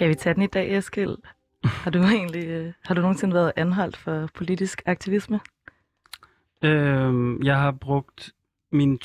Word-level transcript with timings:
Skal 0.00 0.08
vi 0.08 0.14
tage 0.14 0.34
den 0.34 0.42
i 0.42 0.46
dag, 0.46 0.76
Eskild? 0.76 1.16
Har 1.82 1.90
du 1.90 1.98
egentlig 1.98 2.46
øh, 2.46 2.72
har 2.84 2.94
du 2.94 3.00
nogensinde 3.00 3.34
været 3.34 3.52
anholdt 3.56 3.96
for 3.96 4.28
politisk 4.34 4.82
aktivisme? 4.86 5.40
Øhm, 6.62 7.42
jeg 7.42 7.58
har 7.60 7.70
brugt 7.70 8.30
mine 8.72 8.98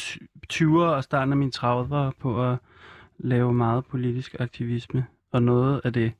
20'er 0.53 0.79
og 0.79 1.03
starten 1.03 1.31
af 1.33 1.37
mine 1.37 1.51
30'er 1.55 2.11
på 2.19 2.51
at 2.51 2.57
lave 3.17 3.53
meget 3.53 3.85
politisk 3.85 4.35
aktivisme. 4.39 5.05
Og 5.31 5.43
noget 5.43 5.81
af 5.83 5.93
det, 5.93 6.13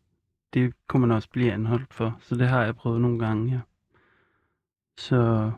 det 0.54 0.73
kunne 0.88 1.02
man 1.02 1.12
også 1.12 1.30
blive 1.30 1.52
anholdt 1.52 1.94
for. 1.94 2.18
Så 2.21 2.36
det 2.36 2.48
har 2.48 2.64
jeg 2.64 2.76
prøvet 2.76 3.02
nogle 3.02 3.20
gange, 3.20 3.52
ja. 3.54 3.60
Så... 4.98 5.52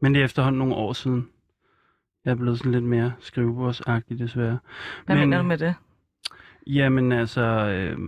Men 0.00 0.14
det 0.14 0.20
er 0.20 0.24
efterhånden 0.24 0.58
nogle 0.58 0.74
år 0.74 0.92
siden. 0.92 1.28
Jeg 2.24 2.30
er 2.30 2.34
blevet 2.34 2.58
sådan 2.58 2.72
lidt 2.72 2.84
mere 2.84 3.12
skrivebordsagtig, 3.20 4.18
desværre. 4.18 4.58
Hvad 5.06 5.16
Men- 5.16 5.28
mener 5.28 5.38
du 5.42 5.48
med 5.48 5.58
det? 5.58 5.74
Jamen 6.66 7.12
altså, 7.12 7.42
øh, 7.42 7.98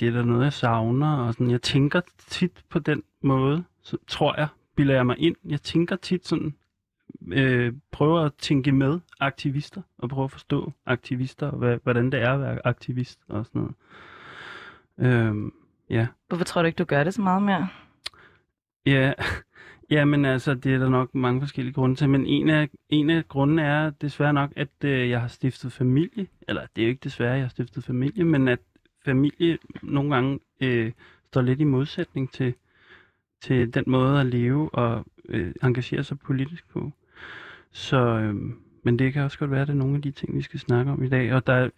det 0.00 0.08
er 0.08 0.12
da 0.12 0.22
noget, 0.22 0.44
jeg 0.44 0.52
savner. 0.52 1.16
Og 1.16 1.32
sådan, 1.34 1.50
jeg 1.50 1.62
tænker 1.62 2.00
tit 2.28 2.64
på 2.68 2.78
den 2.78 3.02
måde, 3.22 3.64
så 3.82 3.96
tror 4.06 4.34
jeg, 4.36 4.48
bilder 4.76 4.94
jeg 4.94 5.06
mig 5.06 5.18
ind. 5.18 5.36
Jeg 5.44 5.60
tænker 5.60 5.96
tit 5.96 6.26
sådan, 6.26 6.54
øh, 7.26 7.72
prøver 7.90 8.20
at 8.20 8.34
tænke 8.34 8.72
med 8.72 9.00
aktivister, 9.20 9.82
og 9.98 10.08
prøve 10.08 10.24
at 10.24 10.30
forstå 10.30 10.72
aktivister, 10.86 11.50
og 11.50 11.58
hvad, 11.58 11.78
hvordan 11.82 12.12
det 12.12 12.22
er 12.22 12.32
at 12.32 12.40
være 12.40 12.66
aktivist 12.66 13.20
og 13.28 13.46
sådan 13.46 13.60
noget. 13.60 13.74
Øh, 14.98 15.52
ja. 15.90 16.06
Hvorfor 16.28 16.44
tror 16.44 16.62
du 16.62 16.66
ikke, 16.66 16.76
du 16.76 16.84
gør 16.84 17.04
det 17.04 17.14
så 17.14 17.22
meget 17.22 17.42
mere? 17.42 17.68
Ja, 18.86 19.12
Jamen 19.92 20.24
altså, 20.24 20.54
det 20.54 20.74
er 20.74 20.78
der 20.78 20.88
nok 20.88 21.14
mange 21.14 21.40
forskellige 21.40 21.74
grunde 21.74 21.96
til, 21.96 22.08
men 22.08 22.26
en 22.26 22.50
af, 22.50 22.68
en 22.88 23.10
af 23.10 23.28
grundene 23.28 23.62
er 23.62 23.90
desværre 23.90 24.32
nok, 24.32 24.52
at 24.56 24.68
øh, 24.84 25.10
jeg 25.10 25.20
har 25.20 25.28
stiftet 25.28 25.72
familie, 25.72 26.26
eller 26.48 26.66
det 26.76 26.82
er 26.82 26.86
jo 26.86 26.90
ikke 26.90 27.04
desværre, 27.04 27.32
jeg 27.32 27.42
har 27.42 27.48
stiftet 27.48 27.84
familie, 27.84 28.24
men 28.24 28.48
at 28.48 28.58
familie 29.04 29.58
nogle 29.82 30.14
gange 30.14 30.38
øh, 30.60 30.92
står 31.26 31.40
lidt 31.40 31.60
i 31.60 31.64
modsætning 31.64 32.32
til, 32.32 32.54
til 33.42 33.74
den 33.74 33.84
måde 33.86 34.20
at 34.20 34.26
leve 34.26 34.74
og 34.74 35.04
øh, 35.28 35.54
engagere 35.62 36.04
sig 36.04 36.18
politisk 36.18 36.68
på. 36.68 36.90
Så, 37.70 37.98
øh, 37.98 38.34
men 38.82 38.98
det 38.98 39.12
kan 39.12 39.22
også 39.22 39.38
godt 39.38 39.50
være, 39.50 39.62
at 39.62 39.68
det 39.68 39.74
er 39.74 39.78
nogle 39.78 39.96
af 39.96 40.02
de 40.02 40.10
ting, 40.10 40.36
vi 40.36 40.42
skal 40.42 40.60
snakke 40.60 40.92
om 40.92 41.02
i 41.02 41.08
dag, 41.08 41.32
og 41.32 41.46
der, 41.46 41.70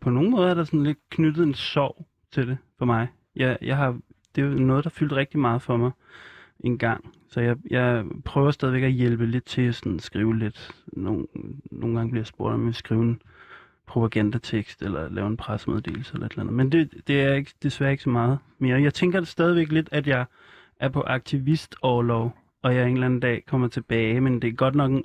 på 0.00 0.10
nogle 0.10 0.30
måder 0.30 0.50
er 0.50 0.54
der 0.54 0.64
sådan 0.64 0.82
lidt 0.82 0.98
knyttet 1.10 1.42
en 1.42 1.54
sorg 1.54 2.06
til 2.32 2.48
det 2.48 2.58
for 2.78 2.84
mig. 2.84 3.08
Jeg, 3.36 3.58
jeg 3.62 3.76
har, 3.76 3.98
det 4.34 4.44
er 4.44 4.48
jo 4.48 4.54
noget, 4.54 4.84
der 4.84 4.90
fyldt 4.90 5.12
rigtig 5.12 5.40
meget 5.40 5.62
for 5.62 5.76
mig 5.76 5.90
en 6.60 6.78
gang. 6.78 7.12
Så 7.28 7.40
jeg, 7.40 7.56
jeg 7.70 8.04
prøver 8.24 8.50
stadigvæk 8.50 8.82
at 8.82 8.92
hjælpe 8.92 9.26
lidt 9.26 9.44
til 9.44 9.62
at 9.62 9.74
sådan 9.74 9.98
skrive 9.98 10.38
lidt. 10.38 10.70
Nogle, 10.86 11.26
nogle 11.70 11.96
gange 11.96 12.10
bliver 12.10 12.20
jeg 12.20 12.26
spurgt, 12.26 12.54
om 12.54 12.60
jeg 12.60 12.66
vil 12.66 12.74
skrive 12.74 13.02
en 13.02 13.22
propagandatekst, 13.86 14.82
eller 14.82 15.08
lave 15.08 15.26
en 15.26 15.36
pressemeddelelse, 15.36 16.14
eller 16.14 16.26
et 16.26 16.32
eller 16.32 16.42
andet. 16.42 16.56
Men 16.56 16.72
det, 16.72 16.90
det 17.06 17.22
er 17.22 17.34
ikke, 17.34 17.54
desværre 17.62 17.90
ikke 17.90 18.02
så 18.02 18.10
meget 18.10 18.38
mere. 18.58 18.82
Jeg 18.82 18.94
tænker 18.94 19.24
stadigvæk 19.24 19.72
lidt, 19.72 19.88
at 19.92 20.06
jeg 20.06 20.24
er 20.80 20.88
på 20.88 21.00
aktivistorlov, 21.00 22.36
og 22.62 22.74
jeg 22.74 22.86
en 22.86 22.94
eller 22.94 23.06
anden 23.06 23.20
dag 23.20 23.44
kommer 23.46 23.68
tilbage, 23.68 24.20
men 24.20 24.42
det 24.42 24.48
er 24.48 24.52
godt 24.52 24.74
nok 24.74 24.90
en, 24.90 25.04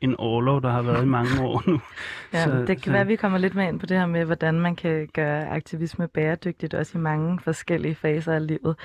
en 0.00 0.14
årlov, 0.18 0.62
der 0.62 0.70
har 0.70 0.82
været 0.82 1.02
i 1.02 1.06
mange 1.06 1.30
år 1.42 1.62
nu. 1.70 1.80
Ja, 2.32 2.44
Så- 2.44 2.50
det 2.58 2.66
kan 2.66 2.78
så- 2.84 2.90
være, 2.90 3.00
at 3.00 3.08
vi 3.08 3.16
kommer 3.16 3.38
lidt 3.38 3.54
mere 3.54 3.68
ind 3.68 3.80
på 3.80 3.86
det 3.86 3.96
her 3.98 4.06
med, 4.06 4.24
hvordan 4.24 4.60
man 4.60 4.76
kan 4.76 5.08
gøre 5.14 5.48
aktivisme 5.48 6.08
bæredygtigt, 6.08 6.74
også 6.74 6.98
i 6.98 7.00
mange 7.00 7.38
forskellige 7.44 7.94
faser 7.94 8.32
af 8.32 8.46
livet. 8.46 8.76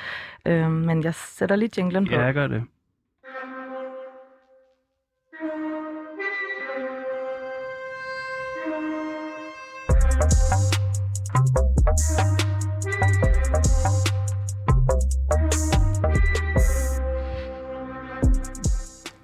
Øhm, 0.46 0.72
men 0.72 1.04
jeg 1.04 1.14
sætter 1.16 1.56
lige 1.56 1.70
jinglen 1.78 2.06
på. 2.08 2.14
Ja, 2.14 2.22
jeg 2.22 2.34
gør 2.34 2.48
det. 2.48 2.64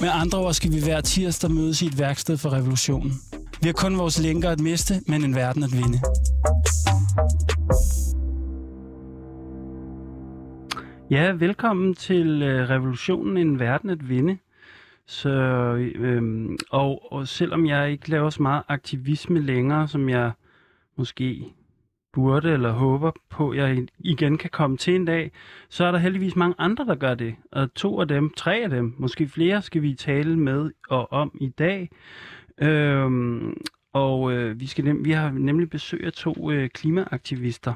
Med 0.00 0.08
andre 0.12 0.38
ord 0.38 0.54
skal 0.54 0.72
vi 0.72 0.80
hver 0.84 1.00
tirsdag 1.00 1.50
mødes 1.50 1.82
i 1.82 1.86
et 1.86 1.98
værksted 1.98 2.36
for 2.36 2.52
revolutionen. 2.52 3.12
Vi 3.62 3.66
har 3.66 3.72
kun 3.72 3.98
vores 3.98 4.22
lænker 4.22 4.50
at 4.50 4.60
miste, 4.60 4.94
men 5.06 5.24
en 5.24 5.34
verden 5.34 5.62
at 5.62 5.72
vinde. 5.72 5.98
Ja, 11.10 11.32
velkommen 11.32 11.94
til 11.94 12.42
øh, 12.42 12.70
Revolutionen 12.70 13.36
en 13.36 13.60
verden 13.60 13.90
at 13.90 14.08
vinde. 14.08 14.38
Så, 15.06 15.30
øhm, 15.94 16.56
og, 16.70 17.12
og 17.12 17.28
selvom 17.28 17.66
jeg 17.66 17.90
ikke 17.90 18.10
laver 18.10 18.30
så 18.30 18.42
meget 18.42 18.62
aktivisme 18.68 19.40
længere, 19.40 19.88
som 19.88 20.08
jeg 20.08 20.32
måske 20.96 21.44
burde 22.16 22.52
eller 22.52 22.72
håber 22.72 23.10
på, 23.30 23.54
jeg 23.54 23.86
igen 23.98 24.38
kan 24.38 24.50
komme 24.50 24.76
til 24.76 24.94
en 24.94 25.04
dag, 25.04 25.30
så 25.68 25.84
er 25.84 25.92
der 25.92 25.98
heldigvis 25.98 26.36
mange 26.36 26.54
andre, 26.58 26.84
der 26.84 26.94
gør 26.94 27.14
det. 27.14 27.34
Og 27.52 27.74
to 27.74 28.00
af 28.00 28.08
dem, 28.08 28.30
tre 28.30 28.56
af 28.56 28.70
dem, 28.70 28.94
måske 28.98 29.28
flere, 29.28 29.62
skal 29.62 29.82
vi 29.82 29.94
tale 29.94 30.38
med 30.38 30.70
og 30.88 31.12
om 31.12 31.38
i 31.40 31.48
dag. 31.48 31.90
Øhm, 32.58 33.56
og 33.92 34.32
øh, 34.32 34.60
vi, 34.60 34.66
skal 34.66 34.84
nem, 34.84 35.04
vi 35.04 35.10
har 35.10 35.30
nemlig 35.30 35.70
besøg 35.70 36.04
af 36.04 36.12
to 36.12 36.50
øh, 36.50 36.68
klimaaktivister, 36.68 37.74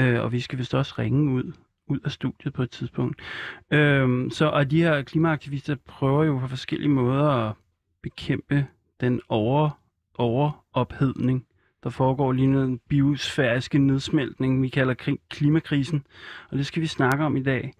øh, 0.00 0.22
og 0.22 0.32
vi 0.32 0.40
skal 0.40 0.58
vist 0.58 0.74
også 0.74 0.94
ringe 0.98 1.32
ud 1.32 1.52
ud 1.88 1.98
af 2.04 2.10
studiet 2.10 2.54
på 2.54 2.62
et 2.62 2.70
tidspunkt. 2.70 3.22
Øhm, 3.70 4.30
så 4.30 4.48
og 4.48 4.70
de 4.70 4.82
her 4.82 5.02
klimaaktivister 5.02 5.76
prøver 5.86 6.24
jo 6.24 6.38
på 6.38 6.46
forskellige 6.48 6.88
måder 6.88 7.28
at 7.28 7.54
bekæmpe 8.02 8.66
den 9.00 9.20
over, 9.28 9.70
overophedning, 10.14 11.46
der 11.86 11.90
foregår 11.90 12.32
lige 12.32 12.46
nu, 12.46 12.62
en 12.62 12.80
biosfæriske 12.88 13.78
nedsmeltning, 13.78 14.62
vi 14.62 14.68
kalder 14.68 15.16
klimakrisen. 15.30 16.06
Og 16.50 16.58
det 16.58 16.66
skal 16.66 16.82
vi 16.82 16.86
snakke 16.86 17.24
om 17.24 17.36
i 17.36 17.42
dag. 17.42 17.72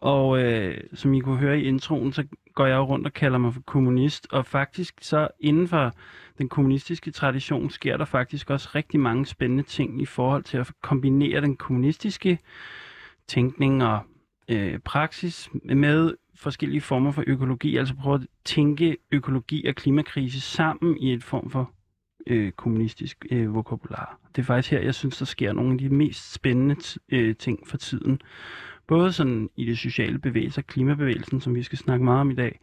Og 0.00 0.42
øh, 0.42 0.80
som 0.94 1.14
I 1.14 1.20
kunne 1.20 1.36
høre 1.36 1.60
i 1.60 1.64
introen, 1.64 2.12
så 2.12 2.24
går 2.54 2.66
jeg 2.66 2.78
rundt 2.78 3.06
og 3.06 3.12
kalder 3.12 3.38
mig 3.38 3.54
for 3.54 3.60
kommunist. 3.60 4.26
Og 4.30 4.46
faktisk 4.46 4.94
så 5.00 5.28
inden 5.40 5.68
for 5.68 5.92
den 6.38 6.48
kommunistiske 6.48 7.10
tradition 7.10 7.70
sker 7.70 7.96
der 7.96 8.04
faktisk 8.04 8.50
også 8.50 8.68
rigtig 8.74 9.00
mange 9.00 9.26
spændende 9.26 9.62
ting 9.62 10.02
i 10.02 10.06
forhold 10.06 10.42
til 10.42 10.58
at 10.58 10.70
kombinere 10.82 11.40
den 11.40 11.56
kommunistiske 11.56 12.38
tænkning 13.26 13.84
og 13.84 14.00
øh, 14.48 14.78
praksis 14.78 15.50
med 15.64 16.14
forskellige 16.34 16.80
former 16.80 17.10
for 17.10 17.24
økologi, 17.26 17.76
altså 17.76 17.94
prøve 17.94 18.14
at 18.14 18.26
tænke 18.44 18.96
økologi 19.10 19.66
og 19.66 19.74
klimakrise 19.74 20.40
sammen 20.40 20.98
i 20.98 21.12
et 21.12 21.24
form 21.24 21.50
for 21.50 21.72
øh, 22.26 22.52
kommunistisk 22.52 23.26
øh, 23.30 23.54
vokabular. 23.54 24.18
Det 24.36 24.42
er 24.42 24.46
faktisk 24.46 24.70
her, 24.70 24.80
jeg 24.80 24.94
synes, 24.94 25.18
der 25.18 25.24
sker 25.24 25.52
nogle 25.52 25.72
af 25.72 25.78
de 25.78 25.88
mest 25.88 26.32
spændende 26.32 26.74
t- 26.74 26.96
øh, 27.08 27.36
ting 27.36 27.68
for 27.68 27.76
tiden. 27.76 28.20
Både 28.86 29.12
sådan 29.12 29.50
i 29.56 29.64
det 29.64 29.78
sociale 29.78 30.18
bevægelser, 30.18 30.62
klimabevægelsen, 30.62 31.40
som 31.40 31.54
vi 31.54 31.62
skal 31.62 31.78
snakke 31.78 32.04
meget 32.04 32.20
om 32.20 32.30
i 32.30 32.34
dag, 32.34 32.60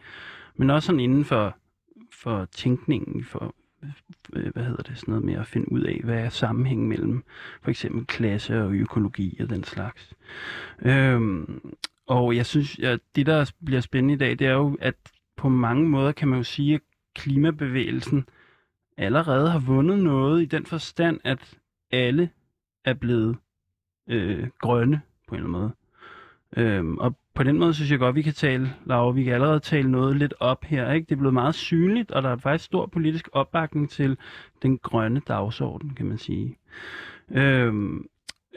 men 0.56 0.70
også 0.70 0.86
sådan 0.86 1.00
inden 1.00 1.26
for, 1.26 1.58
for 2.12 2.46
tænkningen, 2.46 3.24
for 3.24 3.56
øh, 4.34 4.54
hvad 4.54 4.64
hedder 4.64 4.84
det, 4.84 4.98
sådan 4.98 5.12
noget 5.12 5.26
med 5.26 5.34
at 5.34 5.48
finde 5.48 5.72
ud 5.72 5.82
af, 5.82 6.02
hvad 6.04 6.20
er 6.20 6.30
sammenhængen 6.30 6.88
mellem 6.90 7.24
for 7.62 7.70
eksempel 7.70 8.06
klasse 8.06 8.64
og 8.64 8.74
økologi 8.74 9.38
og 9.40 9.50
den 9.50 9.64
slags. 9.64 10.14
Øhm, 10.82 11.62
og 12.08 12.36
jeg 12.36 12.46
synes, 12.46 12.80
at 12.80 13.00
det, 13.16 13.26
der 13.26 13.52
bliver 13.66 13.82
spændende 13.82 14.14
i 14.14 14.18
dag, 14.18 14.40
det 14.40 14.48
er 14.48 14.54
jo, 14.54 14.78
at 14.82 14.96
på 15.38 15.50
mange 15.50 15.90
måder 15.90 16.12
kan 16.12 16.28
man 16.28 16.38
jo 16.38 16.44
sige, 16.44 16.76
at 16.76 16.82
klimabevægelsen 17.16 18.26
allerede 19.00 19.50
har 19.50 19.60
vundet 19.60 20.00
noget 20.00 20.42
i 20.42 20.46
den 20.46 20.66
forstand, 20.66 21.20
at 21.24 21.58
alle 21.92 22.30
er 22.86 22.94
blevet 22.94 23.38
øh, 24.08 24.48
grønne 24.62 25.02
på 25.28 25.36
en 25.36 25.42
eller 25.42 25.58
anden 25.58 25.62
måde. 25.62 25.72
Øhm, 26.58 26.98
og 26.98 27.16
på 27.34 27.44
den 27.44 27.60
måde 27.60 27.74
synes 27.74 27.92
jeg 27.92 28.00
godt, 28.00 28.16
vi 28.16 28.22
kan 28.22 28.34
tale, 28.34 28.74
Laura, 28.86 29.12
vi 29.12 29.24
kan 29.24 29.34
allerede 29.34 29.60
tale 29.60 29.92
noget 29.92 30.16
lidt 30.16 30.34
op 30.40 30.64
her. 30.64 30.92
Ikke? 30.92 31.06
Det 31.06 31.12
er 31.12 31.20
blevet 31.20 31.34
meget 31.34 31.56
synligt, 31.56 32.12
og 32.12 32.24
der 32.24 32.30
er 32.30 32.38
faktisk 32.38 32.66
stor 32.66 32.86
politisk 32.86 33.30
opbakning 33.32 33.90
til 33.90 34.18
den 34.62 34.78
grønne 34.78 35.22
dagsorden, 35.28 35.94
kan 35.96 36.06
man 36.06 36.18
sige. 36.18 36.58
Øhm, 37.32 38.08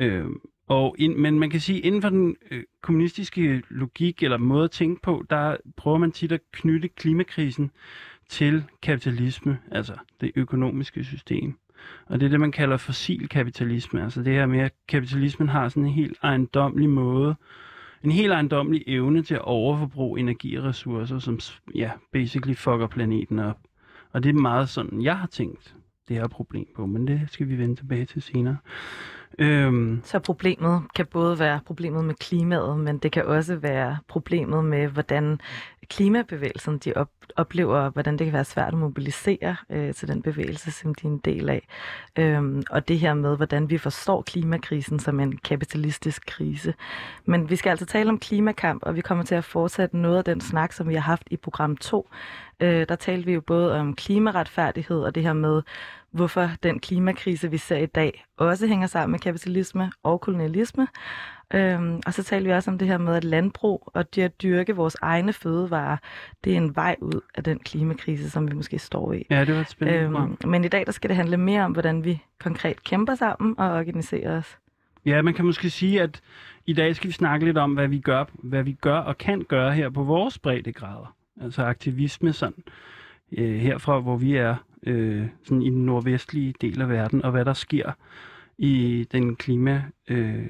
øhm, 0.00 0.40
og 0.66 0.96
ind, 0.98 1.16
men 1.16 1.38
man 1.38 1.50
kan 1.50 1.60
sige, 1.60 1.78
at 1.78 1.84
inden 1.84 2.02
for 2.02 2.08
den 2.08 2.36
øh, 2.50 2.64
kommunistiske 2.82 3.62
logik 3.68 4.22
eller 4.22 4.36
måde 4.36 4.64
at 4.64 4.70
tænke 4.70 5.02
på, 5.02 5.24
der 5.30 5.56
prøver 5.76 5.98
man 5.98 6.12
tit 6.12 6.32
at 6.32 6.40
knytte 6.52 6.88
klimakrisen 6.88 7.70
til 8.32 8.64
kapitalisme, 8.82 9.58
altså 9.70 9.94
det 10.20 10.32
økonomiske 10.34 11.04
system. 11.04 11.58
Og 12.06 12.20
det 12.20 12.26
er 12.26 12.30
det, 12.30 12.40
man 12.40 12.52
kalder 12.52 12.76
fossil 12.76 13.28
kapitalisme. 13.28 14.02
Altså 14.02 14.22
det 14.22 14.32
her 14.32 14.46
med, 14.46 14.60
at 14.60 14.72
kapitalismen 14.88 15.48
har 15.48 15.68
sådan 15.68 15.82
en 15.82 15.92
helt 15.92 16.18
ejendomlig 16.22 16.88
måde, 16.88 17.34
en 18.04 18.10
helt 18.10 18.32
ejendomlig 18.32 18.84
evne 18.86 19.22
til 19.22 19.34
at 19.34 19.40
overforbruge 19.40 20.20
energi 20.20 20.54
og 20.54 20.64
ressourcer, 20.64 21.18
som 21.18 21.38
ja, 21.74 21.90
basically 22.12 22.54
fucker 22.54 22.86
planeten 22.86 23.38
op. 23.38 23.58
Og 24.12 24.22
det 24.22 24.28
er 24.28 24.40
meget 24.40 24.68
sådan, 24.68 25.02
jeg 25.02 25.18
har 25.18 25.26
tænkt 25.26 25.74
det 26.08 26.16
her 26.16 26.28
problem 26.28 26.66
på, 26.76 26.86
men 26.86 27.06
det 27.06 27.20
skal 27.30 27.48
vi 27.48 27.58
vende 27.58 27.76
tilbage 27.76 28.04
til 28.04 28.22
senere. 28.22 28.56
Øhm. 29.38 30.00
Så 30.04 30.18
problemet 30.18 30.82
kan 30.94 31.06
både 31.06 31.38
være 31.38 31.60
problemet 31.66 32.04
med 32.04 32.14
klimaet, 32.14 32.78
men 32.78 32.98
det 32.98 33.12
kan 33.12 33.26
også 33.26 33.56
være 33.56 33.96
problemet 34.08 34.64
med, 34.64 34.88
hvordan 34.88 35.40
klimabevægelsen 35.92 36.78
de 36.78 36.92
op, 36.96 37.10
oplever, 37.36 37.90
hvordan 37.90 38.18
det 38.18 38.26
kan 38.26 38.32
være 38.32 38.44
svært 38.44 38.72
at 38.72 38.78
mobilisere 38.78 39.56
øh, 39.70 39.94
til 39.94 40.08
den 40.08 40.22
bevægelse, 40.22 40.70
som 40.70 40.94
de 40.94 41.06
er 41.06 41.10
en 41.10 41.18
del 41.18 41.48
af. 41.48 41.66
Øhm, 42.18 42.62
og 42.70 42.88
det 42.88 42.98
her 42.98 43.14
med, 43.14 43.36
hvordan 43.36 43.70
vi 43.70 43.78
forstår 43.78 44.22
klimakrisen 44.22 44.98
som 44.98 45.20
en 45.20 45.36
kapitalistisk 45.36 46.26
krise. 46.26 46.74
Men 47.24 47.50
vi 47.50 47.56
skal 47.56 47.70
altså 47.70 47.86
tale 47.86 48.10
om 48.10 48.18
klimakamp, 48.18 48.82
og 48.82 48.96
vi 48.96 49.00
kommer 49.00 49.24
til 49.24 49.34
at 49.34 49.44
fortsætte 49.44 49.96
noget 49.96 50.18
af 50.18 50.24
den 50.24 50.40
snak, 50.40 50.72
som 50.72 50.88
vi 50.88 50.94
har 50.94 51.00
haft 51.00 51.28
i 51.30 51.36
program 51.36 51.76
2. 51.76 52.08
Øh, 52.60 52.86
der 52.88 52.96
talte 52.96 53.26
vi 53.26 53.32
jo 53.32 53.40
både 53.40 53.74
om 53.74 53.94
klimaretfærdighed 53.94 55.00
og 55.00 55.14
det 55.14 55.22
her 55.22 55.32
med, 55.32 55.62
hvorfor 56.12 56.50
den 56.62 56.80
klimakrise, 56.80 57.50
vi 57.50 57.58
ser 57.58 57.76
i 57.76 57.86
dag, 57.86 58.24
også 58.38 58.66
hænger 58.66 58.86
sammen 58.86 59.12
med 59.12 59.18
kapitalisme 59.18 59.92
og 60.02 60.20
kolonialisme. 60.20 60.88
Øhm, 61.54 62.00
og 62.06 62.14
så 62.14 62.22
taler 62.22 62.46
vi 62.46 62.52
også 62.52 62.70
om 62.70 62.78
det 62.78 62.88
her 62.88 62.98
med, 62.98 63.14
at 63.14 63.24
landbrug 63.24 63.90
og 63.94 64.14
det 64.14 64.22
at 64.22 64.42
dyrke 64.42 64.76
vores 64.76 64.96
egne 65.02 65.32
fødevarer, 65.32 65.96
det 66.44 66.52
er 66.52 66.56
en 66.56 66.76
vej 66.76 66.96
ud 67.00 67.20
af 67.34 67.44
den 67.44 67.58
klimakrise, 67.58 68.30
som 68.30 68.48
vi 68.48 68.54
måske 68.54 68.78
står 68.78 69.12
i. 69.12 69.26
Ja, 69.30 69.44
det 69.44 69.56
var 69.56 69.62
spændende 69.62 70.20
øhm, 70.20 70.36
Men 70.44 70.64
i 70.64 70.68
dag 70.68 70.86
der 70.86 70.92
skal 70.92 71.08
det 71.08 71.16
handle 71.16 71.36
mere 71.36 71.64
om, 71.64 71.72
hvordan 71.72 72.04
vi 72.04 72.22
konkret 72.40 72.84
kæmper 72.84 73.14
sammen 73.14 73.54
og 73.58 73.70
organiserer 73.70 74.38
os. 74.38 74.58
Ja, 75.06 75.22
man 75.22 75.34
kan 75.34 75.44
måske 75.44 75.70
sige, 75.70 76.02
at 76.02 76.20
i 76.66 76.72
dag 76.72 76.96
skal 76.96 77.08
vi 77.08 77.12
snakke 77.12 77.46
lidt 77.46 77.58
om, 77.58 77.74
hvad 77.74 77.88
vi 77.88 77.98
gør, 77.98 78.24
hvad 78.32 78.62
vi 78.62 78.72
gør 78.72 78.96
og 78.96 79.18
kan 79.18 79.42
gøre 79.48 79.72
her 79.72 79.90
på 79.90 80.02
vores 80.02 80.38
breddegrader. 80.38 81.14
Altså 81.42 81.62
aktivisme 81.62 82.32
sådan, 82.32 82.64
øh, 83.32 83.54
herfra, 83.54 84.00
hvor 84.00 84.16
vi 84.16 84.36
er 84.36 84.56
øh, 84.86 85.26
sådan 85.44 85.62
i 85.62 85.70
den 85.70 85.86
nordvestlige 85.86 86.54
del 86.60 86.82
af 86.82 86.88
verden, 86.88 87.24
og 87.24 87.30
hvad 87.30 87.44
der 87.44 87.52
sker 87.52 87.92
i 88.58 89.06
den 89.12 89.36
klima, 89.36 89.84
øh, 90.08 90.46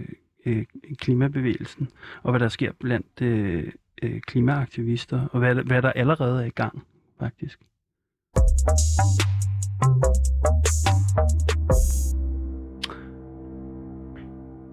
øh, 0.46 0.64
klimabevægelsen, 0.96 1.88
og 2.22 2.32
hvad 2.32 2.40
der 2.40 2.48
sker 2.48 2.72
blandt 2.80 3.22
øh, 3.22 3.72
øh, 4.02 4.20
klimaaktivister, 4.20 5.28
og 5.32 5.38
hvad, 5.38 5.54
hvad 5.54 5.82
der 5.82 5.92
allerede 5.92 6.42
er 6.42 6.46
i 6.46 6.50
gang, 6.50 6.86
faktisk. 7.18 7.60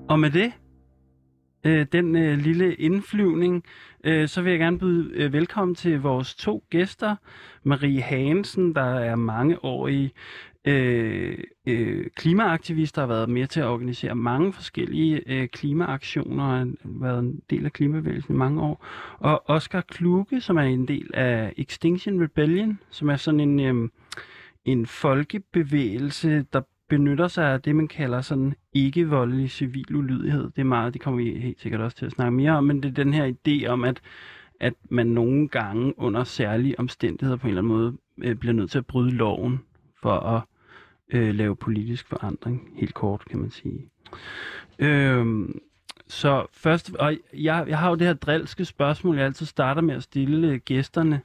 Og 0.10 0.20
med 0.20 0.32
det, 0.32 0.54
øh, 1.64 1.86
den 1.92 2.16
øh, 2.16 2.38
lille 2.38 2.76
indflyvning, 2.76 3.64
øh, 4.04 4.28
så 4.28 4.42
vil 4.42 4.50
jeg 4.50 4.60
gerne 4.60 4.80
byde 4.80 5.12
øh, 5.14 5.34
velkommen 5.34 5.76
til 5.76 6.02
vores 6.02 6.36
to 6.36 6.64
gæster. 6.70 7.16
Marie 7.64 8.02
Hansen, 8.02 8.76
der 8.76 9.00
er 9.00 9.16
mange 9.16 9.66
år 9.66 9.88
i 9.88 10.14
øh, 10.66 11.38
øh, 11.68 12.06
klimaaktivister, 12.16 13.02
har 13.02 13.08
været 13.08 13.30
med 13.30 13.48
til 13.48 13.60
at 13.60 13.68
organisere 13.68 14.16
mange 14.16 14.54
forskellige 14.54 15.22
øh, 15.28 15.48
klimaaktioner, 15.48 16.44
og 16.44 16.58
har 16.58 16.68
været 16.84 17.20
en 17.20 17.42
del 17.50 17.66
af 17.66 17.74
klimabevægelsen 17.74 18.34
i 18.34 18.38
mange 18.38 18.62
år. 18.62 18.86
Og 19.20 19.50
Oscar 19.50 19.82
Kluge, 19.82 20.42
som 20.42 20.58
er 20.58 20.62
en 20.62 20.88
del 20.88 21.12
af 21.14 21.54
Extinction 21.58 22.24
Rebellion, 22.24 22.80
som 22.90 23.10
er 23.10 23.16
sådan 23.16 23.40
en, 23.40 23.60
øh, 23.60 23.90
en 24.66 24.86
folkebevægelse, 24.86 26.46
der 26.54 26.62
benytter 26.90 27.28
sig 27.28 27.54
af 27.54 27.62
det, 27.62 27.76
man 27.76 27.88
kalder 27.88 28.22
sådan 28.22 28.54
ikke-voldelig 28.74 29.52
civil 29.52 29.96
ulydighed. 29.96 30.44
Det 30.44 30.60
er 30.60 30.64
meget, 30.64 30.94
det 30.94 31.02
kommer 31.02 31.24
vi 31.24 31.40
helt 31.40 31.62
sikkert 31.62 31.82
også 31.82 31.98
til 31.98 32.06
at 32.06 32.12
snakke 32.12 32.32
mere 32.32 32.52
om, 32.52 32.64
men 32.64 32.84
det 32.84 32.90
er 32.90 33.04
den 33.04 33.14
her 33.14 33.34
idé 33.34 33.68
om, 33.68 33.84
at, 33.84 34.02
at 34.60 34.74
man 34.90 35.08
nogle 35.08 35.48
gange 35.48 36.00
under 36.00 36.24
særlige 36.24 36.80
omstændigheder 36.80 37.38
på 37.38 37.48
en 37.48 37.50
eller 37.50 37.62
anden 37.62 37.74
måde 37.74 37.98
øh, 38.24 38.36
bliver 38.36 38.54
nødt 38.54 38.72
til 38.72 38.78
at 38.78 38.86
bryde 38.86 39.12
loven 39.12 39.60
for 40.02 40.14
at 40.14 40.44
øh, 41.10 41.36
lave 41.36 41.56
politisk 41.56 42.08
forandring, 42.08 42.70
helt 42.76 42.94
kort 42.94 43.26
kan 43.26 43.40
man 43.40 43.50
sige. 43.50 43.90
Øhm, 44.80 45.62
så 46.08 46.46
først, 46.52 46.96
og 46.96 47.18
jeg, 47.34 47.66
jeg 47.68 47.78
har 47.80 47.90
jo 47.90 47.96
det 47.96 48.08
her 48.08 48.14
drilske 48.14 48.66
spørgsmål, 48.66 49.18
jeg 49.18 49.26
altid 49.26 49.46
starter 49.46 49.82
med 49.82 49.96
at 49.96 50.04
stille 50.04 50.48
øh, 50.48 50.60
gæsterne, 50.66 51.22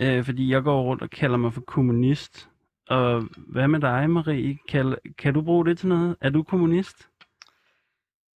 øh, 0.00 0.24
fordi 0.24 0.52
jeg 0.52 0.62
går 0.62 0.82
rundt 0.82 1.02
og 1.02 1.10
kalder 1.10 1.36
mig 1.36 1.52
for 1.52 1.60
kommunist. 1.60 2.48
Og 2.88 3.28
hvad 3.36 3.68
med 3.68 3.80
dig, 3.80 4.10
Marie? 4.10 4.58
Kan, 4.68 4.96
kan 5.18 5.34
du 5.34 5.42
bruge 5.42 5.66
det 5.66 5.78
til 5.78 5.88
noget? 5.88 6.16
Er 6.20 6.30
du 6.30 6.42
kommunist? 6.42 7.08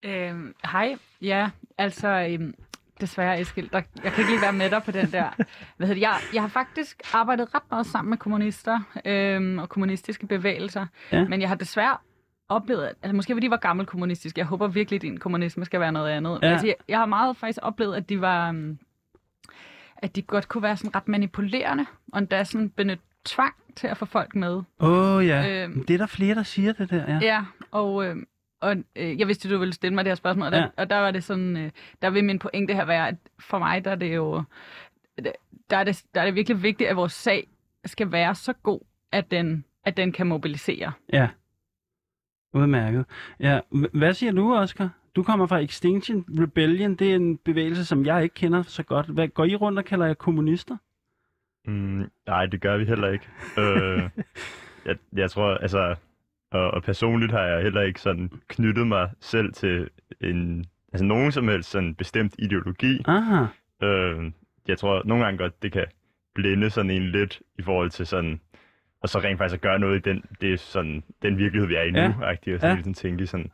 Øhm, 0.03 0.55
hej. 0.65 0.97
Ja, 1.21 1.51
altså 1.79 2.09
øhm, 2.09 2.55
desværre, 3.01 3.41
Eskild. 3.41 3.69
Der, 3.71 3.83
jeg 4.05 4.13
kan 4.13 4.21
ikke 4.21 4.31
lige 4.33 4.43
være 4.43 4.53
med 4.53 4.71
dig 4.71 4.83
på 4.83 4.91
den 4.91 5.13
der. 5.13 5.31
Hvad 5.77 5.87
hedder 5.87 5.95
det? 5.95 6.01
Jeg, 6.01 6.17
jeg 6.35 6.43
har 6.43 6.49
faktisk 6.49 7.03
arbejdet 7.15 7.55
ret 7.55 7.63
meget 7.71 7.87
sammen 7.87 8.11
med 8.11 8.19
kommunister 8.19 8.81
øhm, 9.05 9.59
og 9.59 9.69
kommunistiske 9.69 10.27
bevægelser. 10.27 10.87
Ja. 11.13 11.29
Men 11.29 11.41
jeg 11.41 11.49
har 11.49 11.57
desværre 11.57 11.97
oplevet, 12.49 12.93
altså 13.03 13.17
måske 13.17 13.35
fordi 13.35 13.47
de 13.47 13.51
var 13.51 13.57
gammel 13.57 13.87
kommunistisk. 13.87 14.39
Jeg 14.39 14.47
håber 14.47 14.69
virkelig, 14.69 14.99
at 14.99 15.03
din 15.03 15.19
kommunisme 15.19 15.65
skal 15.65 15.81
være 15.81 15.93
noget 15.93 16.11
andet. 16.11 16.39
Ja. 16.43 16.47
Altså, 16.47 16.67
jeg, 16.67 16.75
jeg 16.89 16.99
har 16.99 17.07
meget 17.07 17.37
faktisk 17.37 17.59
oplevet, 17.63 17.97
at 17.97 18.09
de 18.09 18.21
var... 18.21 18.49
Um, 18.49 18.79
at 19.97 20.17
de 20.17 20.23
godt 20.23 20.49
kunne 20.49 20.63
være 20.63 20.77
sådan 20.77 20.95
ret 20.95 21.09
manipulerende, 21.09 21.87
og 22.13 22.19
endda 22.19 22.45
sådan 22.45 22.71
benytte 22.71 23.03
tvang 23.25 23.55
til 23.77 23.87
at 23.87 23.97
få 23.97 24.05
folk 24.05 24.35
med. 24.35 24.63
Åh 24.81 25.17
oh, 25.17 25.27
ja, 25.27 25.65
øhm, 25.65 25.85
det 25.85 25.95
er 25.95 25.99
der 25.99 26.07
flere, 26.07 26.35
der 26.35 26.43
siger 26.43 26.73
det 26.73 26.91
der. 26.91 27.05
Ja, 27.09 27.19
ja 27.23 27.45
og, 27.71 28.07
øh, 28.07 28.17
og 28.63 28.77
øh, 28.97 29.19
jeg 29.19 29.27
vidste, 29.29 29.51
du 29.51 29.59
ville 29.59 29.75
stille 29.75 29.95
mig 29.95 30.05
det 30.05 30.11
her 30.11 30.15
spørgsmål, 30.15 30.47
og, 30.47 30.53
ja. 30.53 30.59
der, 30.59 30.69
og 30.77 30.91
der 30.91 30.97
var 30.97 31.11
det 31.11 31.25
sådan, 31.25 31.57
øh, 31.57 31.71
der 32.03 32.11
vil 32.11 32.25
min 32.25 32.39
pointe 32.39 32.75
her 32.75 32.85
være, 32.85 33.09
at 33.09 33.17
for 33.39 33.59
mig 33.59 33.85
der 33.85 33.91
er 33.91 33.95
det 33.95 34.15
jo, 34.15 34.43
der 35.71 35.77
er 35.77 35.85
det, 35.85 36.05
der 36.15 36.21
er 36.21 36.25
det 36.25 36.35
virkelig 36.35 36.63
vigtigt, 36.63 36.91
at 36.91 36.97
vores 36.97 37.13
sag 37.13 37.49
skal 37.85 38.13
være 38.13 38.35
så 38.35 38.53
god, 38.53 38.81
at 39.13 39.31
den, 39.31 39.65
at 39.85 39.97
den 39.97 40.13
kan 40.13 40.27
mobilisere. 40.27 40.93
Ja, 41.13 41.29
udmærket. 42.55 43.05
Ja, 43.41 43.61
hvad 43.93 44.15
siger 44.15 44.33
du, 44.33 44.55
Oscar? 44.55 44.91
Du 45.17 45.23
kommer 45.23 45.47
fra 45.47 45.59
Extinction 45.59 46.25
Rebellion. 46.29 46.95
Det 46.95 47.11
er 47.11 47.17
en 47.17 47.39
bevægelse, 47.39 47.85
som 47.85 48.07
jeg 48.07 48.23
ikke 48.23 48.35
kender 48.35 48.63
så 48.63 48.83
godt. 48.83 49.07
Hvad, 49.07 49.29
går 49.29 49.45
I 49.45 49.57
rundt 49.57 49.79
og 49.79 49.85
kalder 49.85 50.07
jer 50.07 50.15
kommunister? 50.15 50.77
Mm, 51.65 52.11
nej, 52.27 52.47
det 52.47 52.61
gør 52.61 52.77
vi 52.77 52.85
heller 52.85 53.09
ikke. 53.09 53.29
øh, 53.59 54.11
jeg, 54.87 54.97
jeg 55.13 55.31
tror, 55.31 55.55
altså, 55.55 55.97
og, 56.53 56.71
og 56.71 56.83
personligt 56.83 57.33
har 57.33 57.43
jeg 57.43 57.63
heller 57.63 57.83
ikke 57.83 58.01
sådan 58.01 58.31
knyttet 58.49 58.87
mig 58.87 59.11
selv 59.21 59.53
til 59.53 59.89
en, 60.21 60.65
altså 60.93 61.05
nogen 61.05 61.33
som 61.33 61.49
helst 61.49 61.71
sådan 61.71 61.95
bestemt 61.95 62.35
ideologi. 62.39 63.03
Aha. 63.05 63.45
Øh, 63.83 64.33
jeg 64.69 64.79
tror 64.79 65.03
nogle 65.05 65.25
gange 65.25 65.39
godt, 65.39 65.63
det 65.63 65.73
kan 65.73 65.85
blinde 66.35 66.71
sådan 66.71 66.91
en 66.91 67.11
lidt 67.11 67.41
i 67.59 67.63
forhold 67.63 67.91
til 67.91 68.07
sådan, 68.07 68.41
og 69.03 69.09
så 69.09 69.19
rent 69.19 69.39
faktisk 69.39 69.55
at 69.55 69.61
gøre 69.61 69.79
noget 69.79 69.97
i 69.97 70.11
den, 70.11 70.25
det 70.41 70.53
er 70.53 70.57
sådan, 70.57 71.03
den 71.23 71.39
virkelighed, 71.39 71.69
vi 71.69 71.75
er 71.75 71.83
i 71.83 71.91
nu, 71.91 71.99
ja. 71.99 72.07
og 72.07 72.37
så 72.45 72.67
ja. 72.67 72.77
sådan 72.77 72.95
tænke 72.95 73.27
sådan 73.27 73.51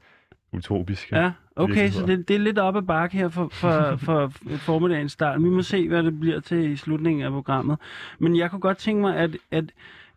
utopisk. 0.53 1.13
Ja, 1.13 1.33
okay, 1.57 1.91
så 1.91 2.07
det, 2.07 2.29
det 2.29 2.37
er 2.37 2.41
lidt 2.41 2.59
op 2.59 2.77
ad 2.77 2.83
bakke 2.83 3.17
her 3.17 3.29
for, 3.29 3.49
for, 3.49 3.97
for 3.97 4.33
formiddagens 4.57 5.13
start. 5.13 5.43
Vi 5.43 5.49
må 5.49 5.63
se, 5.63 5.89
hvad 5.89 6.03
det 6.03 6.21
bliver 6.21 6.41
til 6.41 6.71
i 6.71 6.77
slutningen 6.77 7.25
af 7.25 7.31
programmet. 7.31 7.79
Men 8.19 8.37
jeg 8.37 8.51
kunne 8.51 8.61
godt 8.61 8.79
tænke 8.79 9.01
mig, 9.01 9.17
at, 9.17 9.37
at, 9.51 9.65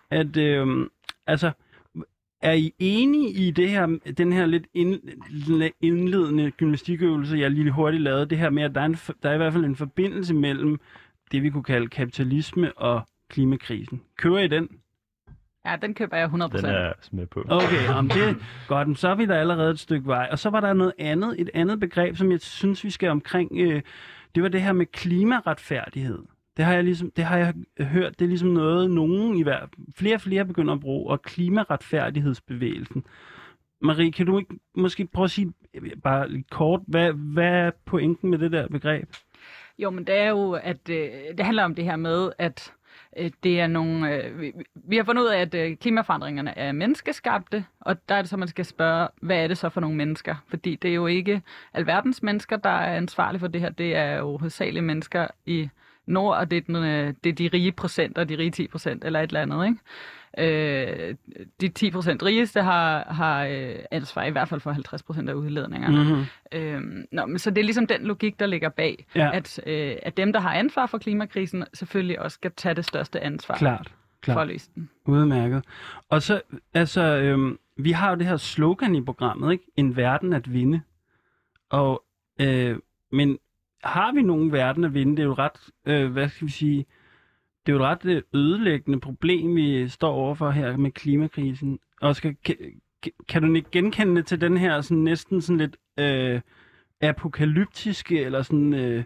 at 0.09 0.37
øh, 0.37 0.87
altså, 1.27 1.51
er 2.41 2.51
I 2.53 2.73
enige 2.79 3.29
i 3.29 3.51
det 3.51 3.69
her, 3.69 3.97
den 4.17 4.33
her 4.33 4.45
lidt 4.45 4.65
indledende 5.81 6.51
gymnastikøvelse, 6.51 7.37
jeg 7.37 7.51
lige 7.51 7.71
hurtigt 7.71 8.03
lavede, 8.03 8.25
det 8.25 8.37
her 8.37 8.49
med, 8.49 8.63
at 8.63 8.75
der 8.75 8.81
er, 8.81 8.85
en, 8.85 8.97
der 9.23 9.29
er 9.29 9.33
i 9.33 9.37
hvert 9.37 9.53
fald 9.53 9.65
en 9.65 9.75
forbindelse 9.75 10.33
mellem 10.33 10.79
det, 11.31 11.43
vi 11.43 11.49
kunne 11.49 11.63
kalde 11.63 11.87
kapitalisme 11.87 12.77
og 12.77 13.01
klimakrisen. 13.29 14.01
Kører 14.17 14.39
I 14.43 14.47
den? 14.47 14.69
Ja, 15.65 15.75
den 15.81 15.93
køber 15.93 16.17
jeg 16.17 16.27
100%. 16.27 16.57
Den 16.57 16.65
er 16.65 16.93
med 17.11 17.25
på. 17.27 17.45
Okay, 17.49 17.89
om 17.89 18.09
det 18.09 18.23
er 18.23 18.33
godt. 18.67 18.99
Så 18.99 19.07
er 19.07 19.15
vi 19.15 19.25
der 19.25 19.35
allerede 19.35 19.71
et 19.71 19.79
stykke 19.79 20.07
vej. 20.07 20.27
Og 20.31 20.39
så 20.39 20.49
var 20.49 20.59
der 20.59 20.73
noget 20.73 20.93
andet, 20.99 21.35
et 21.37 21.49
andet 21.53 21.79
begreb, 21.79 22.17
som 22.17 22.31
jeg 22.31 22.41
synes, 22.41 22.83
vi 22.83 22.89
skal 22.89 23.09
omkring. 23.09 23.51
Øh, 23.57 23.81
det 24.35 24.43
var 24.43 24.49
det 24.49 24.61
her 24.61 24.73
med 24.73 24.85
klimaretfærdighed. 24.85 26.19
Det 26.57 26.65
har 26.65 26.73
jeg 26.73 26.83
ligesom, 26.83 27.11
det 27.11 27.23
har 27.23 27.37
jeg 27.37 27.53
hørt, 27.79 28.19
det 28.19 28.25
er 28.25 28.29
ligesom 28.29 28.49
noget, 28.49 28.91
nogen 28.91 29.37
i 29.37 29.43
hver, 29.43 29.59
flere 29.95 30.15
og 30.15 30.21
flere 30.21 30.45
begynder 30.45 30.73
at 30.73 30.79
bruge, 30.79 31.11
og 31.11 31.21
klimaretfærdighedsbevægelsen. 31.21 33.03
Marie, 33.81 34.11
kan 34.11 34.25
du 34.25 34.37
ikke 34.37 34.59
måske 34.75 35.07
prøve 35.07 35.25
at 35.25 35.31
sige 35.31 35.53
øh, 35.73 35.91
bare 36.03 36.29
lidt 36.29 36.49
kort, 36.49 36.81
hvad, 36.87 37.13
hvad 37.13 37.53
er 37.53 37.71
pointen 37.85 38.29
med 38.29 38.37
det 38.37 38.51
der 38.51 38.67
begreb? 38.67 39.09
Jo, 39.79 39.89
men 39.89 40.07
det 40.07 40.17
er 40.17 40.29
jo, 40.29 40.51
at 40.51 40.89
øh, 40.89 41.09
det 41.37 41.45
handler 41.45 41.63
om 41.63 41.75
det 41.75 41.85
her 41.85 41.95
med, 41.95 42.31
at 42.37 42.73
øh, 43.17 43.31
det 43.43 43.59
er 43.59 43.67
nogle... 43.67 44.15
Øh, 44.15 44.41
vi, 44.41 44.53
vi 44.75 44.97
har 44.97 45.03
fundet 45.03 45.21
ud 45.23 45.27
af, 45.27 45.39
at 45.41 45.53
øh, 45.53 45.77
klimaforandringerne 45.77 46.57
er 46.57 46.71
menneskeskabte, 46.71 47.65
og 47.79 48.09
der 48.09 48.15
er 48.15 48.21
det 48.21 48.29
så, 48.29 48.37
man 48.37 48.47
skal 48.47 48.65
spørge, 48.65 49.07
hvad 49.21 49.43
er 49.43 49.47
det 49.47 49.57
så 49.57 49.69
for 49.69 49.81
nogle 49.81 49.97
mennesker? 49.97 50.35
Fordi 50.47 50.75
det 50.75 50.89
er 50.91 50.95
jo 50.95 51.07
ikke 51.07 51.41
alverdens 51.73 52.23
mennesker, 52.23 52.57
der 52.57 52.69
er 52.69 52.97
ansvarlige 52.97 53.39
for 53.39 53.47
det 53.47 53.61
her. 53.61 53.69
Det 53.69 53.95
er 53.95 54.17
jo 54.17 54.37
hovedsageligt 54.37 54.85
mennesker 54.85 55.27
i 55.45 55.69
nord, 56.07 56.37
og 56.37 56.51
det 56.51 56.57
er, 56.57 56.61
den, 56.61 56.75
øh, 56.75 57.13
det 57.23 57.29
er 57.29 57.33
de 57.33 57.49
rige 57.53 57.71
procenter, 57.71 58.23
de 58.23 58.37
rige 58.37 58.51
10 58.51 58.67
procent, 58.67 59.03
eller 59.03 59.19
et 59.21 59.27
eller 59.27 59.41
andet, 59.41 59.65
ikke? 59.65 59.77
Øh, 60.37 61.15
de 61.61 61.67
10 61.69 61.91
procent 61.91 62.23
rigeste 62.23 62.61
har, 62.61 63.03
har 63.13 63.45
øh, 63.45 63.75
ansvar 63.91 64.23
i 64.23 64.29
hvert 64.29 64.47
fald 64.49 64.61
for 64.61 64.71
50 64.71 65.03
procent 65.03 65.29
af 65.29 65.33
udledningerne. 65.33 66.03
Mm-hmm. 66.03 66.25
Øhm, 66.51 67.05
nå, 67.11 67.25
men 67.25 67.39
så 67.39 67.49
det 67.49 67.57
er 67.57 67.63
ligesom 67.65 67.87
den 67.87 68.03
logik, 68.03 68.39
der 68.39 68.45
ligger 68.45 68.69
bag, 68.69 69.05
Ja. 69.15 69.29
at, 69.33 69.59
øh, 69.65 69.95
at 70.03 70.17
dem, 70.17 70.33
der 70.33 70.39
har 70.39 70.53
ansvar 70.53 70.85
for 70.85 70.97
klimakrisen, 70.97 71.63
selvfølgelig 71.73 72.19
også 72.19 72.35
skal 72.35 72.51
tage 72.57 72.75
det 72.75 72.85
største 72.85 73.19
ansvar 73.19 73.55
Klart. 73.55 73.91
Klart. 74.21 74.35
for 74.35 74.41
at 74.41 74.47
løse 74.47 74.69
den. 74.75 74.89
Udmærket. 75.05 75.63
Og 76.09 76.21
så, 76.21 76.41
altså, 76.73 77.01
øhm, 77.01 77.59
vi 77.77 77.91
har 77.91 78.09
jo 78.09 78.15
det 78.15 78.25
her 78.27 78.37
slogan 78.37 78.95
i 78.95 79.01
programmet, 79.01 79.51
ikke? 79.51 79.63
En 79.75 79.95
verden 79.95 80.33
at 80.33 80.53
vinde. 80.53 80.81
Og, 81.69 82.03
øh, 82.41 82.77
men 83.11 83.37
har 83.83 84.11
vi 84.13 84.21
nogen 84.21 84.51
verden 84.51 84.83
at 84.83 84.93
vinde? 84.93 85.11
Det 85.17 85.23
er 85.23 85.27
jo 85.27 85.33
ret, 85.33 85.69
øh, 85.85 86.11
hvad 86.11 86.29
skal 86.29 86.47
vi 86.47 86.51
sige, 86.51 86.85
det 87.65 87.71
er 87.71 87.75
jo 87.77 87.83
et 87.83 87.85
ret 87.85 88.05
øh, 88.05 88.21
ødelæggende 88.33 88.99
problem, 88.99 89.55
vi 89.55 89.87
står 89.87 90.11
overfor 90.13 90.49
her 90.51 90.77
med 90.77 90.91
klimakrisen. 90.91 91.79
Og 92.01 92.15
skal, 92.15 92.35
kan, 92.45 92.55
kan 93.29 93.41
du 93.43 93.53
ikke 93.53 93.71
genkende 93.71 94.21
til 94.21 94.41
den 94.41 94.57
her 94.57 94.81
sådan, 94.81 95.03
næsten 95.03 95.41
sådan 95.41 95.57
lidt 95.57 95.77
øh, 95.99 96.41
apokalyptiske, 97.01 98.19
eller 98.19 98.41
sådan... 98.41 98.73
Øh, 98.73 99.03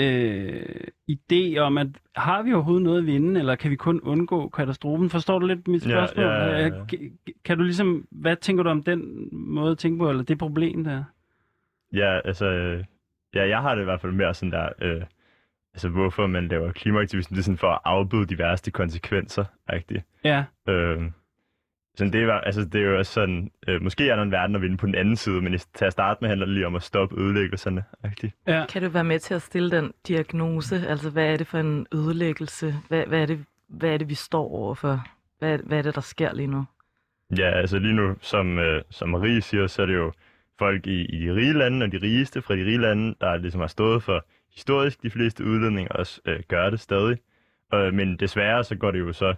øh, 0.00 0.64
idé 1.10 1.56
om, 1.58 1.78
at 1.78 1.86
har 2.16 2.42
vi 2.42 2.52
overhovedet 2.52 2.82
noget 2.84 2.98
at 2.98 3.06
vinde, 3.06 3.40
eller 3.40 3.54
kan 3.56 3.70
vi 3.70 3.76
kun 3.76 4.00
undgå 4.00 4.48
katastrofen? 4.48 5.10
Forstår 5.10 5.38
du 5.38 5.46
lidt 5.46 5.68
mit 5.68 5.86
Ja, 5.86 5.90
spørgsmål? 5.90 6.24
ja, 6.26 6.44
ja, 6.44 6.66
ja. 6.66 6.84
Kan- 6.84 7.18
Kan 7.44 7.58
du 7.58 7.64
ligesom, 7.64 8.06
hvad 8.10 8.36
tænker 8.36 8.62
du 8.62 8.70
om 8.70 8.82
den 8.82 9.28
måde 9.32 9.70
at 9.70 9.78
tænke 9.78 9.98
på, 9.98 10.10
eller 10.10 10.22
det 10.22 10.38
problem 10.38 10.84
der? 10.84 11.04
Ja, 11.92 12.20
altså, 12.24 12.46
øh, 12.46 12.84
ja, 13.34 13.48
jeg 13.48 13.62
har 13.62 13.74
det 13.74 13.82
i 13.82 13.84
hvert 13.84 14.00
fald 14.00 14.12
mere 14.12 14.34
sådan 14.34 14.52
der, 14.52 14.68
øh, 14.82 15.02
altså 15.74 15.88
hvorfor 15.88 16.26
man 16.26 16.48
laver 16.48 16.72
klimaaktivisme, 16.72 17.34
det 17.34 17.40
er 17.40 17.44
sådan 17.44 17.58
for 17.58 17.70
at 17.70 17.78
afbøde 17.84 18.26
de 18.26 18.38
værste 18.38 18.70
konsekvenser, 18.70 19.44
rigtigt. 19.72 20.04
Ja, 20.24 20.44
Øh, 20.68 21.02
sådan 21.96 22.12
det, 22.12 22.22
er, 22.22 22.32
altså, 22.32 22.64
det 22.64 22.80
er 22.80 22.84
jo 22.84 22.98
også 22.98 23.12
sådan, 23.12 23.50
øh, 23.68 23.82
måske 23.82 24.10
er 24.10 24.16
der 24.16 24.22
en 24.22 24.30
verden 24.30 24.56
at 24.56 24.62
vinde 24.62 24.76
på 24.76 24.86
den 24.86 24.94
anden 24.94 25.16
side, 25.16 25.40
men 25.42 25.58
til 25.74 25.84
at 25.84 25.92
starte 25.92 26.18
med 26.20 26.28
handler 26.28 26.46
det 26.46 26.54
lige 26.54 26.66
om 26.66 26.74
at 26.74 26.82
stoppe 26.82 27.20
ødelæggelserne, 27.20 27.84
rigtigt. 28.04 28.34
ja. 28.46 28.66
Kan 28.68 28.82
du 28.82 28.88
være 28.88 29.04
med 29.04 29.18
til 29.18 29.34
at 29.34 29.42
stille 29.42 29.70
den 29.70 29.92
diagnose? 30.08 30.86
Altså, 30.88 31.10
hvad 31.10 31.26
er 31.32 31.36
det 31.36 31.46
for 31.46 31.58
en 31.58 31.86
ødelæggelse? 31.94 32.74
Hvad, 32.88 33.06
hvad, 33.06 33.22
er, 33.22 33.26
det, 33.26 33.44
hvad 33.68 33.90
er 33.90 33.98
det, 33.98 34.08
vi 34.08 34.14
står 34.14 34.48
overfor? 34.48 35.06
Hvad, 35.38 35.58
hvad 35.58 35.78
er 35.78 35.82
det, 35.82 35.94
der 35.94 36.00
sker 36.00 36.34
lige 36.34 36.46
nu? 36.46 36.64
Ja, 37.38 37.50
altså 37.50 37.78
lige 37.78 37.94
nu, 37.94 38.16
som, 38.20 38.58
øh, 38.58 38.82
som 38.90 39.08
Marie 39.08 39.40
siger, 39.40 39.66
så 39.66 39.82
er 39.82 39.86
det 39.86 39.94
jo 39.94 40.12
folk 40.58 40.86
i, 40.86 41.04
i 41.04 41.26
de 41.26 41.34
rige 41.34 41.52
lande, 41.52 41.84
og 41.84 41.92
de 41.92 41.98
rigeste 41.98 42.42
fra 42.42 42.56
de 42.56 42.64
rige 42.64 42.78
lande, 42.78 43.14
der 43.20 43.36
ligesom 43.36 43.60
har 43.60 43.66
stået 43.68 44.02
for 44.02 44.26
historisk 44.54 45.02
de 45.02 45.10
fleste 45.10 45.44
udledninger, 45.44 45.92
også 45.92 46.20
øh, 46.26 46.40
gør 46.48 46.70
det 46.70 46.80
stadig. 46.80 47.18
Øh, 47.74 47.94
men 47.94 48.16
desværre 48.16 48.64
så 48.64 48.76
går 48.76 48.90
det 48.90 48.98
jo 48.98 49.12
så, 49.12 49.34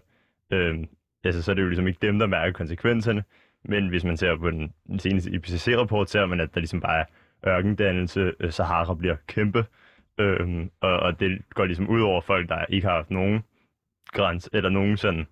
øh, 0.52 0.78
altså 1.24 1.42
så 1.42 1.50
er 1.50 1.54
det 1.54 1.62
jo 1.62 1.68
ligesom 1.68 1.86
ikke 1.86 2.06
dem, 2.06 2.18
der 2.18 2.26
mærker 2.26 2.52
konsekvenserne, 2.52 3.24
men 3.64 3.88
hvis 3.88 4.04
man 4.04 4.16
ser 4.16 4.36
på 4.36 4.50
den, 4.50 4.72
den 4.86 4.98
seneste 4.98 5.30
IPCC-rapport, 5.30 6.10
ser 6.10 6.26
man, 6.26 6.40
at 6.40 6.54
der 6.54 6.60
ligesom 6.60 6.80
bare 6.80 7.04
er 7.42 7.56
ørkendannelse, 7.56 8.32
øh, 8.40 8.52
Sahara 8.52 8.94
bliver 8.94 9.16
kæmpe, 9.26 9.64
øh, 10.18 10.66
og, 10.80 10.98
og 10.98 11.20
det 11.20 11.42
går 11.54 11.64
ligesom 11.64 11.88
ud 11.88 12.00
over 12.00 12.20
folk, 12.20 12.48
der 12.48 12.64
ikke 12.68 12.86
har 12.86 12.94
haft 12.94 13.10
nogen 13.10 13.44
græns, 14.12 14.50
eller 14.52 14.70
nogen 14.70 14.96
sådan 14.96 15.26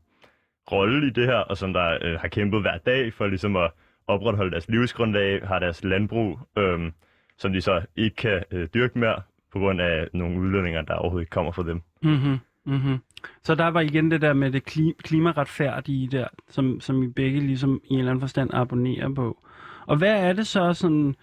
rolle 0.73 1.07
i 1.07 1.11
det 1.11 1.27
her, 1.27 1.37
og 1.37 1.57
som 1.57 1.73
der 1.73 1.99
øh, 2.03 2.21
har 2.21 2.29
kæmpet 2.29 2.61
hver 2.61 2.79
dag 2.79 3.13
for 3.13 3.27
ligesom 3.27 3.57
at 3.57 3.71
opretholde 4.07 4.51
deres 4.51 4.69
livsgrundlag, 4.69 5.47
har 5.47 5.59
deres 5.59 5.85
landbrug, 5.85 6.39
øhm, 6.59 6.93
som 7.37 7.53
de 7.53 7.61
så 7.61 7.83
ikke 7.97 8.17
kan 8.17 8.45
øh, 8.51 8.69
dyrke 8.75 8.99
mere, 8.99 9.23
på 9.53 9.59
grund 9.59 9.81
af 9.81 10.09
nogle 10.13 10.41
udledninger, 10.41 10.83
der 10.83 10.95
overhovedet 10.95 11.23
ikke 11.23 11.31
kommer 11.31 11.53
fra 11.53 11.63
dem. 11.63 11.83
Mm-hmm. 12.03 12.39
Mm-hmm. 12.67 12.99
Så 13.43 13.55
der 13.55 13.69
var 13.69 13.81
igen 13.81 14.11
det 14.11 14.21
der 14.21 14.33
med 14.33 14.51
det 14.51 14.65
klimaretfærdige 14.99 16.09
der, 16.09 16.29
som, 16.49 16.81
som 16.81 17.03
I 17.03 17.09
begge 17.09 17.41
ligesom 17.41 17.81
i 17.85 17.93
en 17.93 17.99
eller 17.99 18.11
anden 18.11 18.21
forstand 18.21 18.51
abonnerer 18.53 19.15
på. 19.15 19.47
Og 19.87 19.97
hvad 19.97 20.29
er 20.29 20.33
det 20.33 20.47
så 20.47 20.73
sådan, 20.73 21.15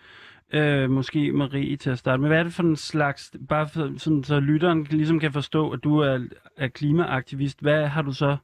øh, 0.53 0.89
måske 0.89 1.31
Marie 1.31 1.77
til 1.77 1.89
at 1.89 1.97
starte 1.97 2.21
med, 2.21 2.29
hvad 2.29 2.39
er 2.39 2.43
det 2.43 2.53
for 2.53 2.63
en 2.63 2.75
slags, 2.75 3.31
bare 3.49 3.69
for, 3.69 3.93
sådan, 3.97 4.23
så 4.23 4.39
lytteren 4.39 4.83
ligesom 4.83 5.19
kan 5.19 5.31
forstå, 5.31 5.69
at 5.69 5.83
du 5.83 5.97
er, 5.97 6.19
er 6.57 6.67
klimaaktivist, 6.67 7.61
hvad 7.61 7.87
har 7.87 8.01
du 8.01 8.13
så, 8.13 8.37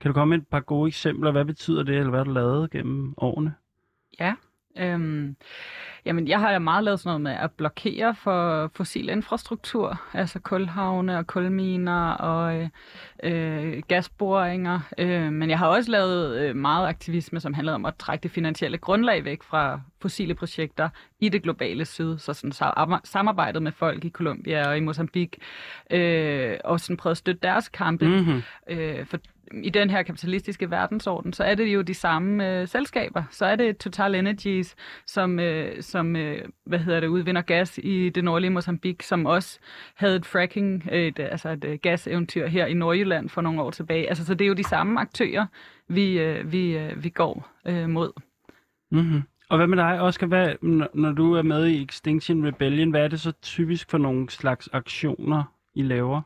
kan 0.00 0.08
du 0.08 0.12
komme 0.12 0.36
med 0.36 0.38
et 0.38 0.48
par 0.48 0.60
gode 0.60 0.88
eksempler, 0.88 1.30
hvad 1.30 1.44
betyder 1.44 1.82
det, 1.82 1.96
eller 1.96 2.10
hvad 2.10 2.20
har 2.20 2.24
du 2.24 2.32
lavet 2.32 2.70
gennem 2.70 3.14
årene? 3.16 3.54
Ja. 4.20 4.34
Øhm, 4.78 5.36
jamen, 6.04 6.28
jeg 6.28 6.40
har 6.40 6.58
meget 6.58 6.84
lavet 6.84 7.00
sådan 7.00 7.08
noget 7.08 7.20
med 7.20 7.44
at 7.44 7.52
blokere 7.52 8.14
for 8.14 8.70
fossil 8.74 9.08
infrastruktur, 9.08 10.00
altså 10.14 10.38
kulhavne 10.40 11.18
og 11.18 11.26
kulminer 11.26 12.10
og 12.10 12.56
øh, 12.56 12.68
øh, 13.22 13.82
gasboringer. 13.88 14.80
Øh, 14.98 15.32
men 15.32 15.50
jeg 15.50 15.58
har 15.58 15.66
også 15.66 15.90
lavet 15.90 16.38
øh, 16.38 16.56
meget 16.56 16.88
aktivisme, 16.88 17.40
som 17.40 17.54
handlede 17.54 17.74
om 17.74 17.84
at 17.84 17.94
trække 17.96 18.22
det 18.22 18.30
finansielle 18.30 18.78
grundlag 18.78 19.24
væk 19.24 19.42
fra 19.42 19.80
fossile 20.00 20.34
projekter 20.34 20.88
i 21.20 21.28
det 21.28 21.42
globale 21.42 21.84
syd. 21.84 22.18
Så 22.18 22.32
sådan 22.32 22.52
så 22.52 22.98
samarbejdet 23.04 23.62
med 23.62 23.72
folk 23.72 24.04
i 24.04 24.10
Colombia 24.10 24.68
og 24.68 24.76
i 24.76 24.80
Mozambique, 24.80 25.40
øh, 25.90 26.56
og 26.64 26.80
sådan 26.80 26.96
prøvet 26.96 27.12
at 27.12 27.18
støtte 27.18 27.40
deres 27.42 27.68
kampe. 27.68 28.08
Mm-hmm. 28.08 28.42
Øh, 28.70 29.06
for 29.06 29.18
i 29.62 29.70
den 29.70 29.90
her 29.90 30.02
kapitalistiske 30.02 30.70
verdensorden, 30.70 31.32
så 31.32 31.44
er 31.44 31.54
det 31.54 31.64
jo 31.64 31.82
de 31.82 31.94
samme 31.94 32.60
øh, 32.60 32.68
selskaber. 32.68 33.22
Så 33.30 33.46
er 33.46 33.56
det 33.56 33.78
Total 33.78 34.14
Energies, 34.14 34.76
som, 35.06 35.38
øh, 35.38 35.82
som 35.82 36.16
øh, 36.16 36.48
hvad 36.66 36.78
hedder 36.78 37.00
det, 37.00 37.06
udvinder 37.06 37.42
gas 37.42 37.78
i 37.82 38.08
det 38.08 38.24
nordlige 38.24 38.50
Mozambique, 38.50 39.06
som 39.06 39.26
også 39.26 39.58
havde 39.94 40.16
et 40.16 40.26
fracking, 40.26 40.88
øh, 40.92 41.06
et, 41.06 41.18
altså 41.18 41.48
et 41.48 41.64
øh, 41.64 41.78
gaseventyr 41.82 42.46
her 42.46 42.66
i 42.66 42.74
Nordjylland 42.74 43.28
for 43.28 43.40
nogle 43.40 43.62
år 43.62 43.70
tilbage. 43.70 44.08
Altså, 44.08 44.24
så 44.24 44.34
det 44.34 44.44
er 44.44 44.48
jo 44.48 44.54
de 44.54 44.64
samme 44.64 45.00
aktører, 45.00 45.46
vi, 45.88 46.18
øh, 46.18 46.52
vi, 46.52 46.78
øh, 46.78 47.04
vi 47.04 47.08
går 47.08 47.48
øh, 47.66 47.88
mod. 47.88 48.12
Mm-hmm. 48.90 49.22
Og 49.50 49.56
hvad 49.56 49.66
med 49.66 49.76
dig, 49.76 50.00
Oscar? 50.00 50.26
Hvad, 50.26 50.54
når, 50.62 50.88
når 50.94 51.12
du 51.12 51.32
er 51.32 51.42
med 51.42 51.66
i 51.66 51.84
Extinction 51.84 52.46
Rebellion, 52.46 52.90
hvad 52.90 53.04
er 53.04 53.08
det 53.08 53.20
så 53.20 53.32
typisk 53.32 53.90
for 53.90 53.98
nogle 53.98 54.30
slags 54.30 54.68
aktioner, 54.72 55.44
I 55.74 55.82
laver? 55.82 56.22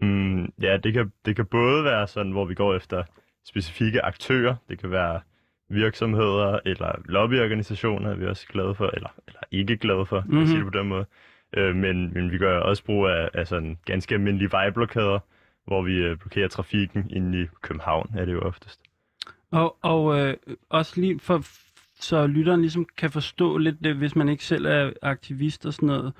Mm, 0.00 0.52
ja, 0.62 0.76
det 0.76 0.92
kan, 0.92 1.12
det 1.24 1.36
kan 1.36 1.46
både 1.46 1.84
være 1.84 2.06
sådan, 2.06 2.32
hvor 2.32 2.44
vi 2.44 2.54
går 2.54 2.74
efter 2.74 3.02
specifikke 3.44 4.04
aktører. 4.04 4.54
Det 4.68 4.78
kan 4.78 4.90
være 4.90 5.20
virksomheder 5.68 6.58
eller 6.64 6.92
lobbyorganisationer, 7.04 8.10
er 8.10 8.14
vi 8.14 8.26
også 8.26 8.46
glade 8.48 8.74
for, 8.74 8.90
eller, 8.94 9.08
eller 9.26 9.40
ikke 9.50 9.76
glade 9.76 10.06
for, 10.06 10.20
mm-hmm. 10.20 10.34
Mhm. 10.34 10.42
at 10.42 10.48
sige 10.48 10.58
det 10.64 10.72
på 10.72 10.78
den 10.78 10.88
måde. 10.88 11.06
Øh, 11.56 11.76
men, 11.76 12.14
men 12.14 12.32
vi 12.32 12.38
gør 12.38 12.60
også 12.60 12.84
brug 12.84 13.06
af, 13.06 13.30
af 13.34 13.46
sådan 13.46 13.78
ganske 13.84 14.14
almindelige 14.14 14.52
vejblokader, 14.52 15.18
hvor 15.66 15.82
vi 15.82 15.96
øh, 15.96 16.16
blokerer 16.16 16.48
trafikken 16.48 17.10
inde 17.10 17.42
i 17.42 17.46
København, 17.62 18.10
er 18.16 18.24
det 18.24 18.32
jo 18.32 18.40
oftest. 18.40 18.80
Og, 19.50 19.76
og 19.82 20.20
øh, 20.20 20.34
også 20.68 21.00
lige 21.00 21.20
for, 21.20 21.42
så 22.00 22.26
lytteren 22.26 22.60
ligesom 22.60 22.86
kan 22.96 23.10
forstå 23.10 23.58
lidt 23.58 23.84
det, 23.84 23.94
hvis 23.94 24.16
man 24.16 24.28
ikke 24.28 24.44
selv 24.44 24.66
er 24.66 24.90
aktivist 25.02 25.66
og 25.66 25.74
sådan 25.74 25.86
noget. 25.86 26.12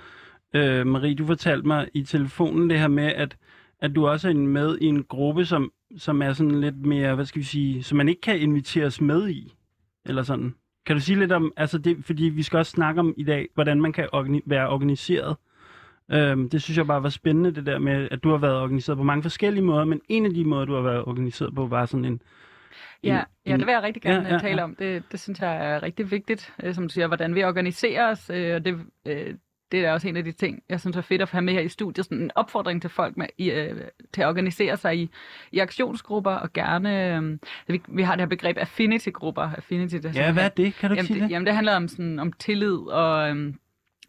Øh, 0.54 0.86
Marie, 0.86 1.14
du 1.14 1.26
fortalte 1.26 1.66
mig 1.66 1.88
i 1.94 2.02
telefonen 2.02 2.70
det 2.70 2.78
her 2.78 2.88
med, 2.88 3.12
at, 3.12 3.36
at 3.80 3.94
du 3.94 4.08
også 4.08 4.28
er 4.28 4.34
med 4.34 4.78
i 4.80 4.84
en 4.86 5.04
gruppe, 5.04 5.44
som, 5.44 5.72
som 5.98 6.22
er 6.22 6.32
sådan 6.32 6.60
lidt 6.60 6.86
mere, 6.86 7.14
hvad 7.14 7.24
skal 7.24 7.38
vi 7.38 7.46
sige, 7.46 7.82
som 7.82 7.96
man 7.98 8.08
ikke 8.08 8.20
kan 8.20 8.40
inviteres 8.40 9.00
med 9.00 9.28
i, 9.28 9.54
eller 10.06 10.22
sådan. 10.22 10.54
Kan 10.86 10.96
du 10.96 11.02
sige 11.02 11.18
lidt 11.18 11.32
om, 11.32 11.52
altså 11.56 11.78
det, 11.78 12.04
fordi 12.04 12.24
vi 12.24 12.42
skal 12.42 12.58
også 12.58 12.70
snakke 12.72 13.00
om 13.00 13.14
i 13.16 13.24
dag, 13.24 13.48
hvordan 13.54 13.80
man 13.80 13.92
kan 13.92 14.08
organi- 14.14 14.42
være 14.46 14.68
organiseret. 14.68 15.36
Øhm, 16.10 16.50
det 16.50 16.62
synes 16.62 16.78
jeg 16.78 16.86
bare 16.86 17.02
var 17.02 17.08
spændende, 17.08 17.54
det 17.54 17.66
der 17.66 17.78
med, 17.78 18.08
at 18.10 18.24
du 18.24 18.30
har 18.30 18.36
været 18.36 18.60
organiseret 18.60 18.98
på 18.98 19.04
mange 19.04 19.22
forskellige 19.22 19.64
måder, 19.64 19.84
men 19.84 20.00
en 20.08 20.26
af 20.26 20.34
de 20.34 20.44
måder, 20.44 20.64
du 20.64 20.74
har 20.74 20.82
været 20.82 21.04
organiseret 21.04 21.54
på, 21.54 21.66
var 21.66 21.86
sådan 21.86 22.04
en, 22.04 22.22
Ja, 23.02 23.22
ja, 23.46 23.56
det 23.56 23.66
vil 23.66 23.72
jeg 23.72 23.82
rigtig 23.82 24.02
gerne 24.02 24.16
Ja, 24.16 24.22
ja, 24.22 24.28
ja, 24.28 24.34
ja, 24.34 24.38
tale 24.38 24.64
om. 24.64 24.76
Det, 24.76 25.02
det 25.12 25.20
synes 25.20 25.40
jeg 25.40 25.66
er 25.66 25.82
rigtig 25.82 26.10
vigtigt, 26.10 26.54
øh, 26.62 26.74
som 26.74 26.88
du 26.88 26.92
siger, 26.92 27.06
hvordan 27.06 27.34
vi 27.34 27.44
organiserer 27.44 28.10
os. 28.10 28.30
Øh, 28.30 28.54
og 28.54 28.64
det, 28.64 28.78
øh, 29.06 29.34
det 29.72 29.84
er 29.84 29.92
også 29.92 30.08
en 30.08 30.16
af 30.16 30.24
de 30.24 30.32
ting, 30.32 30.62
jeg 30.68 30.80
synes 30.80 30.96
er 30.96 31.00
fedt 31.00 31.22
at 31.22 31.30
have 31.30 31.42
med 31.42 31.54
her 31.54 31.60
i 31.60 31.68
studiet. 31.68 32.06
Sådan 32.06 32.18
en 32.18 32.30
opfordring 32.34 32.82
til 32.82 32.90
folk 32.90 33.16
med, 33.16 33.26
i, 33.38 33.50
øh, 33.50 33.80
til 34.12 34.22
at 34.22 34.28
organisere 34.28 34.76
sig 34.76 34.98
i, 34.98 35.10
i 35.52 35.58
aktionsgrupper, 35.58 36.30
og 36.30 36.52
gerne... 36.52 37.16
Øh, 37.16 37.38
vi, 37.66 37.82
vi 37.88 38.02
har 38.02 38.14
det 38.14 38.20
her 38.20 38.26
begreb 38.28 38.58
affinity-grupper. 38.58 39.50
Affinity, 39.56 39.94
det 39.94 40.16
ja, 40.16 40.32
hvad 40.32 40.44
er 40.44 40.48
det? 40.48 40.74
Kan 40.74 40.90
du 40.90 40.94
Jamen 40.96 41.06
sige 41.06 41.20
det, 41.20 41.30
jamen, 41.30 41.46
det 41.46 41.54
handler 41.54 41.76
om, 41.76 41.88
sådan, 41.88 42.18
om 42.18 42.32
tillid 42.32 42.76
og, 42.76 43.30
øhm, 43.30 43.58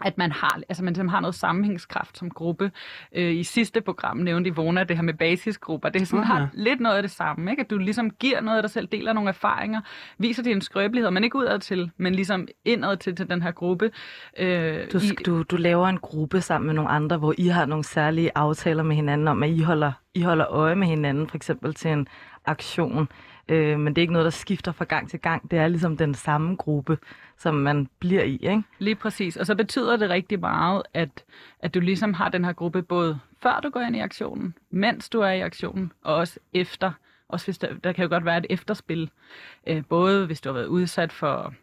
at 0.05 0.17
man 0.17 0.31
har, 0.31 0.59
altså 0.69 0.83
man 0.83 1.09
har 1.09 1.19
noget 1.19 1.35
sammenhængskraft 1.35 2.17
som 2.17 2.29
gruppe. 2.29 2.71
Øh, 3.15 3.35
I 3.35 3.43
sidste 3.43 3.81
program 3.81 4.17
nævnte 4.17 4.47
Ivona 4.47 4.83
det 4.83 4.95
her 4.97 5.03
med 5.03 5.13
basisgrupper. 5.13 5.89
Det 5.89 6.01
er 6.01 6.05
sådan, 6.05 6.23
Aha. 6.23 6.33
har 6.33 6.49
lidt 6.53 6.79
noget 6.79 6.95
af 6.95 7.01
det 7.03 7.11
samme, 7.11 7.51
ikke? 7.51 7.61
At 7.63 7.69
du 7.69 7.77
ligesom 7.77 8.09
giver 8.09 8.41
noget 8.41 8.57
af 8.57 8.63
dig 8.63 8.71
selv, 8.71 8.87
deler 8.87 9.13
nogle 9.13 9.29
erfaringer, 9.29 9.81
viser 10.17 10.43
din 10.43 10.61
skrøbelighed, 10.61 11.11
men 11.11 11.23
ikke 11.23 11.35
udad 11.37 11.59
til, 11.59 11.91
men 11.97 12.15
ligesom 12.15 12.47
indad 12.65 12.97
til, 12.97 13.15
til 13.15 13.29
den 13.29 13.41
her 13.41 13.51
gruppe. 13.51 13.91
Øh, 14.39 14.77
Du, 14.93 14.97
i- 14.97 15.23
du, 15.25 15.43
du 15.43 15.55
laver 15.55 15.87
en 15.87 15.97
gruppe 15.97 16.41
sammen 16.41 16.65
med 16.67 16.75
nogle 16.75 16.89
andre, 16.91 17.17
hvor 17.17 17.33
I 17.37 17.47
har 17.47 17.65
nogle 17.65 17.83
særlige 17.83 18.31
aftaler 18.35 18.83
med 18.83 18.95
hinanden 18.95 19.27
om, 19.27 19.43
at 19.43 19.49
I 19.49 19.61
holder, 19.61 19.91
i 20.13 20.21
holder 20.21 20.47
øje 20.47 20.75
med 20.75 20.87
hinanden, 20.87 21.27
for 21.27 21.35
eksempel 21.35 21.73
til 21.73 21.91
en 21.91 22.07
aktion. 22.45 23.07
Øh, 23.49 23.79
men 23.79 23.95
det 23.95 23.97
er 23.97 24.03
ikke 24.03 24.13
noget, 24.13 24.25
der 24.25 24.31
skifter 24.31 24.71
fra 24.71 24.85
gang 24.85 25.09
til 25.09 25.19
gang. 25.19 25.51
Det 25.51 25.59
er 25.59 25.67
ligesom 25.67 25.97
den 25.97 26.13
samme 26.13 26.55
gruppe, 26.55 26.97
som 27.37 27.55
man 27.55 27.87
bliver 27.99 28.23
i, 28.23 28.33
ikke? 28.33 28.63
Lige 28.79 28.95
præcis. 28.95 29.37
Og 29.37 29.45
så 29.45 29.55
betyder 29.55 29.97
det 29.97 30.09
rigtig 30.09 30.39
meget, 30.39 30.83
at, 30.93 31.23
at 31.59 31.73
du 31.73 31.79
ligesom 31.79 32.13
har 32.13 32.29
den 32.29 32.45
her 32.45 32.53
gruppe 32.53 32.81
både 32.81 33.19
før 33.41 33.59
du 33.59 33.69
går 33.69 33.79
ind 33.79 33.95
i 33.95 33.99
aktionen, 33.99 34.53
mens 34.69 35.09
du 35.09 35.19
er 35.21 35.31
i 35.31 35.41
aktionen, 35.41 35.91
og 36.03 36.15
også 36.15 36.39
efter. 36.53 36.91
Også 37.27 37.47
hvis 37.47 37.57
der, 37.57 37.73
der 37.83 37.91
kan 37.91 38.03
jo 38.03 38.09
godt 38.09 38.25
være 38.25 38.37
et 38.37 38.45
efterspil. 38.49 39.09
Øh, 39.67 39.83
både 39.89 40.25
hvis 40.25 40.41
du 40.41 40.49
har 40.49 40.53
været 40.53 40.67
udsat 40.67 41.11
for 41.11 41.53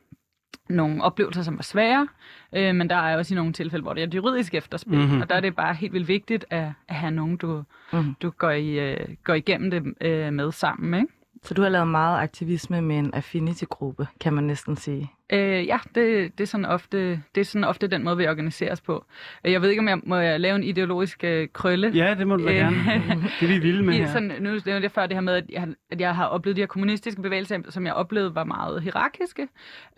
nogle 0.68 1.02
oplevelser, 1.02 1.42
som 1.42 1.56
var 1.56 1.62
svære, 1.62 2.08
øh, 2.56 2.75
men 2.75 2.90
der 2.90 2.96
er 2.96 3.16
også 3.16 3.35
i 3.35 3.37
nogle 3.37 3.52
tilfælde, 3.52 3.82
hvor 3.82 3.92
det 3.92 4.02
er 4.02 4.06
et 4.06 4.14
juridisk 4.14 4.54
efterspil. 4.54 4.94
Mhm. 4.99 5.02
Mm-hmm. 5.06 5.20
Og 5.20 5.28
der 5.28 5.35
er 5.35 5.40
det 5.40 5.56
bare 5.56 5.75
helt 5.75 5.92
vildt 5.92 6.08
vigtigt 6.08 6.44
at, 6.50 6.68
at 6.88 6.94
have 6.94 7.11
nogen, 7.11 7.37
du, 7.37 7.62
Mhm. 7.92 8.02
mm. 8.04 8.14
du 8.23 8.30
går, 8.30 8.50
i, 8.50 8.92
øh, 8.92 9.06
går 9.25 9.35
igennem 9.35 9.70
det 9.70 9.94
øh, 10.00 10.32
med 10.32 10.52
sammen. 10.52 11.00
Ikke? 11.00 11.12
Så 11.47 11.55
du 11.55 11.62
har 11.62 11.69
lavet 11.69 11.88
meget 11.88 12.19
aktivisme 12.23 12.83
med 12.83 12.99
en 12.99 13.15
affinity-gruppe, 13.15 14.07
kan 14.21 14.33
man 14.33 14.45
næsten 14.45 14.76
sige. 14.76 15.11
Øh, 15.33 15.67
ja, 15.67 15.79
det, 15.95 16.38
det, 16.38 16.41
er 16.41 16.47
sådan 16.47 16.65
ofte, 16.65 17.23
det 17.35 17.41
er 17.41 17.45
sådan 17.45 17.65
ofte 17.65 17.87
den 17.87 18.05
måde, 18.05 18.17
vi 18.17 18.26
organiseres 18.29 18.81
på. 18.81 19.05
Øh, 19.45 19.53
Jeg 19.53 19.62
ved 19.62 19.71
ikke, 19.71 19.81
om 19.81 19.88
jeg 19.88 19.99
må 20.07 20.17
jeg 20.17 20.41
lave 20.41 20.57
en 20.57 20.65
ideologisk 20.65 21.25
øh, 21.25 21.49
krølle. 21.53 21.91
Ja, 21.95 22.15
det 22.15 22.26
må 22.26 22.37
du 22.37 22.45
da 22.45 22.50
Øh, 22.50 22.57
gerne. 22.57 22.76
Det 23.41 23.43
er 23.43 23.47
vi 23.47 23.59
vilde 23.59 23.83
med 23.83 23.95
I, 23.95 23.99
her. 23.99 24.07
sådan, 24.07 24.29
nu 24.41 24.50
nævnte 24.50 24.73
jeg 24.73 24.91
før 24.91 25.07
det 25.07 25.17
her 25.17 25.21
med, 25.21 25.35
at 25.35 25.45
jeg, 25.50 25.69
at 25.91 26.00
jeg 26.00 26.15
har 26.17 26.26
oplevet 26.26 26.57
de 26.57 26.62
her 26.62 26.67
kommunistiske 26.67 27.23
bevægelser, 27.23 27.59
som 27.69 27.87
jeg 27.87 27.95
oplevede 27.95 28.35
var 28.35 28.45
meget 28.45 28.83
hierarkiske. 28.83 29.49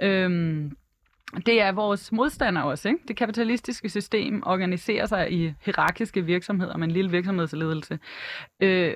Øhm, 0.00 0.73
det 1.47 1.62
er 1.62 1.73
vores 1.73 2.12
modstandere 2.12 2.64
også. 2.64 2.88
Ikke? 2.88 3.00
Det 3.09 3.17
kapitalistiske 3.17 3.88
system 3.88 4.43
organiserer 4.47 5.07
sig 5.07 5.33
i 5.33 5.52
hierarkiske 5.64 6.25
virksomheder 6.25 6.76
med 6.76 6.88
en 6.88 6.93
lille 6.95 7.11
virksomhedsledelse. 7.11 7.99
Øh, 8.61 8.95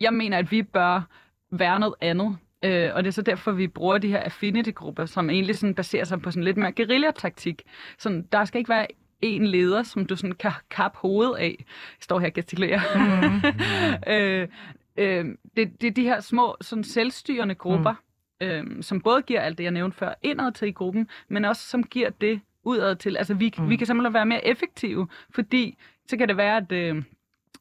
jeg 0.00 0.12
mener, 0.14 0.38
at 0.38 0.50
vi 0.50 0.62
bør 0.62 1.02
være 1.50 1.80
noget 1.80 1.94
andet. 2.00 2.38
Øh, 2.64 2.90
og 2.94 3.04
det 3.04 3.08
er 3.08 3.12
så 3.12 3.22
derfor, 3.22 3.52
vi 3.52 3.68
bruger 3.68 3.98
de 3.98 4.08
her 4.08 4.20
affinity-grupper, 4.20 5.06
som 5.06 5.30
egentlig 5.30 5.56
sådan 5.56 5.74
baserer 5.74 6.04
sig 6.04 6.22
på 6.22 6.30
sådan 6.30 6.44
lidt 6.44 6.56
mere 6.56 6.72
guerillataktik. 6.72 7.62
Sådan, 7.98 8.28
der 8.32 8.44
skal 8.44 8.58
ikke 8.58 8.68
være 8.68 8.86
en 9.22 9.46
leder, 9.46 9.82
som 9.82 10.06
du 10.06 10.16
sådan 10.16 10.34
kan 10.34 10.52
kappe 10.70 10.98
hovedet 10.98 11.36
af. 11.36 11.56
Jeg 11.58 11.66
står 12.00 12.18
her 12.18 12.26
og 12.26 12.32
gestikulerer. 12.32 12.80
øh, 14.12 14.48
øh, 14.96 15.24
det, 15.56 15.80
det 15.80 15.86
er 15.86 15.90
de 15.90 16.02
her 16.02 16.20
små 16.20 16.56
sådan 16.60 16.84
selvstyrende 16.84 17.54
grupper, 17.54 17.94
mm. 18.40 18.46
øh, 18.46 18.82
som 18.82 19.00
både 19.00 19.22
giver 19.22 19.40
alt 19.40 19.58
det, 19.58 19.64
jeg 19.64 19.72
nævnte 19.72 19.96
før, 19.96 20.14
indad 20.22 20.52
til 20.52 20.68
i 20.68 20.72
gruppen, 20.72 21.08
men 21.28 21.44
også 21.44 21.68
som 21.68 21.84
giver 21.84 22.10
det 22.10 22.40
udad 22.64 22.96
til. 22.96 23.16
Altså 23.16 23.34
vi, 23.34 23.54
mm. 23.58 23.70
vi 23.70 23.76
kan 23.76 23.86
simpelthen 23.86 24.14
være 24.14 24.26
mere 24.26 24.46
effektive, 24.46 25.08
fordi 25.30 25.78
så 26.06 26.16
kan 26.16 26.28
det 26.28 26.36
være, 26.36 26.56
at 26.56 26.72
øh, 26.72 27.02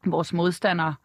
vores 0.05 0.33
modstandere, 0.33 0.95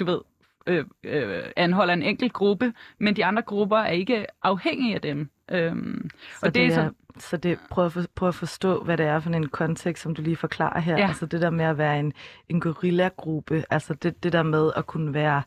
du 0.00 0.04
ved, 0.04 0.20
øh, 0.66 0.84
øh, 1.04 1.42
anholder 1.56 1.94
en 1.94 2.02
enkelt 2.02 2.32
gruppe, 2.32 2.72
men 2.98 3.16
de 3.16 3.24
andre 3.24 3.42
grupper 3.42 3.78
er 3.78 3.90
ikke 3.90 4.26
afhængige 4.42 4.94
af 4.94 5.00
dem. 5.00 5.30
Øhm, 5.50 6.10
Så 6.40 6.46
og 6.46 6.54
det, 6.54 6.66
er 6.66 6.70
så, 6.70 6.90
så 7.18 7.36
det, 7.36 7.58
prøv, 7.70 7.86
at 7.86 7.92
for, 7.92 8.02
prøv 8.14 8.28
at 8.28 8.34
forstå, 8.34 8.82
hvad 8.84 8.96
det 8.96 9.06
er 9.06 9.20
for 9.20 9.30
en 9.30 9.48
kontekst, 9.48 10.02
som 10.02 10.14
du 10.14 10.22
lige 10.22 10.36
forklarer 10.36 10.80
her. 10.80 10.98
Ja. 10.98 11.06
Altså 11.08 11.26
det 11.26 11.40
der 11.40 11.50
med 11.50 11.64
at 11.64 11.78
være 11.78 11.98
en, 12.00 12.12
en 12.48 12.60
gorilla-gruppe, 12.60 13.64
altså 13.70 13.94
det, 13.94 14.22
det 14.22 14.32
der 14.32 14.42
med 14.42 14.70
at 14.76 14.86
kunne 14.86 15.14
være 15.14 15.42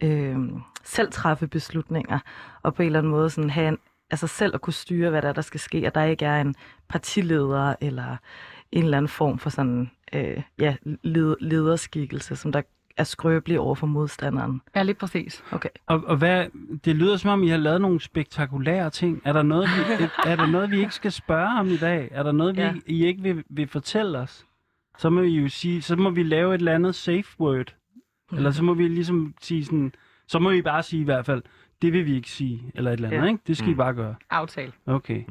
øh, 0.00 0.36
selv 0.84 1.12
træffe 1.12 1.46
beslutninger, 1.46 2.18
og 2.62 2.74
på 2.74 2.82
en 2.82 2.86
eller 2.86 2.98
anden 2.98 3.10
måde 3.10 3.30
sådan 3.30 3.50
have 3.50 3.68
en, 3.68 3.78
altså 4.10 4.26
selv 4.26 4.54
at 4.54 4.60
kunne 4.60 4.72
styre, 4.72 5.10
hvad 5.10 5.22
der, 5.22 5.28
er, 5.28 5.32
der 5.32 5.42
skal 5.42 5.60
ske, 5.60 5.86
og 5.86 5.94
der 5.94 6.02
ikke 6.02 6.24
er 6.24 6.40
en 6.40 6.54
partileder 6.88 7.74
eller 7.80 8.16
en 8.72 8.84
eller 8.84 8.96
anden 8.96 9.08
form 9.08 9.38
for 9.38 9.50
sådan, 9.50 9.90
øh, 10.12 10.42
ja, 10.58 10.76
led, 11.02 11.36
lederskikkelse, 11.40 12.36
som 12.36 12.52
der 12.52 12.62
er 12.96 13.04
skrøbelig 13.04 13.58
over 13.60 13.74
for 13.74 13.86
modstanderen. 13.86 14.60
ja, 14.76 14.82
lige 14.82 14.94
præcis. 14.94 15.44
Okay. 15.52 15.68
Og, 15.86 16.04
og 16.06 16.16
hvad, 16.16 16.46
det 16.84 16.96
lyder 16.96 17.16
som 17.16 17.30
om, 17.30 17.42
I 17.42 17.48
har 17.48 17.56
lavet 17.56 17.80
nogle 17.80 18.00
spektakulære 18.00 18.90
ting. 18.90 19.22
Er 19.24 19.32
der 19.32 19.42
noget, 19.42 19.68
vi, 19.68 20.04
er 20.30 20.36
der 20.36 20.46
noget, 20.46 20.70
vi 20.70 20.80
ikke 20.80 20.94
skal 20.94 21.12
spørge 21.12 21.58
om 21.60 21.66
i 21.68 21.76
dag? 21.76 22.08
Er 22.10 22.22
der 22.22 22.32
noget, 22.32 22.56
vi, 22.56 22.60
Ja. 22.60 22.74
I 22.86 23.04
ikke 23.06 23.22
vil, 23.22 23.44
vil 23.50 23.68
fortælle 23.68 24.18
os? 24.18 24.46
Så 24.98 25.10
må 25.10 25.20
vi 25.20 25.28
jo 25.28 25.48
sige, 25.48 25.82
så 25.82 25.96
må 25.96 26.10
vi 26.10 26.22
lave 26.22 26.54
et 26.54 26.58
eller 26.58 26.74
andet 26.74 26.94
safe 26.94 27.40
word. 27.40 27.74
Eller 28.32 28.50
så 28.50 28.64
må 28.64 28.74
vi 28.74 28.88
ligesom 28.88 29.34
sige 29.40 29.64
sådan, 29.64 29.92
så 30.28 30.38
må 30.38 30.50
vi 30.50 30.62
bare 30.62 30.82
sige 30.82 31.00
i 31.02 31.04
hvert 31.04 31.26
fald, 31.26 31.42
det 31.82 31.92
vil 31.92 32.06
vi 32.06 32.14
ikke 32.16 32.30
sige, 32.30 32.62
eller 32.74 32.90
et 32.90 32.94
eller 32.94 33.08
andet, 33.08 33.22
Ja. 33.22 33.26
ikke? 33.28 33.42
Det 33.46 33.56
skal 33.56 33.68
I 33.68 33.72
Mm. 33.72 33.76
bare 33.76 33.94
gøre. 33.94 34.14
Aftale. 34.30 34.72
Okay. 34.86 35.22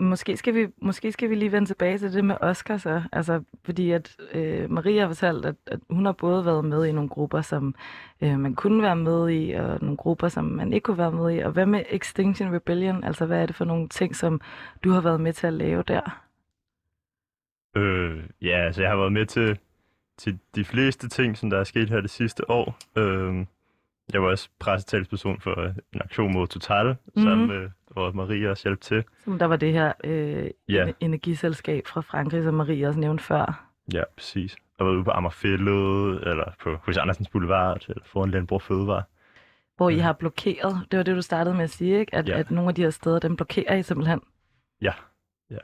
Måske 0.00 0.36
skal, 0.36 0.54
vi, 0.54 0.66
måske 0.82 1.12
skal 1.12 1.30
vi 1.30 1.34
lige 1.34 1.52
vende 1.52 1.68
tilbage 1.68 1.98
til 1.98 2.12
det 2.12 2.24
med 2.24 2.36
Oscar 2.40 2.76
så. 2.76 3.02
Altså, 3.12 3.42
fordi 3.64 3.90
at 3.90 4.16
øh, 4.32 4.70
Maria 4.70 5.00
har 5.00 5.08
fortalt, 5.08 5.46
at, 5.46 5.54
at 5.66 5.80
hun 5.90 6.04
har 6.04 6.12
både 6.12 6.44
været 6.44 6.64
med 6.64 6.84
i 6.84 6.92
nogle 6.92 7.08
grupper, 7.08 7.40
som 7.40 7.74
øh, 8.20 8.38
man 8.38 8.54
kunne 8.54 8.82
være 8.82 8.96
med 8.96 9.30
i, 9.30 9.50
og 9.52 9.78
nogle 9.80 9.96
grupper, 9.96 10.28
som 10.28 10.44
man 10.44 10.72
ikke 10.72 10.84
kunne 10.84 10.98
være 10.98 11.12
med 11.12 11.34
i. 11.34 11.38
Og 11.38 11.52
hvad 11.52 11.66
med 11.66 11.84
Extinction 11.90 12.54
Rebellion? 12.54 13.04
Altså, 13.04 13.26
hvad 13.26 13.42
er 13.42 13.46
det 13.46 13.56
for 13.56 13.64
nogle 13.64 13.88
ting, 13.88 14.16
som 14.16 14.40
du 14.84 14.90
har 14.90 15.00
været 15.00 15.20
med 15.20 15.32
til 15.32 15.46
at 15.46 15.52
lave 15.52 15.82
der? 15.82 16.24
Øh, 17.76 18.24
ja, 18.42 18.66
altså 18.66 18.82
jeg 18.82 18.90
har 18.90 18.96
været 18.96 19.12
med 19.12 19.26
til, 19.26 19.58
til 20.18 20.38
de 20.54 20.64
fleste 20.64 21.08
ting, 21.08 21.36
som 21.36 21.50
der 21.50 21.58
er 21.58 21.64
sket 21.64 21.90
her 21.90 22.00
det 22.00 22.10
sidste 22.10 22.50
år. 22.50 22.78
Øh, 22.98 23.46
jeg 24.12 24.22
var 24.22 24.28
også 24.28 24.48
pressetalsperson 24.58 25.40
for 25.40 25.54
en 25.92 26.00
aktion 26.00 26.32
mod 26.32 26.46
Total, 26.46 26.86
Mhm. 26.86 26.96
mm-hmm. 27.14 27.22
sammen 27.22 27.48
med 27.48 27.70
hvor 27.90 28.12
Maria 28.12 28.50
også 28.50 28.68
hjalp 28.68 28.80
til. 28.80 29.04
Som 29.24 29.38
der 29.38 29.46
var 29.46 29.56
det 29.56 29.72
her 29.72 29.92
øh, 30.04 30.50
Ja. 30.68 30.92
energiselskab 31.00 31.86
fra 31.86 32.00
Frankrig, 32.00 32.42
som 32.44 32.54
Maria 32.54 32.88
også 32.88 33.00
nævnte 33.00 33.24
før. 33.24 33.66
Ja, 33.92 34.02
præcis. 34.16 34.56
Jeg 34.78 34.86
var 34.86 34.92
ude 34.92 35.04
på 35.04 35.10
Amagerfællet, 35.10 36.28
eller 36.28 36.52
på 36.62 36.76
Hos 36.82 36.96
Andersens 36.96 37.28
Boulevard, 37.28 37.84
eller 37.88 38.02
foran 38.06 38.30
Landbrug 38.30 38.62
Fødevare. 38.62 39.02
Hvor 39.76 39.90
I 39.90 39.98
har 39.98 40.12
blokeret, 40.12 40.86
det 40.90 40.96
var 40.96 41.02
det, 41.02 41.16
du 41.16 41.22
startede 41.22 41.54
med 41.54 41.64
at 41.64 41.70
sige, 41.70 41.98
ikke? 42.00 42.14
At, 42.14 42.28
Ja. 42.28 42.38
at 42.38 42.50
nogle 42.50 42.68
af 42.68 42.74
de 42.74 42.82
her 42.82 42.90
steder, 42.90 43.18
dem 43.18 43.36
blokerer 43.36 43.74
I 43.76 43.82
simpelthen. 43.82 44.20
Ja, 44.82 44.92
ja. 45.50 45.58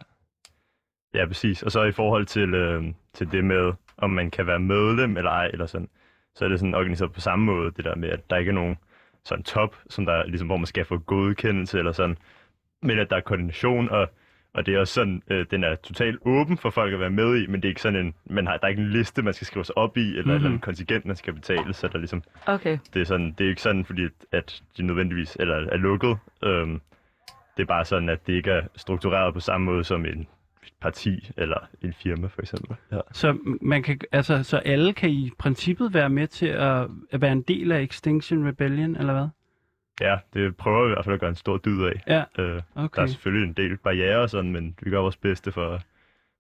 Ja, 1.14 1.26
præcis. 1.26 1.62
Og 1.62 1.70
så 1.72 1.82
i 1.82 1.92
forhold 1.92 2.26
til, 2.26 2.54
øh, 2.54 2.84
til 3.14 3.32
det 3.32 3.44
med, 3.44 3.72
om 3.98 4.10
man 4.10 4.30
kan 4.30 4.46
være 4.46 4.58
medlem 4.58 5.16
eller 5.16 5.30
ej, 5.30 5.46
eller 5.46 5.66
sådan, 5.66 5.88
så 6.36 6.44
er 6.44 6.48
det 6.48 6.58
sådan 6.60 6.74
organiseret 6.74 7.12
på 7.12 7.20
samme 7.20 7.44
måde, 7.44 7.70
det 7.76 7.84
der 7.84 7.94
med, 7.94 8.08
at 8.08 8.30
der 8.30 8.36
ikke 8.36 8.48
er 8.48 8.54
nogen 8.54 8.76
sådan 9.24 9.44
top, 9.44 9.76
som 9.90 10.06
der, 10.06 10.26
ligesom, 10.26 10.46
hvor 10.48 10.56
man 10.56 10.66
skal 10.66 10.84
få 10.84 10.98
godkendelse 10.98 11.78
eller 11.78 11.92
sådan, 11.92 12.16
men 12.82 12.98
at 12.98 13.10
der 13.10 13.16
er 13.16 13.20
koordination, 13.20 13.88
og, 13.90 14.08
og 14.54 14.66
det 14.66 14.74
er 14.74 14.80
også 14.80 14.94
sådan, 14.94 15.22
øh, 15.30 15.46
den 15.50 15.64
er 15.64 15.74
totalt 15.74 16.18
åben 16.24 16.58
for 16.58 16.70
folk 16.70 16.94
at 16.94 17.00
være 17.00 17.10
med 17.10 17.36
i, 17.42 17.46
men 17.46 17.54
det 17.54 17.64
er 17.64 17.68
ikke 17.70 17.80
sådan 17.80 18.06
en, 18.06 18.14
man 18.24 18.46
har, 18.46 18.56
der 18.56 18.64
er 18.64 18.68
ikke 18.68 18.82
en 18.82 18.90
liste, 18.90 19.22
man 19.22 19.34
skal 19.34 19.46
skrive 19.46 19.64
sig 19.64 19.78
op 19.78 19.96
i, 19.96 20.00
eller 20.00 20.22
mm-hmm. 20.22 20.34
eller 20.34 20.48
Mhm. 20.48 20.54
en 20.54 20.60
kontingent, 20.60 21.04
man 21.06 21.16
skal 21.16 21.32
betale, 21.32 21.72
så 21.74 21.88
der 21.88 21.98
ligesom, 21.98 22.22
Okay. 22.46 22.78
det 22.94 23.00
er, 23.00 23.04
sådan, 23.06 23.34
det 23.38 23.44
er 23.44 23.48
ikke 23.48 23.62
sådan, 23.62 23.84
fordi 23.84 24.04
at, 24.04 24.10
at 24.32 24.62
de 24.76 24.82
nødvendigvis 24.82 25.36
eller 25.40 25.54
er 25.54 25.76
lukket. 25.76 26.18
Øhm, 26.44 26.80
det 27.56 27.62
er 27.62 27.66
bare 27.66 27.84
sådan, 27.84 28.08
at 28.08 28.26
det 28.26 28.32
ikke 28.32 28.50
er 28.50 28.62
struktureret 28.76 29.34
på 29.34 29.40
samme 29.40 29.64
måde 29.64 29.84
som 29.84 30.06
en 30.06 30.26
parti 30.80 31.30
eller 31.36 31.68
en 31.82 31.92
firma, 31.92 32.26
for 32.26 32.42
eksempel. 32.42 32.76
Ja. 32.92 33.00
Så, 33.12 33.38
man 33.60 33.82
kan, 33.82 34.00
altså, 34.12 34.42
så 34.42 34.56
alle 34.56 34.92
kan 34.92 35.10
i 35.10 35.30
princippet 35.38 35.94
være 35.94 36.08
med 36.08 36.26
til 36.26 36.46
at, 36.46 36.88
at 37.10 37.20
være 37.20 37.32
en 37.32 37.42
del 37.42 37.72
af 37.72 37.80
Extinction 37.82 38.48
Rebellion, 38.48 38.96
eller 38.96 39.12
hvad? 39.12 39.28
ja, 40.00 40.16
det 40.34 40.56
prøver 40.56 40.84
vi 40.84 40.90
i 40.90 40.94
hvert 40.94 41.04
fald 41.04 41.14
at 41.14 41.20
gøre 41.20 41.30
en 41.30 41.36
stor 41.36 41.56
dyd 41.58 41.82
af. 41.82 42.02
Ja, 42.06 42.42
Øh, 42.42 42.54
Der 42.54 42.62
okay. 42.74 43.02
er 43.02 43.06
selvfølgelig 43.06 43.48
en 43.48 43.54
del 43.54 43.76
barriere 43.76 44.18
og 44.18 44.30
sådan, 44.30 44.52
men 44.52 44.74
vi 44.82 44.90
gør 44.90 44.98
vores 45.00 45.16
bedste 45.16 45.52
for 45.52 45.70
at, 45.74 45.82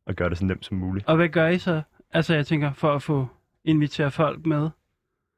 at 0.06 0.16
gøre 0.16 0.28
det 0.30 0.38
så 0.38 0.44
nemt 0.44 0.64
som 0.64 0.76
muligt. 0.76 1.08
Og 1.08 1.16
hvad 1.16 1.28
gør 1.28 1.48
I 1.48 1.58
så? 1.58 1.82
Altså, 2.12 2.34
jeg 2.34 2.46
tænker, 2.46 2.72
for 2.72 2.92
at 2.94 3.02
få 3.02 3.28
invitere 3.64 4.10
folk 4.10 4.46
med. 4.46 4.70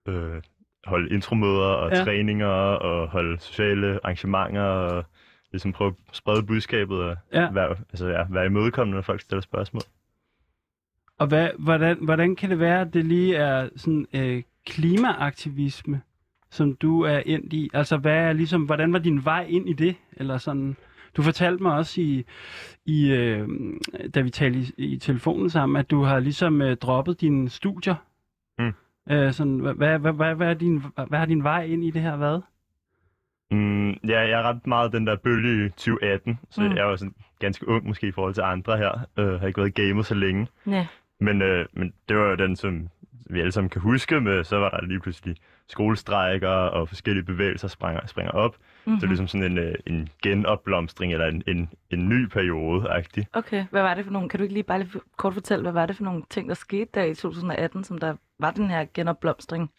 Øh, 0.09 0.42
holde 0.85 1.14
intromøder 1.14 1.64
og 1.66 1.90
ja. 1.90 2.05
træninger 2.05 2.46
og 2.46 3.09
holde 3.09 3.38
sociale 3.40 4.01
arrangementer 4.05 4.62
og 4.62 5.05
ligesom 5.52 5.72
prøve 5.72 5.88
at 6.08 6.16
sprede 6.16 6.42
budskabet 6.42 6.98
og 6.98 7.16
Ja. 7.32 7.50
være, 7.52 7.76
altså, 7.90 8.06
ja, 8.06 8.24
være 8.30 8.46
imødekommende, 8.46 8.94
når 8.94 9.02
folk 9.02 9.20
stiller 9.20 9.40
spørgsmål. 9.40 9.82
Og 11.18 11.26
hvad, 11.26 11.48
hvordan, 11.58 11.96
hvordan 12.00 12.37
kan 12.37 12.50
det 12.50 12.58
være, 12.58 12.80
at 12.80 12.94
det 12.94 13.04
lige 13.04 13.37
er 13.37 13.68
sådan 13.76 14.06
øh, 14.14 14.42
klimaaktivisme, 14.66 16.00
som 16.50 16.74
du 16.76 17.02
er 17.02 17.22
ind 17.26 17.52
i? 17.52 17.70
Altså, 17.74 17.96
hvad 17.96 18.14
er 18.16 18.32
ligesom, 18.32 18.62
hvordan 18.64 18.92
var 18.92 18.98
din 18.98 19.24
vej 19.24 19.46
ind 19.48 19.68
i 19.68 19.72
det? 19.72 19.96
Eller 20.16 20.38
sådan, 20.38 20.76
du 21.16 21.22
fortalte 21.22 21.62
mig 21.62 21.74
også 21.74 22.00
i, 22.00 22.24
i 22.87 23.11
øh, 23.12 23.48
da 24.14 24.20
vi 24.20 24.30
talte 24.30 24.58
i, 24.61 24.84
i 24.87 24.98
telefonen 24.98 25.50
sammen, 25.50 25.76
at 25.76 25.90
du 25.90 26.02
har 26.02 26.18
ligesom 26.20 26.62
øh, 26.62 26.76
droppet 26.76 27.20
dine 27.20 27.48
studier. 27.48 27.94
Mm. 28.58 28.72
Øh, 29.11 29.32
sådan, 29.32 29.58
hvad, 29.58 29.98
hvad, 29.98 30.12
hvad, 30.12 30.34
hvad, 30.34 30.48
er 30.48 30.54
din, 30.54 30.82
hvad 31.08 31.18
har 31.18 31.26
din 31.26 31.42
vej 31.44 31.64
ind 31.64 31.84
i 31.84 31.90
det 31.90 32.02
her 32.02 32.16
været? 32.16 32.42
Mm, 33.50 33.90
ja, 33.90 34.20
jeg 34.20 34.30
er 34.30 34.42
ret 34.42 34.66
meget 34.66 34.92
den 34.92 35.06
der 35.06 35.16
bølge 35.16 35.66
i 35.66 35.68
2018, 35.68 36.38
så 36.50 36.61
Mm. 36.62 36.76
jeg 36.76 36.87
var 36.87 36.96
sådan 36.96 37.14
ganske 37.38 37.68
ung 37.68 37.87
måske 37.87 38.06
i 38.06 38.12
forhold 38.12 38.34
til 38.34 38.42
andre 38.42 38.76
her. 38.76 39.06
Øh, 39.18 39.40
har 39.40 39.46
ikke 39.46 39.61
været 39.61 39.74
gamet 39.74 40.06
så 40.06 40.14
længe. 40.14 40.46
Ja. 40.66 40.87
Men, 41.20 41.42
øh, 41.42 41.66
men 41.72 41.92
det 42.08 42.16
var 42.16 42.22
jo 42.28 42.34
den, 42.34 42.56
som 42.56 42.88
vi 43.30 43.40
alle 43.40 43.52
sammen 43.52 43.70
kan 43.70 43.80
huske 43.82 44.20
med, 44.20 44.44
så 44.44 44.56
var 44.58 44.70
der 44.70 44.82
lige 44.87 45.00
pludselig 45.00 45.37
skolestrækker 45.68 46.48
og 46.48 46.88
forskellige 46.88 47.24
bevægelser 47.24 47.68
springer, 47.68 48.06
springer 48.06 48.32
op. 48.32 48.56
Mm-hmm. 48.56 48.92
Mhm. 48.92 48.96
Det 49.00 49.02
er 49.04 49.08
ligesom 49.08 49.26
sådan 49.26 49.52
en, 49.52 49.58
øh, 49.58 49.74
en 49.87 50.08
genopblomstring 50.22 51.12
eller 51.12 51.26
en, 51.26 51.42
en, 51.46 51.70
en 51.90 52.08
ny 52.08 52.24
periode-agtig. 52.26 53.26
Okay, 53.32 53.64
hvad 53.70 53.82
var 53.82 53.94
det 53.94 54.04
for 54.04 54.12
nogle, 54.12 54.28
kan 54.28 54.38
du 54.38 54.42
ikke 54.42 54.52
lige 54.54 54.62
bare 54.62 54.78
lige 54.78 55.00
kort 55.16 55.34
fortælle, 55.34 55.62
hvad 55.62 55.72
var 55.72 55.87
det 55.87 55.96
for 55.96 56.04
nogle 56.04 56.22
ting, 56.30 56.48
der 56.48 56.54
skete 56.54 56.90
der 56.94 57.02
i 57.04 57.14
2018, 57.14 57.84
som 57.84 57.98
der 57.98 58.14
var 58.38 58.50
den 58.50 58.70
her 58.70 58.87
genopblomstring? 58.94 59.70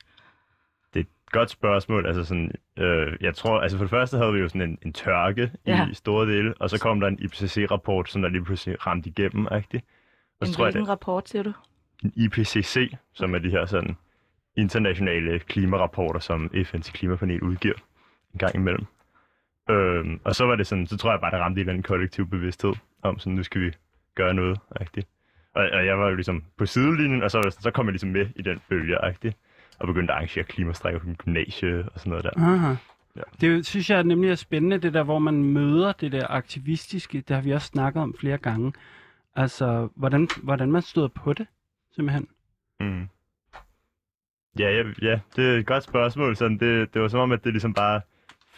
Det 1.30 1.34
godt 1.34 1.50
spørgsmål. 1.50 2.06
Altså 2.06 2.24
sådan, 2.24 2.52
øh, 2.78 3.18
jeg 3.22 3.36
tror, 3.36 3.60
altså 3.60 3.78
for 3.78 3.84
det 3.86 3.90
første 3.90 4.18
havde 4.18 4.34
vi 4.34 4.40
jo 4.40 4.48
sådan 4.48 4.62
en, 4.62 4.78
en 4.82 4.94
tørke 4.94 5.52
Ja. 5.66 5.88
i 5.92 5.94
store 5.94 6.26
dele, 6.28 6.54
og 6.60 6.70
så 6.70 6.80
kom 6.80 7.00
der 7.00 7.08
en 7.08 7.20
IPCC-rapport, 7.20 8.10
som 8.10 8.22
der 8.22 8.30
lige 8.30 8.44
pludselig 8.44 8.88
ramte 8.88 9.10
igennem, 9.10 9.48
agtig. 9.52 9.84
Og 10.42 10.48
En 10.48 10.54
så 10.54 10.58
tror 10.58 10.66
jeg, 10.66 10.72
hvilken 10.72 10.86
det 10.86 10.90
rapport, 10.90 11.30
siger 11.30 11.44
du? 11.44 11.54
en 12.04 12.14
IPCC, 12.16 12.94
som 13.14 13.36
er 13.36 13.40
de 13.40 13.50
her 13.50 13.66
sådan 13.66 13.98
internationale 14.58 15.40
klimarapporter, 15.40 16.20
som 16.20 16.52
FN's 16.54 16.92
klimapanel 16.92 17.44
udgiver 17.44 17.76
en 18.34 18.40
gang 18.40 18.56
imellem. 18.56 18.86
Øhm, 19.70 20.20
og 20.24 20.36
så 20.36 20.46
var 20.46 20.56
det 20.56 20.68
sådan, 20.68 20.88
så 20.88 20.98
tror 20.98 21.12
jeg 21.12 21.20
bare, 21.22 21.32
der 21.32 21.38
ramte 21.38 21.58
en 21.58 21.60
eller 21.60 21.74
anden 21.74 21.84
kollektiv 21.84 22.30
bevidsthed 22.30 22.74
om, 23.02 23.20
sådan, 23.20 23.34
nu 23.34 23.44
skal 23.44 23.62
vi 23.62 23.72
gøre 24.16 24.34
noget, 24.34 24.60
rigtigt. 24.82 25.08
Og, 25.54 25.70
og 25.74 25.86
jeg 25.86 26.00
var 26.00 26.10
jo 26.10 26.16
ligesom 26.16 26.44
på 26.58 26.66
sidelinjen, 26.66 27.24
og 27.24 27.32
så, 27.32 27.42
det 27.42 27.54
så 27.54 27.72
kom 27.72 27.86
jeg 27.86 27.92
ligesom 27.92 28.10
med 28.10 28.28
i 28.36 28.42
den 28.42 28.60
bølge, 28.70 29.04
rigtigt. 29.04 29.38
Og 29.80 29.88
begyndte 29.88 30.14
at 30.14 30.16
arrangere 30.16 30.44
klimastrækker 30.44 31.00
på 31.00 31.06
min 31.06 31.16
gymnasie 31.16 31.90
og 31.94 32.00
sådan 32.00 32.10
noget 32.10 32.24
der. 32.24 32.32
Aha. 32.38 32.76
Ja. 33.16 33.22
Det 33.42 33.66
synes 33.66 33.90
jeg 33.90 34.04
nemlig 34.04 34.32
er 34.32 34.36
spændende, 34.36 34.78
det 34.78 34.94
der, 34.94 35.04
hvor 35.04 35.20
man 35.20 35.44
møder 35.44 35.92
det 35.92 36.12
der 36.12 36.28
aktivistiske. 36.30 37.22
Det 37.28 37.36
har 37.36 37.44
vi 37.44 37.52
også 37.52 37.68
snakket 37.68 38.04
om 38.04 38.16
flere 38.20 38.38
gange. 38.38 38.74
Altså, 39.36 39.90
hvordan, 39.96 40.28
hvordan 40.44 40.72
man 40.72 40.82
støder 40.82 41.08
på 41.08 41.34
det, 41.34 41.48
simpelthen. 41.96 42.28
Mm. 42.80 43.08
Ja, 44.60 44.70
ja, 44.70 44.84
ja, 45.02 45.20
det 45.36 45.46
er 45.46 45.58
et 45.58 45.66
godt 45.66 45.84
spørgsmål. 45.84 46.36
Sådan, 46.36 46.58
det, 46.58 46.94
det 46.94 47.02
var 47.02 47.08
som 47.08 47.20
om, 47.20 47.32
at 47.32 47.44
det 47.44 47.54
ligesom 47.54 47.74
bare 47.74 48.02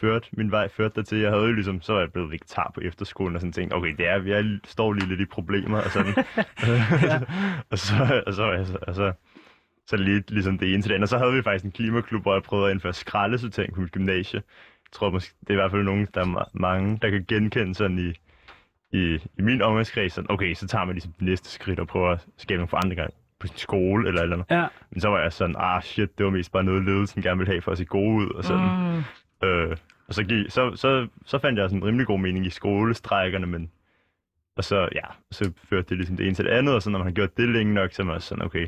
førte, 0.01 0.27
min 0.31 0.51
vej 0.51 0.67
førte 0.67 0.95
dertil. 0.95 1.17
Jeg 1.17 1.31
havde 1.31 1.43
jo 1.43 1.53
ligesom, 1.53 1.81
så 1.81 1.93
var 1.93 1.99
jeg 1.99 2.11
blevet 2.11 2.31
vegetar 2.31 2.71
på 2.75 2.81
efterskolen 2.81 3.35
og 3.35 3.41
sådan 3.41 3.53
tænkt, 3.53 3.73
okay, 3.73 3.95
det 3.97 4.07
er, 4.07 4.13
er, 4.13 4.59
står 4.65 4.93
lige 4.93 5.07
lidt 5.07 5.21
i 5.21 5.25
problemer 5.25 5.81
og 5.81 5.91
sådan. 5.91 6.13
og 7.71 7.77
så, 7.79 8.23
og 8.27 8.33
så, 8.33 8.43
og 8.43 8.65
så, 8.65 8.77
og 8.87 8.95
så, 8.95 9.13
så 9.91 9.97
lige 9.97 10.23
ligesom 10.27 10.57
det 10.57 10.73
ene 10.73 10.81
til 10.81 10.89
det 10.89 10.95
andet. 10.95 11.05
Og 11.05 11.09
så 11.09 11.17
havde 11.17 11.33
vi 11.33 11.41
faktisk 11.43 11.65
en 11.65 11.71
klimaklub, 11.71 12.21
hvor 12.21 12.33
jeg 12.33 12.43
prøvede 12.43 12.67
at 12.67 12.73
indføre 12.73 12.93
skraldesortering 12.93 13.73
på 13.73 13.81
mit 13.81 13.91
gymnasie. 13.91 14.41
Jeg 14.85 14.91
tror 14.91 15.09
måske, 15.09 15.35
det 15.41 15.49
er 15.49 15.53
i 15.53 15.55
hvert 15.55 15.71
fald 15.71 15.83
nogen, 15.83 16.07
der 16.13 16.21
er 16.21 16.25
ma- 16.25 16.49
mange, 16.53 16.99
der 17.01 17.09
kan 17.09 17.25
genkende 17.27 17.75
sådan 17.75 17.99
i, 17.99 18.09
i, 18.97 19.19
i 19.37 19.41
min 19.41 19.61
omgangskreds, 19.61 20.13
sådan, 20.13 20.31
okay, 20.31 20.53
så 20.53 20.67
tager 20.67 20.85
man 20.85 20.95
ligesom 20.95 21.11
det 21.11 21.21
næste 21.21 21.49
skridt 21.49 21.79
og 21.79 21.87
prøver 21.87 22.09
at 22.09 22.25
skabe 22.37 22.57
nogle 22.57 22.67
forandringer 22.67 23.07
på 23.39 23.47
sin 23.47 23.57
skole 23.57 24.07
eller 24.07 24.21
eller 24.21 24.35
andet. 24.35 24.51
Ja, 24.51 24.67
Men 24.91 25.01
så 25.01 25.09
var 25.09 25.21
jeg 25.21 25.33
sådan, 25.33 25.55
ah 25.59 25.81
shit, 25.83 26.17
det 26.17 26.25
var 26.25 26.31
mest 26.31 26.51
bare 26.51 26.63
noget, 26.63 26.85
ledelsen 26.85 27.21
gerne 27.21 27.37
ville 27.37 27.51
have 27.51 27.61
for 27.61 27.71
at 27.71 27.77
se 27.77 27.85
gode 27.85 28.15
ud 28.25 28.29
og 28.29 28.43
sådan. 28.43 29.03
Mm. 29.41 29.47
Øh, 29.47 29.77
og 30.07 30.13
så, 30.13 30.23
gik, 30.23 30.45
så, 30.49 30.75
så, 30.75 31.07
så 31.25 31.39
fandt 31.39 31.59
jeg 31.59 31.69
sådan 31.69 31.83
en 31.83 31.87
rimelig 31.87 32.07
god 32.07 32.19
mening 32.19 32.45
i 32.45 32.49
skolestrækkerne, 32.49 33.47
men 33.47 33.71
og 34.57 34.63
så, 34.63 34.89
ja, 34.95 35.05
så 35.31 35.51
førte 35.69 35.89
det 35.89 35.97
ligesom 35.97 36.17
det 36.17 36.25
ene 36.25 36.35
til 36.35 36.45
det 36.45 36.51
andet, 36.51 36.75
og 36.75 36.81
så 36.81 36.89
når 36.89 36.99
man 36.99 37.07
har 37.07 37.13
gjort 37.13 37.37
det 37.37 37.49
længe 37.49 37.73
nok, 37.73 37.91
så 37.91 38.01
er 38.01 38.05
man 38.05 38.15
også 38.15 38.27
sådan, 38.27 38.45
okay, 38.45 38.67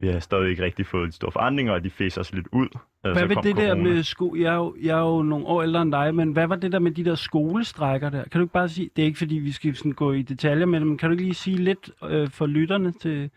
vi 0.00 0.08
har 0.08 0.18
stadig 0.18 0.50
ikke 0.50 0.64
rigtig 0.64 0.86
fået 0.86 1.06
de 1.06 1.12
store 1.12 1.32
forandringer, 1.32 1.72
og 1.72 1.84
de 1.84 1.90
fæser 1.90 2.20
også 2.20 2.34
lidt 2.34 2.48
ud. 2.52 2.68
Øh, 3.06 3.12
hvad 3.12 3.14
så 3.14 3.34
var 3.34 3.42
det 3.42 3.56
der 3.56 3.68
corona. 3.68 3.82
med 3.82 4.02
sko... 4.02 4.34
Jeg 4.34 4.52
er, 4.52 4.56
jo, 4.56 4.76
jeg 4.82 4.98
er 4.98 5.02
jo 5.02 5.22
nogle 5.22 5.46
år 5.46 5.62
ældre 5.62 5.82
end 5.82 5.92
dig, 5.92 6.14
men 6.14 6.32
hvad 6.32 6.46
var 6.46 6.56
det 6.56 6.72
der 6.72 6.78
med 6.78 6.90
de 6.90 7.04
der 7.04 7.14
skolestrækker 7.14 8.10
der? 8.10 8.22
Kan 8.22 8.38
du 8.40 8.44
ikke 8.44 8.52
bare 8.52 8.68
sige... 8.68 8.90
Det 8.96 9.02
er 9.02 9.06
ikke, 9.06 9.18
fordi 9.18 9.34
vi 9.34 9.52
skal 9.52 9.76
sådan 9.76 9.92
gå 9.92 10.12
i 10.12 10.22
detaljer 10.22 10.66
med 10.66 10.80
det, 10.80 10.86
men 10.86 10.98
kan 10.98 11.08
du 11.08 11.12
ikke 11.12 11.24
lige 11.24 11.34
sige 11.34 11.56
lidt 11.56 11.90
øh, 12.04 12.30
for 12.30 12.46
lytterne 12.46 12.92
til... 12.92 13.30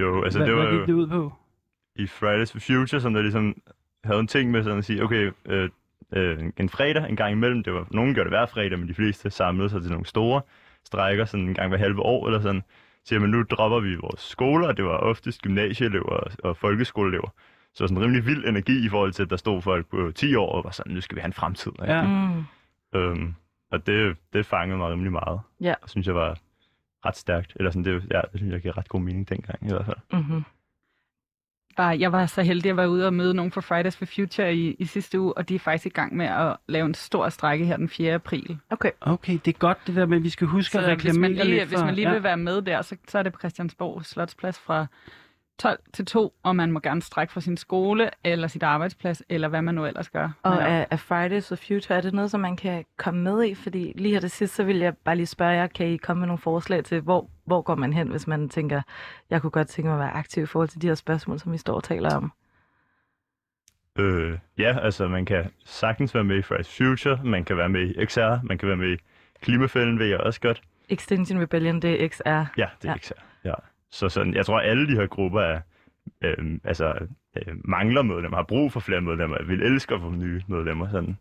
Jo, 0.00 0.22
altså 0.22 0.38
hvad, 0.38 0.48
det 0.48 0.56
var 0.56 0.68
hvad 0.68 0.78
gik 0.78 0.86
det 0.86 0.92
ud 0.92 1.06
på? 1.06 1.32
i 1.98 2.06
Fridays 2.06 2.52
for 2.52 2.60
Future, 2.60 3.00
som 3.00 3.14
der 3.14 3.22
ligesom 3.22 3.56
havde 4.04 4.20
en 4.20 4.26
ting 4.26 4.50
med 4.50 4.62
sådan 4.62 4.78
at 4.78 4.84
sige, 4.84 5.02
okay, 5.02 5.30
øh, 5.46 5.70
øh, 6.12 6.38
en 6.56 6.68
fredag 6.68 7.08
en 7.08 7.16
gang 7.16 7.32
imellem, 7.32 7.62
det 7.62 7.72
var, 7.72 7.86
nogen 7.90 8.14
gjorde 8.14 8.30
det 8.30 8.38
hver 8.38 8.46
fredag, 8.46 8.78
men 8.78 8.88
de 8.88 8.94
fleste 8.94 9.30
samlede 9.30 9.70
sig 9.70 9.82
til 9.82 9.90
nogle 9.90 10.06
store 10.06 10.40
strækker, 10.84 11.24
sådan 11.24 11.48
en 11.48 11.54
gang 11.54 11.68
hver 11.68 11.78
halve 11.78 12.02
år 12.02 12.26
eller 12.26 12.40
sådan, 12.40 12.62
siger 13.06 13.20
man, 13.20 13.30
nu 13.30 13.42
dropper 13.42 13.80
vi 13.80 13.94
vores 13.94 14.20
skoler, 14.20 14.72
det 14.72 14.84
var 14.84 14.96
oftest 14.96 15.42
gymnasieelever 15.42 16.20
og, 16.44 16.56
folkeskoleelever. 16.56 17.28
Så 17.74 17.86
sådan 17.86 17.96
en 17.96 18.02
rimelig 18.02 18.26
vild 18.26 18.44
energi 18.44 18.86
i 18.86 18.88
forhold 18.88 19.12
til, 19.12 19.22
at 19.22 19.30
der 19.30 19.36
stod 19.36 19.62
folk 19.62 19.86
på 19.86 20.12
10 20.14 20.34
år 20.34 20.52
og 20.52 20.64
var 20.64 20.70
sådan, 20.70 20.92
nu 20.92 21.00
skal 21.00 21.16
vi 21.16 21.20
have 21.20 21.26
en 21.26 21.32
fremtid. 21.32 21.72
ikke? 21.82 21.92
Ja. 21.92 22.02
Mm. 22.02 22.44
Øhm, 22.94 23.34
og 23.70 23.86
det, 23.86 24.16
det 24.32 24.46
fangede 24.46 24.78
mig 24.78 24.90
rimelig 24.90 25.12
meget. 25.12 25.40
Ja. 25.60 25.74
Det 25.82 25.90
synes 25.90 26.06
jeg 26.06 26.14
var 26.14 26.38
ret 27.06 27.16
stærkt. 27.16 27.52
Eller 27.56 27.70
sådan, 27.70 27.84
det, 27.84 28.06
ja, 28.10 28.20
det 28.32 28.40
synes 28.40 28.52
jeg 28.52 28.60
gav 28.62 28.72
ret 28.72 28.88
god 28.88 29.00
mening 29.00 29.28
dengang 29.28 29.58
i 29.62 29.68
hvert 29.68 29.86
fald. 29.86 29.96
Mm-hmm. 30.12 30.44
Bare, 31.76 31.98
jeg 31.98 32.12
var 32.12 32.26
så 32.26 32.42
heldig 32.42 32.70
at 32.70 32.76
være 32.76 32.90
ude 32.90 33.06
og 33.06 33.14
møde 33.14 33.34
nogen 33.34 33.52
fra 33.52 33.60
Fridays 33.60 33.96
for 33.96 34.06
Future 34.06 34.54
i, 34.54 34.76
i 34.78 34.84
sidste 34.84 35.20
uge, 35.20 35.38
og 35.38 35.48
de 35.48 35.54
er 35.54 35.58
faktisk 35.58 35.86
i 35.86 35.88
gang 35.88 36.16
med 36.16 36.26
at 36.26 36.56
lave 36.68 36.86
en 36.86 36.94
stor 36.94 37.28
strække 37.28 37.64
her 37.64 37.76
den 37.76 37.88
4. 37.88 38.14
april. 38.14 38.58
Okay. 38.70 38.90
Okay, 39.00 39.38
det 39.44 39.54
er 39.54 39.58
godt 39.58 39.78
det 39.86 39.96
der 39.96 40.06
med, 40.06 40.16
at 40.16 40.22
vi 40.22 40.28
skal 40.28 40.46
huske 40.46 40.78
at 40.78 40.84
Så 40.84 40.94
hvis 40.94 41.04
reklamere 41.04 41.30
man 41.30 41.46
lige, 41.46 41.58
lidt 41.58 41.68
hvis 41.68 41.80
man 41.80 41.94
lige 41.94 42.08
ja. 42.08 42.14
vil 42.14 42.22
være 42.22 42.36
med 42.36 42.62
der, 42.62 42.82
så, 42.82 42.96
så 43.08 43.18
er 43.18 43.22
det 43.22 43.32
på 43.32 43.38
Christiansborg 43.38 44.04
Slotsplads 44.04 44.58
fra 44.58 44.86
12 45.58 45.78
til 45.92 46.06
2, 46.06 46.34
og 46.42 46.56
man 46.56 46.72
må 46.72 46.80
gerne 46.80 47.02
strække 47.02 47.32
fra 47.32 47.40
sin 47.40 47.56
skole, 47.56 48.10
eller 48.24 48.48
sit 48.48 48.62
arbejdsplads, 48.62 49.22
eller 49.28 49.48
hvad 49.48 49.62
man 49.62 49.74
nu 49.74 49.86
ellers 49.86 50.08
gør. 50.08 50.30
Og 50.42 50.54
er, 50.54 50.84
er 50.90 50.96
Fridays 50.96 51.48
for 51.48 51.56
Future, 51.56 51.96
er 51.96 52.00
det 52.00 52.14
noget, 52.14 52.30
som 52.30 52.40
man 52.40 52.56
kan 52.56 52.84
komme 52.96 53.22
med 53.22 53.44
i? 53.44 53.54
Fordi 53.54 53.92
lige 53.96 54.12
her 54.12 54.20
det 54.20 54.30
sidste, 54.30 54.56
så 54.56 54.64
vil 54.64 54.78
jeg 54.78 54.96
bare 54.96 55.16
lige 55.16 55.26
spørge 55.26 55.52
jer, 55.52 55.66
kan 55.66 55.86
I 55.86 55.96
komme 55.96 56.20
med 56.20 56.26
nogle 56.26 56.38
forslag 56.38 56.84
til, 56.84 57.00
hvor, 57.00 57.30
hvor 57.44 57.62
går 57.62 57.74
man 57.74 57.92
hen, 57.92 58.08
hvis 58.08 58.26
man 58.26 58.48
tænker, 58.48 58.82
jeg 59.30 59.42
kunne 59.42 59.50
godt 59.50 59.68
tænke 59.68 59.88
mig 59.88 59.94
at 59.94 60.00
være 60.00 60.14
aktiv 60.14 60.42
i 60.42 60.46
forhold 60.46 60.68
til 60.68 60.82
de 60.82 60.86
her 60.86 60.94
spørgsmål, 60.94 61.38
som 61.38 61.52
vi 61.52 61.58
står 61.58 61.74
og 61.74 61.84
taler 61.84 62.16
om? 62.16 62.32
Øh, 63.98 64.38
ja, 64.58 64.78
altså 64.78 65.08
man 65.08 65.24
kan 65.24 65.50
sagtens 65.64 66.14
være 66.14 66.24
med 66.24 66.36
i 66.36 66.42
Fridays 66.42 66.76
Future, 66.76 67.20
man 67.24 67.44
kan 67.44 67.56
være 67.56 67.68
med 67.68 67.80
i 67.80 68.06
XR, 68.06 68.42
man 68.42 68.58
kan 68.58 68.68
være 68.68 68.76
med 68.76 68.92
i 68.92 68.96
Klimafælden, 69.42 69.98
ved 69.98 70.06
jeg 70.06 70.20
også 70.20 70.40
godt. 70.40 70.62
Extinction 70.88 71.42
Rebellion, 71.42 71.82
det 71.82 72.04
er 72.04 72.08
XR. 72.08 72.28
Ja, 72.28 72.44
det 72.82 72.88
er 72.88 72.92
ja. 72.92 72.96
XR. 72.98 73.12
Ja. 73.44 73.54
Så 73.90 74.08
sådan, 74.08 74.34
jeg 74.34 74.46
tror, 74.46 74.60
alle 74.60 74.86
de 74.88 74.92
her 74.96 75.06
grupper 75.06 75.40
er, 75.40 75.60
øh, 76.24 76.58
altså, 76.64 76.94
øh, 77.36 77.54
mangler 77.64 78.02
medlemmer, 78.02 78.36
har 78.36 78.44
brug 78.44 78.72
for 78.72 78.80
flere 78.80 79.00
medlemmer, 79.00 79.42
vil 79.44 79.62
elske 79.62 79.94
at 79.94 80.00
få 80.00 80.10
nye 80.10 80.42
medlemmer. 80.48 80.88
Sådan. 80.90 81.16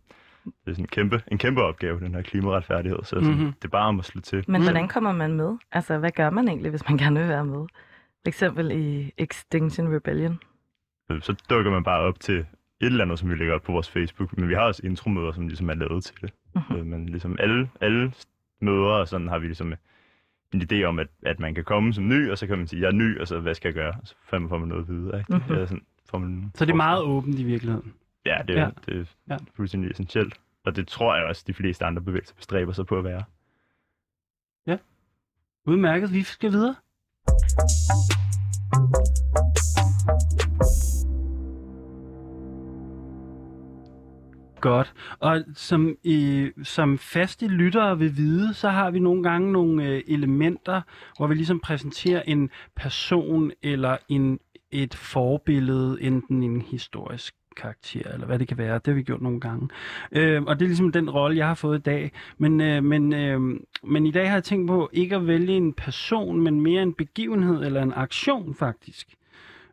Det 0.46 0.52
er 0.68 0.72
sådan 0.72 0.84
en 0.84 0.88
kæmpe, 0.88 1.22
en 1.32 1.38
kæmpe 1.38 1.62
opgave, 1.64 2.00
den 2.00 2.16
her 2.16 2.22
klimaretfærdighed. 2.22 2.98
Så 3.04 3.10
sådan, 3.10 3.24
Mhm. 3.24 3.34
mm-hmm. 3.34 3.54
det 3.54 3.66
er 3.66 3.70
bare 3.70 3.88
om 3.88 4.00
at 4.00 4.06
slå 4.06 4.22
til. 4.22 4.44
Men 4.48 4.62
Mm. 4.62 4.66
hvordan 4.66 4.88
kommer 4.88 5.12
man 5.12 5.34
med? 5.34 5.58
Altså, 5.72 5.98
hvad 5.98 6.12
gør 6.12 6.30
man 6.30 6.48
egentlig, 6.48 6.70
hvis 6.70 6.90
man 6.90 6.98
gerne 6.98 7.20
vil 7.20 7.30
være 7.30 7.46
med? 7.46 7.66
For 8.24 8.28
eksempel 8.28 8.72
i 8.72 9.12
Extinction 9.18 9.96
Rebellion. 9.96 10.40
Øh, 11.12 11.22
Så 11.22 11.36
dukker 11.50 11.72
man 11.72 11.84
bare 11.84 12.00
op 12.00 12.20
til 12.20 12.36
et 12.40 12.46
eller 12.82 13.04
andet, 13.06 13.20
som 13.20 13.30
vi 13.30 13.36
lægger 13.36 13.54
op 13.54 13.62
på 13.62 13.72
vores 13.72 13.90
Facebook. 13.92 14.38
Men 14.38 14.50
vi 14.50 14.54
har 14.54 14.62
også 14.62 14.82
intromøder, 14.86 15.32
som 15.32 15.48
ligesom 15.48 15.70
er 15.70 15.74
lavet 15.74 16.04
til 16.04 16.16
det. 16.22 16.34
Mhm. 16.56 16.78
Øh, 16.78 16.86
Men 16.86 17.06
ligesom 17.10 17.36
alle, 17.40 17.70
alle 17.82 18.12
møder, 18.62 18.88
og 18.92 19.08
sådan 19.08 19.28
har 19.28 19.40
vi 19.40 19.46
ligesom 19.46 19.74
en 20.54 20.62
idé 20.72 20.84
om, 20.84 21.00
at, 21.00 21.08
at 21.26 21.40
man 21.40 21.56
kan 21.56 21.64
komme 21.64 21.94
som 21.94 22.08
ny, 22.08 22.32
og 22.32 22.38
så 22.38 22.48
kan 22.48 22.58
man 22.58 22.68
sige, 22.68 22.82
jeg 22.82 22.88
er 22.88 22.92
ny, 22.92 23.20
og 23.20 23.28
så 23.28 23.40
hvad 23.40 23.56
skal 23.56 23.68
jeg 23.68 23.74
gøre? 23.76 23.94
Og 24.02 24.08
så 24.08 24.16
får 24.24 24.40
man, 24.40 24.50
får 24.50 24.58
man 24.58 24.68
noget 24.70 24.88
videre. 24.88 25.20
Ikke? 25.20 25.34
Mhm. 25.34 25.44
Eller 25.54 25.66
sådan, 25.66 25.86
får 26.10 26.18
man 26.18 26.52
Så 26.56 26.66
det 26.66 26.72
er 26.72 26.76
meget 26.76 27.02
åbent 27.04 27.40
i 27.40 27.44
virkeligheden. 27.44 27.94
Ja, 28.26 28.38
det, 28.48 28.54
Ja. 28.56 28.60
ja. 28.60 28.70
det 28.86 28.94
er 28.96 29.06
Ja. 29.28 29.34
ja. 29.34 29.38
fuldstændig 29.56 29.92
essentielt. 29.92 30.40
Og 30.66 30.76
det 30.76 30.88
tror 30.88 31.16
jeg 31.16 31.26
også, 31.26 31.44
de 31.48 31.54
fleste 31.54 31.86
andre 31.86 32.02
bevægelser 32.02 32.36
bestræber 32.36 32.74
sig 32.74 32.86
på 32.86 32.98
at 32.98 33.04
være. 33.04 33.24
Udmærket, 35.68 36.14
vi 36.14 36.24
skal 36.24 36.52
videre. 36.52 36.76
Godt. 44.66 44.94
Og 45.20 45.44
som, 45.56 45.98
i, 46.04 46.50
som 46.64 46.98
faste 46.98 47.48
lyttere 47.48 48.00
vil 48.00 48.18
vide, 48.18 48.54
så 48.54 48.70
har 48.70 48.92
vi 48.92 49.00
nogle 49.00 49.24
gange 49.24 49.52
nogle 49.52 49.86
øh, 49.86 50.04
elementer, 50.08 50.82
hvor 51.18 51.28
vi 51.28 51.36
ligesom 51.36 51.60
præsenterer 51.60 52.22
en 52.22 52.50
person 52.76 53.52
eller 53.64 53.98
en, 54.10 54.40
et 54.72 54.94
forbillede, 54.94 56.02
enten 56.02 56.44
en 56.44 56.62
historisk 56.62 57.36
karakter, 57.58 58.14
eller 58.14 58.26
hvad 58.26 58.40
det 58.40 58.48
kan 58.48 58.58
være. 58.58 58.74
Det 58.74 58.88
har 58.88 58.94
vi 58.94 59.04
gjort 59.04 59.22
nogle 59.22 59.40
gange. 59.40 59.70
Øh, 60.12 60.44
og 60.44 60.60
det 60.60 60.66
er 60.66 60.70
ligesom 60.70 60.92
den 60.92 61.10
rolle, 61.10 61.38
jeg 61.38 61.48
har 61.48 61.56
fået 61.56 61.78
i 61.78 61.82
dag. 61.82 62.12
Men, 62.38 62.62
øh, 62.62 62.84
men, 62.84 63.14
øh, 63.14 63.42
men 63.84 64.06
i 64.06 64.12
dag 64.12 64.28
har 64.28 64.36
jeg 64.36 64.44
tænkt 64.44 64.68
på 64.68 64.90
ikke 64.94 65.16
at 65.16 65.28
vælge 65.28 65.54
en 65.54 65.74
person, 65.74 66.42
men 66.42 66.62
mere 66.62 66.84
en 66.84 66.94
begivenhed 66.94 67.66
eller 67.66 67.84
en 67.84 67.94
aktion 67.96 68.56
faktisk. 68.56 69.08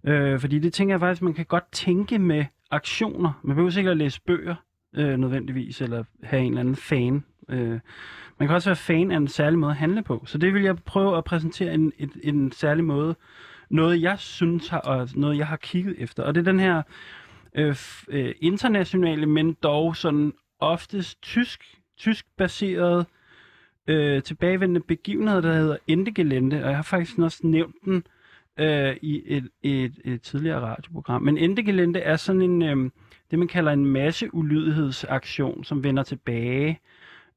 Øh, 0.05 0.41
fordi 0.41 0.59
det 0.59 0.73
tænker 0.73 0.95
jeg 0.95 1.01
faktisk, 1.01 1.23
man 1.23 1.35
kan 1.35 1.47
godt 1.47 1.73
tænke 1.73 2.19
med 2.19 2.45
aktioner. 2.71 3.33
Man 3.43 3.57
behøver 3.57 3.71
sikkert 3.71 3.91
at 3.91 3.97
læse 3.97 4.21
bøger 4.27 4.55
øh, 4.95 5.17
nødvendigvis, 5.17 5.81
eller 5.81 6.05
have 6.23 6.43
en 6.43 6.49
eller 6.49 6.61
anden 6.61 6.77
fan. 6.77 7.25
Øh, 7.49 7.81
man 8.39 8.49
kan 8.49 8.51
også 8.51 8.69
være 8.69 8.77
fan 8.77 9.11
af 9.11 9.17
en 9.17 9.29
særlig 9.29 9.59
måde 9.59 9.71
at 9.71 9.77
handle 9.77 10.03
på. 10.03 10.23
Så 10.27 10.39
det 10.39 10.55
vil 10.55 10.63
jeg 10.63 10.77
prøve 10.77 11.17
at 11.17 11.25
præsentere 11.25 11.75
en, 11.75 11.93
en, 11.99 12.13
en 12.23 12.53
særlig 12.53 12.85
måde. 12.85 13.15
Noget 13.71 14.03
jeg 14.03 14.19
synes 14.19 14.69
har, 14.69 14.79
og 14.79 15.09
noget 15.15 15.39
jeg 15.39 15.47
har 15.47 15.57
kigget 15.57 15.95
efter. 15.99 16.23
Og 16.23 16.35
det 16.35 16.41
er 16.41 16.45
den 16.53 16.61
her 16.61 16.83
øh, 17.55 17.77
øh, 18.09 18.35
internationale, 18.41 19.27
men 19.27 19.57
dog 19.63 19.97
sådan 19.97 20.33
oftest 20.59 21.23
tysk, 21.23 21.65
tysk-baseret 21.97 23.07
øh, 23.87 24.23
tilbagevendende 24.23 24.81
begivenhed, 24.81 25.43
der 25.43 25.55
hedder 25.55 25.77
Endegelente, 25.87 26.65
og 26.65 26.69
jeg 26.69 26.77
har 26.77 26.83
faktisk 26.83 27.19
også 27.19 27.47
nævnt 27.47 27.77
den 27.85 28.05
øh, 28.59 28.97
i 29.03 29.23
et, 29.27 29.49
et, 29.63 29.93
et 30.05 30.23
tidligere 30.23 30.61
radioprogram. 30.61 31.23
Men 31.23 31.39
Endegelente 31.39 32.01
er 32.01 32.17
sådan 32.17 32.43
en, 32.43 32.63
øh, 32.63 32.91
det 33.33 33.39
man 33.39 33.49
kalder 33.49 33.73
en 33.73 33.87
masse 33.87 34.35
ulydighedsaktion, 34.35 35.65
som 35.65 35.85
vender 35.85 36.03
tilbage 36.03 36.81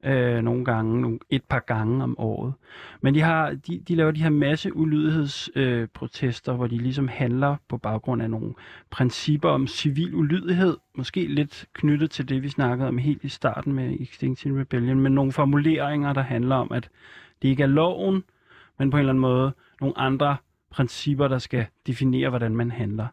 øh, 0.04 0.42
nogle 0.42 0.64
gange, 0.64 1.18
et 1.30 1.44
par 1.44 1.58
gange 1.58 2.02
om 2.02 2.18
året. 2.18 2.52
Men 3.00 3.14
de, 3.14 3.20
har, 3.20 3.50
de, 3.50 3.78
de 3.88 3.94
laver 3.94 4.10
de 4.10 4.22
her 4.22 4.30
masse 4.30 4.76
ulydighedsprotester, 4.76 5.82
øh, 5.82 5.88
protester, 5.88 6.52
hvor 6.52 6.66
de 6.66 6.78
ligesom 6.78 7.08
handler 7.08 7.56
på 7.68 7.78
baggrund 7.78 8.22
af 8.22 8.30
nogle 8.30 8.54
principper 8.90 9.48
om 9.48 9.66
civil 9.66 10.14
ulydighed, 10.14 10.76
måske 10.94 11.26
lidt 11.26 11.66
knyttet 11.72 12.10
til 12.10 12.28
det, 12.28 12.42
vi 12.42 12.48
snakkede 12.48 12.88
om 12.88 12.98
helt 12.98 13.24
i 13.24 13.28
starten 13.28 13.72
med 13.72 13.96
Extinction 14.00 14.60
Rebellion, 14.60 15.00
men 15.00 15.12
nogle 15.12 15.32
formuleringer, 15.32 16.12
der 16.12 16.22
handler 16.22 16.56
om, 16.56 16.72
at 16.72 16.90
det 17.42 17.48
ikke 17.48 17.62
er 17.62 17.66
loven, 17.66 18.24
men 18.78 18.90
på 18.90 18.96
en 18.96 18.98
eller 18.98 19.12
anden 19.12 19.20
måde 19.20 19.52
nogle 19.80 19.98
andre 19.98 20.36
principper, 20.70 21.28
der 21.28 21.38
skal 21.38 21.66
definere, 21.86 22.28
hvordan 22.28 22.56
man 22.56 22.70
handler. 22.70 23.06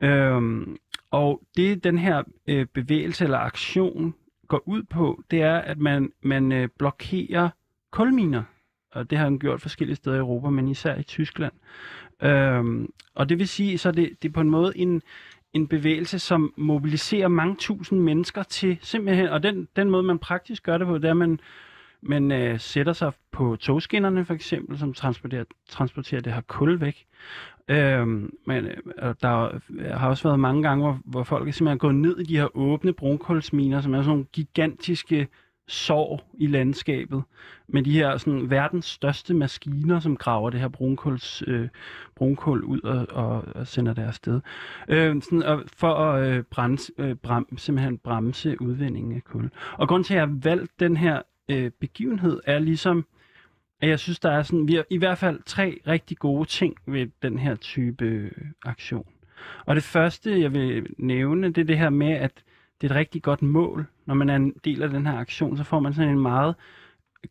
Øhm, 0.00 0.76
og 1.14 1.42
det 1.56 1.84
den 1.84 1.98
her 1.98 2.22
øh, 2.46 2.66
bevægelse 2.66 3.24
eller 3.24 3.38
aktion 3.38 4.14
går 4.48 4.62
ud 4.66 4.82
på, 4.82 5.22
det 5.30 5.42
er, 5.42 5.58
at 5.58 5.78
man, 5.78 6.12
man 6.22 6.52
øh, 6.52 6.68
blokerer 6.78 7.48
kulminer. 7.92 8.42
Og 8.92 9.10
det 9.10 9.18
har 9.18 9.24
han 9.24 9.38
gjort 9.38 9.60
forskellige 9.60 9.96
steder 9.96 10.16
i 10.16 10.18
Europa, 10.18 10.50
men 10.50 10.68
især 10.68 10.96
i 10.96 11.02
Tyskland. 11.02 11.52
Øhm, 12.22 12.92
og 13.14 13.28
det 13.28 13.38
vil 13.38 13.48
sige, 13.48 13.78
så 13.78 13.92
det, 13.92 14.22
det 14.22 14.28
er 14.28 14.32
på 14.32 14.40
en 14.40 14.50
måde 14.50 14.78
en, 14.78 15.02
en 15.52 15.68
bevægelse, 15.68 16.18
som 16.18 16.54
mobiliserer 16.56 17.28
mange 17.28 17.56
tusind 17.56 18.00
mennesker 18.00 18.42
til 18.42 18.78
simpelthen, 18.80 19.28
og 19.28 19.42
den, 19.42 19.68
den 19.76 19.90
måde, 19.90 20.02
man 20.02 20.18
praktisk 20.18 20.62
gør 20.62 20.78
det 20.78 20.86
på, 20.86 20.98
det 20.98 21.04
er, 21.04 21.10
at 21.10 21.16
man, 21.16 21.40
men 22.04 22.32
øh, 22.32 22.60
sætter 22.60 22.92
sig 22.92 23.12
på 23.32 23.56
togskinnerne 23.56 24.24
for 24.24 24.34
eksempel, 24.34 24.78
som 24.78 24.94
transporterer, 24.94 25.44
transporterer 25.68 26.20
det 26.20 26.32
her 26.32 26.40
kul 26.40 26.80
væk. 26.80 27.06
Øhm, 27.68 28.32
men 28.46 28.66
øh, 28.66 29.14
der 29.22 29.58
har 29.98 30.08
også 30.08 30.28
været 30.28 30.40
mange 30.40 30.62
gange, 30.62 30.84
hvor, 30.84 30.98
hvor 31.04 31.22
folk 31.22 31.48
er 31.48 31.52
simpelthen 31.52 31.78
gået 31.78 31.94
ned 31.94 32.18
i 32.18 32.24
de 32.24 32.36
her 32.36 32.56
åbne 32.56 32.92
brunkulsminer, 32.92 33.80
som 33.80 33.94
er 33.94 33.98
sådan 33.98 34.08
nogle 34.08 34.24
gigantiske 34.32 35.28
sår 35.68 36.30
i 36.34 36.46
landskabet, 36.46 37.22
med 37.68 37.82
de 37.82 37.92
her 37.92 38.16
sådan, 38.16 38.50
verdens 38.50 38.86
største 38.86 39.34
maskiner, 39.34 40.00
som 40.00 40.16
graver 40.16 40.50
det 40.50 40.60
her 40.60 40.68
brunkuls, 40.68 41.42
øh, 41.46 41.68
brunkul 42.14 42.64
ud 42.64 42.80
og, 42.80 43.06
og, 43.10 43.44
og 43.54 43.66
sender 43.66 43.94
det 43.94 44.02
afsted. 44.02 44.40
Øh, 44.88 45.22
sådan, 45.22 45.42
og 45.42 45.62
for 45.76 45.94
at 45.94 46.22
øh, 46.22 46.42
bremse, 46.42 46.92
øh, 46.98 47.14
brem, 47.14 47.58
simpelthen 47.58 47.98
bremse 47.98 48.62
udvindingen 48.62 49.16
af 49.16 49.24
kul. 49.24 49.50
Og 49.72 49.88
grund 49.88 50.04
til, 50.04 50.14
at 50.14 50.20
jeg 50.20 50.28
har 50.28 50.38
valgt 50.42 50.80
den 50.80 50.96
her 50.96 51.22
øh, 51.48 51.70
begivenhed, 51.70 52.40
er 52.44 52.58
ligesom, 52.58 53.06
at 53.80 53.88
jeg 53.88 53.98
synes, 53.98 54.20
der 54.20 54.30
er 54.30 54.42
sådan, 54.42 54.68
vi 54.68 54.74
har 54.74 54.84
i 54.90 54.98
hvert 54.98 55.18
fald 55.18 55.40
tre 55.46 55.80
rigtig 55.86 56.18
gode 56.18 56.48
ting 56.48 56.76
ved 56.86 57.06
den 57.22 57.38
her 57.38 57.54
type 57.54 58.04
øh, 58.04 58.30
aktion. 58.64 59.06
Og 59.66 59.74
det 59.74 59.84
første, 59.84 60.40
jeg 60.40 60.52
vil 60.52 60.86
nævne, 60.98 61.46
det 61.46 61.58
er 61.58 61.64
det 61.64 61.78
her 61.78 61.90
med, 61.90 62.12
at 62.12 62.44
det 62.80 62.90
er 62.90 62.94
et 62.94 62.98
rigtig 62.98 63.22
godt 63.22 63.42
mål. 63.42 63.86
Når 64.06 64.14
man 64.14 64.30
er 64.30 64.36
en 64.36 64.54
del 64.64 64.82
af 64.82 64.90
den 64.90 65.06
her 65.06 65.18
aktion, 65.18 65.56
så 65.56 65.64
får 65.64 65.80
man 65.80 65.94
sådan 65.94 66.10
en 66.10 66.18
meget 66.18 66.54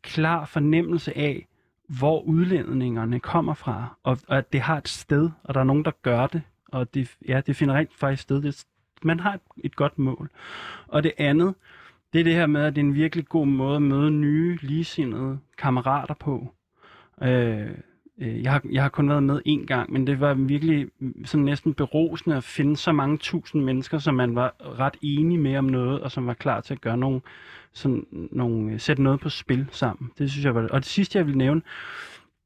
klar 0.02 0.46
fornemmelse 0.46 1.18
af, 1.18 1.48
hvor 1.88 2.22
udlændingerne 2.22 3.20
kommer 3.20 3.54
fra, 3.54 3.98
og, 4.04 4.18
og 4.28 4.38
at 4.38 4.54
det 4.54 4.62
har 4.62 4.78
et 4.78 4.88
sted, 4.88 5.30
og 5.44 5.54
der 5.54 5.60
er 5.60 5.64
nogen, 5.64 5.86
der 5.86 5.92
gør 6.02 6.28
det, 6.28 6.42
og 6.68 6.94
det, 6.94 7.18
ja, 7.28 7.42
det 7.48 7.56
finder 7.56 7.76
rent 7.76 7.94
faktisk 7.94 8.24
sted. 8.24 8.42
Det, 8.42 8.66
man 9.04 9.20
har 9.20 9.34
et, 9.34 9.42
et 9.64 9.76
godt 9.76 10.00
mål. 10.00 10.30
Og 10.88 11.04
det 11.04 11.12
andet, 11.18 11.56
det 12.14 12.20
er 12.20 12.24
det 12.24 12.34
her 12.34 12.48
med, 12.48 12.62
at 12.62 12.76
det 12.76 12.82
er 12.82 12.86
en 12.86 12.96
virkelig 12.96 13.26
god 13.26 13.48
måde 13.48 13.76
at 13.76 13.82
møde 13.82 14.12
nye, 14.12 14.58
ligesindede 14.62 15.40
kammerater 15.58 16.14
på. 16.14 16.54
Øh, 17.24 17.68
øh, 18.18 18.44
jeg, 18.44 18.52
har, 18.52 18.62
jeg 18.72 18.82
har 18.82 18.90
kun 18.90 19.10
været 19.10 19.24
med 19.24 19.42
én 19.48 19.66
gang, 19.66 19.92
men 19.92 20.08
det 20.08 20.20
var 20.20 20.34
virkelig 20.34 20.88
sådan 21.26 21.46
næsten 21.46 21.74
berosende 21.74 22.36
at 22.36 22.44
finde 22.44 22.78
så 22.78 22.92
mange 22.92 23.18
tusind 23.18 23.64
mennesker, 23.64 23.98
som 23.98 24.16
man 24.16 24.36
var 24.36 24.56
ret 24.80 24.98
enige 25.02 25.40
med 25.40 25.58
om 25.58 25.66
noget, 25.66 26.02
og 26.02 26.12
som 26.12 26.28
var 26.28 26.34
klar 26.34 26.62
til 26.62 26.74
at 26.74 26.82
gøre 26.82 26.98
nogle, 26.98 27.22
sådan 27.74 28.06
nogle, 28.32 28.74
øh, 28.74 28.80
sætte 28.80 29.04
noget 29.04 29.20
på 29.20 29.30
spil 29.30 29.68
sammen. 29.72 30.12
Det 30.18 30.32
synes 30.32 30.46
jeg 30.46 30.56
var 30.56 30.62
det. 30.62 30.72
Og 30.72 30.80
det 30.80 30.88
sidste, 30.88 31.18
jeg 31.18 31.28
vil 31.28 31.38
nævne, 31.38 31.62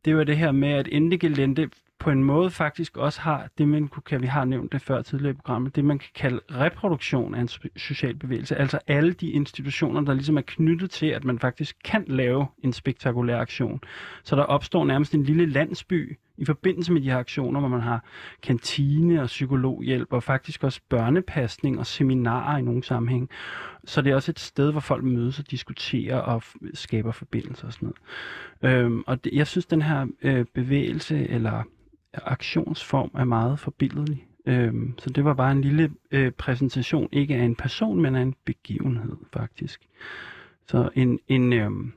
det 0.05 0.17
var 0.17 0.23
det 0.23 0.37
her 0.37 0.51
med, 0.51 0.69
at 0.69 0.87
Endegelente 0.91 1.69
på 1.99 2.09
en 2.09 2.23
måde 2.23 2.49
faktisk 2.49 2.97
også 2.97 3.21
har 3.21 3.49
det, 3.57 3.67
man 3.67 3.87
kunne 3.87 4.03
kalde, 4.03 4.21
vi 4.21 4.27
har 4.27 4.45
nævnt 4.45 4.71
det 4.71 4.81
før 4.81 5.01
tidligere 5.01 5.31
i 5.31 5.33
programmet, 5.33 5.75
det 5.75 5.85
man 5.85 5.99
kan 5.99 6.09
kalde 6.15 6.39
reproduktion 6.51 7.35
af 7.35 7.41
en 7.41 7.49
social 7.75 8.15
bevægelse. 8.15 8.55
Altså 8.55 8.79
alle 8.87 9.13
de 9.13 9.29
institutioner, 9.29 10.01
der 10.01 10.13
ligesom 10.13 10.37
er 10.37 10.41
knyttet 10.41 10.91
til, 10.91 11.05
at 11.05 11.23
man 11.23 11.39
faktisk 11.39 11.75
kan 11.85 12.05
lave 12.07 12.47
en 12.63 12.73
spektakulær 12.73 13.39
aktion. 13.39 13.81
Så 14.23 14.35
der 14.35 14.43
opstår 14.43 14.85
nærmest 14.85 15.13
en 15.13 15.23
lille 15.23 15.45
landsby 15.45 16.17
i 16.37 16.45
forbindelse 16.45 16.93
med 16.93 17.01
de 17.01 17.09
her 17.09 17.17
aktioner, 17.17 17.59
hvor 17.59 17.69
man 17.69 17.81
har 17.81 18.03
kantine 18.43 19.21
og 19.21 19.27
psykologhjælp 19.27 20.13
og 20.13 20.23
faktisk 20.23 20.63
også 20.63 20.81
børnepasning 20.89 21.79
og 21.79 21.85
seminarer 21.85 22.57
i 22.57 22.61
nogle 22.61 22.83
sammenhæng. 22.83 23.29
Så 23.85 24.01
det 24.01 24.11
er 24.11 24.15
også 24.15 24.31
et 24.31 24.39
sted, 24.39 24.71
hvor 24.71 24.79
folk 24.79 25.03
mødes 25.03 25.39
og 25.39 25.51
diskuterer 25.51 26.17
og 26.17 26.43
skaber 26.73 27.11
forbindelser 27.11 27.67
og 27.67 27.73
sådan 27.73 27.93
noget. 28.61 28.75
Øhm, 28.75 29.03
og 29.07 29.23
det, 29.23 29.33
jeg 29.33 29.47
synes, 29.47 29.65
den 29.65 29.81
her 29.81 30.07
øh, 30.21 30.45
bevægelse 30.53 31.29
eller 31.29 31.63
aktionsform 32.13 33.11
er 33.13 33.23
meget 33.23 33.59
forbilledelig. 33.59 34.27
Øhm, 34.45 34.93
så 34.99 35.09
det 35.09 35.25
var 35.25 35.33
bare 35.33 35.51
en 35.51 35.61
lille 35.61 35.91
øh, 36.11 36.31
præsentation, 36.31 37.09
ikke 37.11 37.35
af 37.35 37.43
en 37.43 37.55
person, 37.55 38.01
men 38.01 38.15
af 38.15 38.21
en 38.21 38.35
begivenhed 38.45 39.17
faktisk. 39.33 39.87
Så 40.67 40.89
en, 40.95 41.19
en 41.27 41.53
øhm, 41.53 41.93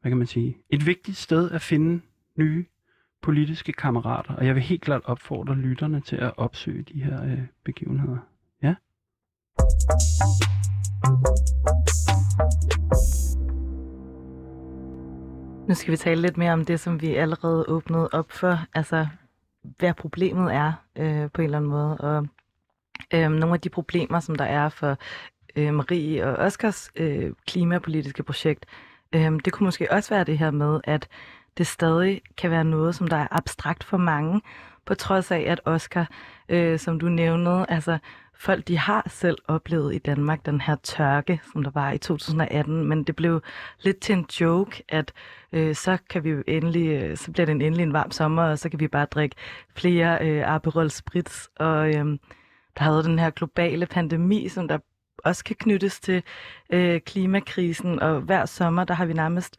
hvad 0.00 0.10
kan 0.10 0.18
man 0.18 0.26
sige, 0.26 0.56
et 0.70 0.86
vigtigt 0.86 1.16
sted 1.16 1.50
at 1.50 1.62
finde 1.62 2.00
nye 2.36 2.64
politiske 3.22 3.72
kammerater, 3.72 4.34
og 4.34 4.46
jeg 4.46 4.54
vil 4.54 4.62
helt 4.62 4.82
klart 4.82 5.02
opfordre 5.04 5.54
lytterne 5.54 6.00
til 6.00 6.16
at 6.16 6.32
opsøge 6.36 6.82
de 6.82 7.02
her 7.02 7.24
øh, 7.24 7.42
begivenheder. 7.64 8.18
Ja. 8.62 8.74
Nu 15.68 15.74
skal 15.74 15.92
vi 15.92 15.96
tale 15.96 16.22
lidt 16.22 16.36
mere 16.36 16.52
om 16.52 16.64
det, 16.64 16.80
som 16.80 17.00
vi 17.00 17.14
allerede 17.14 17.64
åbnede 17.68 18.08
op 18.12 18.32
for, 18.32 18.58
altså 18.74 19.06
hvad 19.62 19.94
problemet 19.94 20.54
er 20.54 20.72
øh, 20.96 21.30
på 21.30 21.40
en 21.40 21.44
eller 21.44 21.58
anden 21.58 21.70
måde. 21.70 21.96
Og 21.96 22.26
øh, 23.14 23.30
nogle 23.30 23.54
af 23.54 23.60
de 23.60 23.68
problemer, 23.68 24.20
som 24.20 24.34
der 24.34 24.44
er 24.44 24.68
for 24.68 24.96
øh, 25.56 25.74
Marie 25.74 26.26
og 26.26 26.36
Oscars 26.36 26.90
øh, 26.96 27.32
klimapolitiske 27.46 28.22
projekt, 28.22 28.66
øh, 29.14 29.32
det 29.44 29.52
kunne 29.52 29.64
måske 29.64 29.92
også 29.92 30.14
være 30.14 30.24
det 30.24 30.38
her 30.38 30.50
med, 30.50 30.80
at 30.84 31.08
det 31.58 31.66
stadig 31.66 32.22
kan 32.36 32.50
være 32.50 32.64
noget, 32.64 32.94
som 32.94 33.08
der 33.08 33.16
er 33.16 33.28
abstrakt 33.30 33.84
for 33.84 33.96
mange, 33.96 34.40
på 34.86 34.94
trods 34.94 35.30
af, 35.30 35.44
at 35.48 35.60
Oscar, 35.64 36.10
øh, 36.48 36.78
som 36.78 36.98
du 36.98 37.08
nævnede, 37.08 37.66
altså 37.68 37.98
folk, 38.38 38.68
de 38.68 38.78
har 38.78 39.06
selv 39.10 39.38
oplevet 39.48 39.94
i 39.94 39.98
Danmark 39.98 40.46
den 40.46 40.60
her 40.60 40.76
tørke, 40.82 41.40
som 41.52 41.62
der 41.62 41.70
var 41.70 41.92
i 41.92 41.98
2018, 41.98 42.84
men 42.84 43.04
det 43.04 43.16
blev 43.16 43.42
lidt 43.80 44.00
til 44.00 44.12
en 44.12 44.26
joke, 44.40 44.82
at 44.88 45.12
øh, 45.52 45.74
så 45.74 45.98
kan 46.10 46.24
vi 46.24 46.30
jo 46.30 46.42
endelig, 46.46 46.88
øh, 46.88 47.16
så 47.16 47.32
bliver 47.32 47.46
det 47.46 47.52
en 47.52 47.60
endelig 47.60 47.82
en 47.82 47.92
varm 47.92 48.10
sommer, 48.10 48.42
og 48.42 48.58
så 48.58 48.68
kan 48.68 48.80
vi 48.80 48.88
bare 48.88 49.06
drikke 49.06 49.36
flere 49.76 50.28
øh, 50.28 50.54
Aperol 50.54 50.90
Spritz, 50.90 51.46
og 51.56 51.88
øh, 51.88 52.18
der 52.78 52.82
havde 52.84 53.02
den 53.02 53.18
her 53.18 53.30
globale 53.30 53.86
pandemi, 53.86 54.48
som 54.48 54.68
der 54.68 54.78
også 55.24 55.44
kan 55.44 55.56
knyttes 55.56 56.00
til 56.00 56.22
øh, 56.70 57.00
klimakrisen, 57.00 58.00
og 58.00 58.20
hver 58.20 58.46
sommer, 58.46 58.84
der 58.84 58.94
har 58.94 59.06
vi 59.06 59.12
nærmest 59.12 59.56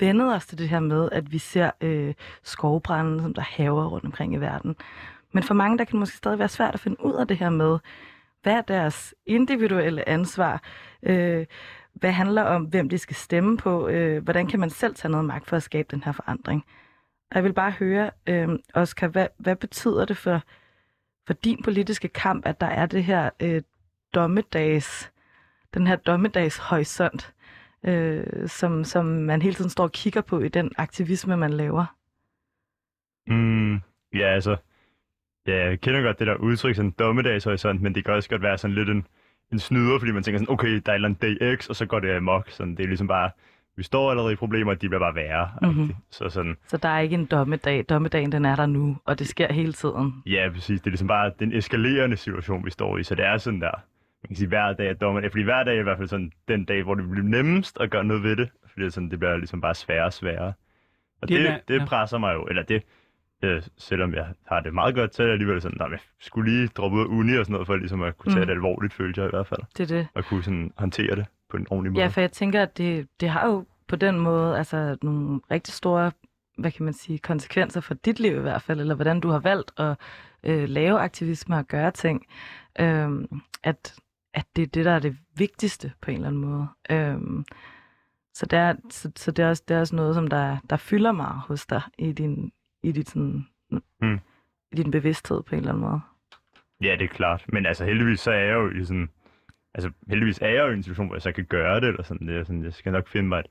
vendet 0.00 0.34
os 0.34 0.46
til 0.46 0.58
det 0.58 0.68
her 0.68 0.80
med, 0.80 1.08
at 1.12 1.32
vi 1.32 1.38
ser 1.38 1.70
øh, 1.80 2.14
skovbrænde, 2.42 3.22
som 3.22 3.34
der 3.34 3.42
haver 3.42 3.86
rundt 3.86 4.04
omkring 4.04 4.34
i 4.34 4.36
verden. 4.36 4.76
Men 5.32 5.42
for 5.42 5.54
mange, 5.54 5.78
der 5.78 5.84
kan 5.84 5.92
det 5.92 6.00
måske 6.00 6.16
stadig 6.16 6.38
være 6.38 6.48
svært 6.48 6.74
at 6.74 6.80
finde 6.80 7.04
ud 7.04 7.12
af 7.14 7.28
det 7.28 7.36
her 7.36 7.50
med, 7.50 7.78
hver 8.44 8.60
deres 8.62 9.14
individuelle 9.26 10.08
ansvar? 10.08 10.62
Øh, 11.02 11.46
hvad 11.92 12.12
handler 12.12 12.42
om, 12.42 12.64
hvem 12.64 12.88
de 12.88 12.98
skal 12.98 13.16
stemme 13.16 13.56
på? 13.56 13.88
Øh, 13.88 14.22
hvordan 14.24 14.46
kan 14.46 14.60
man 14.60 14.70
selv 14.70 14.94
tage 14.94 15.12
noget 15.12 15.24
magt 15.24 15.46
for 15.46 15.56
at 15.56 15.62
skabe 15.62 15.88
den 15.90 16.02
her 16.02 16.12
forandring? 16.12 16.64
Og 17.30 17.36
jeg 17.36 17.44
vil 17.44 17.52
bare 17.52 17.70
høre, 17.70 18.10
øh, 18.26 18.48
Oscar, 18.74 19.08
hvad, 19.08 19.26
hvad 19.38 19.56
betyder 19.56 20.04
det 20.04 20.16
for, 20.16 20.42
for 21.26 21.34
din 21.34 21.62
politiske 21.62 22.08
kamp, 22.08 22.46
at 22.46 22.60
der 22.60 22.66
er 22.66 22.86
det 22.86 23.04
her 23.04 23.30
øh, 23.42 23.62
dommedags, 24.14 25.12
den 25.74 25.86
her 25.86 25.96
dommedags 25.96 26.56
horisont, 26.56 27.34
øh, 27.84 28.48
som, 28.48 28.84
som 28.84 29.04
man 29.04 29.42
hele 29.42 29.54
tiden 29.54 29.70
står 29.70 29.84
og 29.84 29.92
kigger 29.92 30.20
på 30.20 30.40
i 30.40 30.48
den 30.48 30.72
aktivisme, 30.76 31.36
man 31.36 31.52
laver? 31.52 31.96
Mm, 33.26 33.74
ja, 34.14 34.34
altså, 34.34 34.56
Ja, 35.46 35.64
jeg 35.68 35.80
kender 35.80 36.02
godt 36.02 36.18
det 36.18 36.26
der 36.26 36.34
udtryk, 36.34 36.74
sådan 36.74 36.90
dommedagshorisont, 36.90 37.82
men 37.82 37.94
det 37.94 38.04
kan 38.04 38.14
også 38.14 38.28
godt 38.28 38.42
være 38.42 38.58
sådan 38.58 38.74
lidt 38.74 38.88
en, 38.88 39.06
en 39.52 39.58
snyder, 39.58 39.98
fordi 39.98 40.12
man 40.12 40.22
tænker 40.22 40.38
sådan, 40.38 40.52
okay, 40.52 40.82
der 40.86 40.92
er 40.92 40.96
andet 40.96 41.22
day 41.22 41.56
X, 41.56 41.68
og 41.68 41.76
så 41.76 41.86
går 41.86 42.00
det 42.00 42.10
amok. 42.16 42.50
Sådan, 42.50 42.76
det 42.76 42.82
er 42.82 42.86
ligesom 42.86 43.06
bare, 43.08 43.30
vi 43.76 43.82
står 43.82 44.10
allerede 44.10 44.32
i 44.32 44.36
problemer, 44.36 44.72
og 44.72 44.82
de 44.82 44.88
bliver 44.88 45.00
bare 45.00 45.14
værre. 45.14 45.48
Mm-hmm. 45.62 45.94
Så, 46.10 46.28
sådan, 46.28 46.56
så 46.68 46.76
der 46.76 46.88
er 46.88 46.98
ikke 47.00 47.14
en 47.14 47.24
dommedag. 47.26 47.84
Dommedagen, 47.88 48.32
den 48.32 48.44
er 48.44 48.56
der 48.56 48.66
nu, 48.66 48.96
og 49.04 49.18
det 49.18 49.28
sker 49.28 49.52
hele 49.52 49.72
tiden. 49.72 50.12
Ja, 50.26 50.48
præcis. 50.54 50.80
Det 50.80 50.86
er 50.86 50.90
ligesom 50.90 51.08
bare 51.08 51.32
den 51.38 51.52
eskalerende 51.52 52.16
situation, 52.16 52.64
vi 52.64 52.70
står 52.70 52.98
i. 52.98 53.02
Så 53.02 53.14
det 53.14 53.24
er 53.24 53.38
sådan 53.38 53.60
der, 53.60 53.70
man 54.22 54.28
kan 54.28 54.36
sige, 54.36 54.48
hver 54.48 54.72
dag 54.72 54.88
er 54.88 54.94
dommer. 54.94 55.28
Fordi 55.30 55.42
hver 55.42 55.64
dag 55.64 55.76
er 55.76 55.80
i 55.80 55.82
hvert 55.82 55.98
fald 55.98 56.08
sådan 56.08 56.32
den 56.48 56.64
dag, 56.64 56.82
hvor 56.82 56.94
det 56.94 57.10
bliver 57.10 57.26
nemmest 57.26 57.80
at 57.80 57.90
gøre 57.90 58.04
noget 58.04 58.22
ved 58.22 58.36
det. 58.36 58.48
Fordi 58.72 58.84
det, 58.84 58.92
sådan, 58.92 59.10
det 59.10 59.18
bliver 59.18 59.36
ligesom 59.36 59.60
bare 59.60 59.74
sværere 59.74 60.04
og 60.04 60.12
sværere. 60.12 60.52
Og 61.22 61.28
Det 61.28 61.40
det, 61.40 61.48
er- 61.48 61.58
det, 61.68 61.88
presser 61.88 62.18
mig 62.18 62.34
jo, 62.34 62.44
eller 62.44 62.62
det, 62.62 62.82
øh, 63.44 63.62
selvom 63.78 64.14
jeg 64.14 64.26
har 64.46 64.60
det 64.60 64.74
meget 64.74 64.94
godt, 64.94 65.14
så 65.14 65.22
er 65.22 65.26
det 65.26 65.32
alligevel 65.32 65.60
sådan, 65.62 65.80
at 65.80 65.90
jeg 65.90 65.98
skulle 66.20 66.50
lige 66.52 66.68
droppe 66.68 66.96
ud 66.96 67.02
af 67.02 67.06
uni 67.06 67.36
og 67.36 67.44
sådan 67.44 67.52
noget, 67.52 67.66
for 67.66 67.76
ligesom 67.76 68.02
at 68.02 68.18
kunne 68.18 68.32
tage 68.32 68.40
Mm. 68.40 68.46
det 68.46 68.52
alvorligt, 68.54 68.94
følte 68.94 69.20
jeg 69.20 69.28
i 69.28 69.30
hvert 69.30 69.46
fald. 69.46 69.60
Det 69.76 69.92
er 69.92 69.96
det. 69.96 70.08
Og 70.14 70.24
kunne 70.24 70.42
sådan 70.42 70.72
håndtere 70.76 71.16
det 71.16 71.26
på 71.50 71.56
en 71.56 71.66
ordentlig 71.70 71.92
måde. 71.92 72.02
Ja, 72.02 72.08
for 72.08 72.20
jeg 72.20 72.32
tænker, 72.32 72.62
at 72.62 72.78
det, 72.78 73.08
det 73.20 73.28
har 73.28 73.46
jo 73.48 73.64
på 73.88 73.96
den 73.96 74.20
måde 74.20 74.58
altså 74.58 74.96
nogle 75.02 75.40
rigtig 75.50 75.74
store, 75.74 76.12
hvad 76.58 76.70
kan 76.70 76.84
man 76.84 76.94
sige, 76.94 77.18
konsekvenser 77.18 77.80
for 77.80 77.94
dit 77.94 78.20
liv 78.20 78.36
i 78.36 78.40
hvert 78.40 78.62
fald, 78.62 78.80
eller 78.80 78.94
hvordan 78.94 79.20
du 79.20 79.28
har 79.28 79.38
valgt 79.38 79.72
at 79.80 79.96
øh, 80.44 80.68
lave 80.68 81.00
aktivisme 81.00 81.56
og 81.56 81.66
gøre 81.66 81.90
ting. 81.90 82.26
Øhm, 82.80 83.40
at, 83.62 83.94
at 84.34 84.44
det 84.56 84.62
er 84.62 84.66
det, 84.66 84.84
der 84.84 84.90
er 84.92 84.98
det 84.98 85.16
vigtigste 85.36 85.92
på 86.00 86.10
en 86.10 86.16
eller 86.16 86.28
anden 86.28 86.40
måde. 86.40 86.66
Øhm, 86.90 87.44
så 88.34 88.46
det 88.46 88.58
er, 88.58 88.74
så, 88.90 89.10
så 89.16 89.30
det 89.30 89.42
er, 89.44 89.48
også, 89.48 89.62
det 89.68 89.74
er 89.76 89.80
også 89.80 89.96
noget, 89.96 90.14
som 90.14 90.26
der, 90.28 90.56
der 90.70 90.76
fylder 90.76 91.12
meget 91.12 91.40
hos 91.48 91.66
dig 91.66 91.82
i 91.98 92.12
din, 92.12 92.52
i 92.84 92.92
dit 92.92 93.08
sådan, 93.10 93.46
Mm. 94.00 94.18
i 94.72 94.76
din 94.76 94.90
bevidsthed 94.90 95.42
på 95.42 95.54
en 95.54 95.58
eller 95.58 95.72
anden 95.72 95.84
måde. 95.84 96.00
Ja, 96.82 96.96
det 96.98 97.04
er 97.04 97.08
klart. 97.14 97.44
Men 97.48 97.66
altså 97.66 97.84
heldigvis 97.84 98.20
så 98.20 98.30
er 98.30 98.38
jeg 98.44 98.54
jo 98.54 98.70
i 98.70 98.84
sådan... 98.84 99.08
Altså 99.74 99.90
heldigvis 100.08 100.38
er 100.42 100.48
jeg 100.48 100.62
jo 100.66 100.70
i 100.70 100.74
en 100.74 100.82
situation, 100.82 101.06
hvor 101.06 101.14
jeg 101.16 101.22
så 101.22 101.32
kan 101.32 101.44
gøre 101.44 101.80
det, 101.80 101.88
eller 101.88 102.02
sådan. 102.02 102.28
Det 102.28 102.36
er 102.36 102.44
sådan 102.44 102.64
jeg 102.64 102.72
skal 102.72 102.92
nok 102.92 103.08
finde 103.08 103.28
mig 103.28 103.38
et 103.40 103.46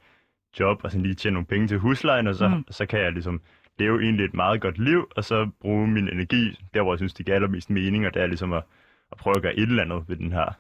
job, 0.59 0.81
og 0.83 0.91
sådan 0.91 1.03
lige 1.03 1.15
tjene 1.15 1.33
nogle 1.33 1.45
penge 1.47 1.67
til 1.67 1.77
huslejen, 1.77 2.27
og 2.27 2.35
så, 2.35 2.47
Mm. 2.47 2.65
så 2.69 2.85
kan 2.85 2.99
jeg 2.99 3.11
ligesom 3.11 3.41
leve 3.79 4.03
egentlig 4.03 4.25
et 4.25 4.33
meget 4.33 4.61
godt 4.61 4.77
liv, 4.77 5.07
og 5.15 5.23
så 5.23 5.49
bruge 5.61 5.87
min 5.87 6.07
energi 6.07 6.59
der, 6.73 6.81
hvor 6.81 6.93
jeg 6.93 6.99
synes, 6.99 7.13
det 7.13 7.25
giver 7.25 7.35
allermest 7.35 7.69
mening, 7.69 8.07
og 8.07 8.13
det 8.13 8.21
er 8.21 8.27
ligesom 8.27 8.53
at, 8.53 8.63
at 9.11 9.17
prøve 9.17 9.35
at 9.35 9.41
gøre 9.41 9.55
et 9.55 9.61
eller 9.69 9.83
andet 9.83 10.03
ved 10.07 10.15
den 10.15 10.31
her 10.31 10.57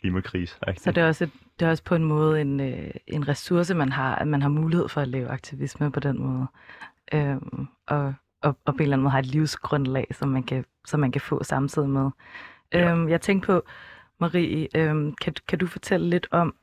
klimakrise. 0.00 0.58
Så 0.76 0.92
det 0.92 1.02
er 1.02 1.06
også, 1.06 1.24
et, 1.24 1.30
det 1.60 1.66
er 1.66 1.70
også 1.70 1.84
på 1.84 1.94
en 1.94 2.04
måde 2.04 2.40
en, 2.40 2.60
øh, 2.60 2.90
en 3.06 3.28
ressource, 3.28 3.74
man 3.74 3.92
har, 3.92 4.14
at 4.16 4.28
man 4.28 4.42
har 4.42 4.48
mulighed 4.48 4.88
for 4.88 5.00
at 5.00 5.08
lave 5.08 5.28
aktivisme 5.28 5.92
på 5.92 6.00
den 6.00 6.18
måde. 6.18 6.46
Øhm, 7.14 7.66
og, 7.86 8.14
og, 8.42 8.58
og 8.64 8.74
på 8.74 8.76
en 8.76 8.82
eller 8.82 8.96
anden 8.96 9.02
måde 9.02 9.10
har 9.10 9.18
et 9.18 9.26
livsgrundlag, 9.26 10.06
som 10.10 10.28
man 10.28 10.42
kan, 10.42 10.64
som 10.86 11.00
man 11.00 11.12
kan 11.12 11.20
få 11.20 11.42
samtidig 11.42 11.88
med. 11.88 12.10
Ja. 12.72 12.92
Øhm, 12.92 13.08
jeg 13.08 13.20
tænkte 13.20 13.46
på, 13.46 13.62
Marie, 14.20 14.68
øhm, 14.76 15.14
kan, 15.14 15.34
kan 15.48 15.58
du 15.58 15.66
fortælle 15.66 16.10
lidt 16.10 16.28
om, 16.30 16.54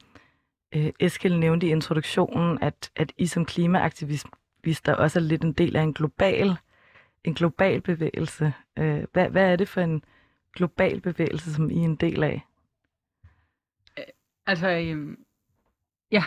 øh, 0.75 0.91
Eskild 0.99 1.37
nævnte 1.37 1.67
i 1.67 1.71
introduktionen, 1.71 2.57
at, 2.61 2.91
at 2.95 3.11
I 3.17 3.25
som 3.25 3.45
klimaaktivister 3.45 4.93
også 4.93 5.19
er 5.19 5.23
lidt 5.23 5.43
en 5.43 5.53
del 5.53 5.75
af 5.75 5.81
en 5.81 5.93
global, 5.93 6.57
en 7.23 7.33
global 7.33 7.81
bevægelse. 7.81 8.53
Øh, 8.79 9.03
hvad, 9.13 9.29
hvad 9.29 9.51
er 9.51 9.55
det 9.55 9.67
for 9.67 9.81
en 9.81 10.03
global 10.55 11.01
bevægelse, 11.01 11.53
som 11.53 11.69
I 11.69 11.79
er 11.79 11.83
en 11.83 11.95
del 11.95 12.23
af? 12.23 12.47
Altså, 14.45 14.69
øhm, 14.69 15.25
ja. 16.13 16.23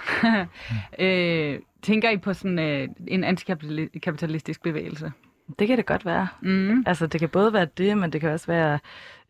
øh, 1.05 1.61
tænker 1.83 2.11
I 2.11 2.17
på 2.17 2.33
sådan 2.33 2.59
øh, 2.59 2.89
en 3.09 3.25
antikapitalistisk 3.25 4.63
bevægelse? 4.63 5.13
Det 5.59 5.69
kan 5.69 5.77
det 5.77 5.87
godt 5.87 6.07
være. 6.07 6.29
Mm. 6.43 6.85
Altså, 6.87 7.07
det 7.07 7.21
kan 7.21 7.29
både 7.29 7.53
være 7.53 7.67
det, 7.79 7.99
men 7.99 8.13
det 8.13 8.21
kan 8.21 8.31
også 8.31 8.47
være 8.47 8.79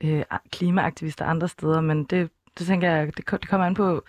øh, 0.00 0.22
klimaaktivister 0.52 1.24
andre 1.24 1.48
steder, 1.48 1.80
men 1.80 2.04
det, 2.04 2.30
det 2.58 2.66
tænker 2.66 2.90
jeg, 2.90 3.06
det, 3.06 3.30
det 3.30 3.48
kommer 3.48 3.66
an 3.66 3.74
på, 3.74 4.04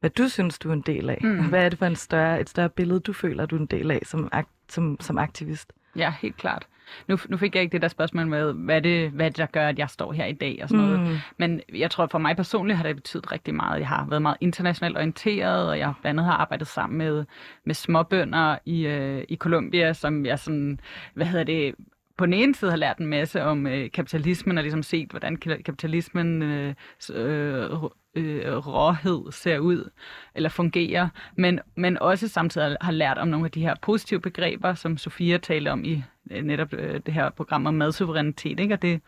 hvad 0.00 0.10
du 0.10 0.28
synes, 0.28 0.58
du 0.58 0.68
er 0.68 0.72
en 0.72 0.80
del 0.80 1.10
af. 1.10 1.18
Mm. 1.22 1.48
Hvad 1.48 1.64
er 1.64 1.68
det 1.68 1.78
for 1.78 1.86
en 1.86 1.96
større, 1.96 2.40
et 2.40 2.48
større 2.48 2.68
billede, 2.68 3.00
du 3.00 3.12
føler, 3.12 3.46
du 3.46 3.56
er 3.56 3.60
en 3.60 3.66
del 3.66 3.90
af 3.90 4.00
som, 4.06 4.30
som, 4.68 4.96
som 5.00 5.18
aktivist? 5.18 5.72
Ja, 5.96 6.14
helt 6.20 6.36
klart. 6.36 6.66
Nu, 7.08 7.18
nu 7.28 7.36
fik 7.36 7.54
jeg 7.54 7.62
ikke 7.62 7.72
det 7.72 7.82
der 7.82 7.88
spørgsmål 7.88 8.26
med, 8.26 8.52
hvad 8.52 8.82
det, 8.82 9.10
hvad 9.10 9.26
er 9.26 9.30
der 9.30 9.46
gør, 9.46 9.68
at 9.68 9.78
jeg 9.78 9.90
står 9.90 10.12
her 10.12 10.24
i 10.24 10.32
dag 10.32 10.58
og 10.62 10.68
sådan 10.68 10.84
noget. 10.84 11.00
Mm. 11.00 11.16
Men 11.38 11.60
jeg 11.74 11.90
tror, 11.90 12.06
for 12.10 12.18
mig 12.18 12.36
personligt 12.36 12.76
har 12.76 12.84
det 12.84 12.96
betydet 12.96 13.32
rigtig 13.32 13.54
meget. 13.54 13.78
Jeg 13.80 13.88
har 13.88 14.06
været 14.08 14.22
meget 14.22 14.36
internationalt 14.40 14.96
orienteret, 14.96 15.68
og 15.68 15.78
jeg 15.78 15.92
blandt 16.00 16.20
andet 16.20 16.32
har 16.32 16.38
arbejdet 16.38 16.66
sammen 16.66 16.98
med, 16.98 17.24
med 17.64 17.74
småbønder 17.74 18.58
i, 18.64 18.86
øh, 18.86 19.24
i 19.28 19.36
Colombia, 19.36 19.92
som 19.92 20.26
jeg 20.26 20.38
sådan, 20.38 20.80
hvad 21.14 21.26
hedder 21.26 21.44
det, 21.44 21.74
på 22.16 22.26
den 22.26 22.34
ene 22.34 22.54
side 22.54 22.70
har 22.70 22.78
lært 22.78 22.98
en 22.98 23.06
masse 23.06 23.42
om 23.42 23.66
øh, 23.66 23.90
kapitalismen, 23.90 24.58
og 24.58 24.62
ligesom 24.64 24.82
set, 24.82 25.10
hvordan 25.10 25.38
ka- 25.44 25.62
kapitalismen 25.62 26.42
øh, 26.42 26.74
øh, 27.12 27.70
øh, 28.14 28.66
råhed 28.66 29.32
ser 29.32 29.58
ud, 29.58 29.90
eller 30.34 30.48
fungerer, 30.48 31.08
men, 31.36 31.60
men 31.76 31.98
også 31.98 32.28
samtidig 32.28 32.76
har 32.80 32.92
lært 32.92 33.18
om 33.18 33.28
nogle 33.28 33.44
af 33.44 33.50
de 33.50 33.60
her 33.60 33.74
positive 33.82 34.20
begreber, 34.20 34.74
som 34.74 34.96
Sofia 34.96 35.38
talte 35.38 35.68
om 35.68 35.84
i 35.84 36.02
øh, 36.30 36.42
netop 36.42 36.72
øh, 36.72 37.00
det 37.06 37.14
her 37.14 37.30
program 37.30 37.66
om 37.66 37.74
madsuverænitet, 37.74 38.60
ikke? 38.60 38.74
og 38.74 38.82
det 38.82 39.00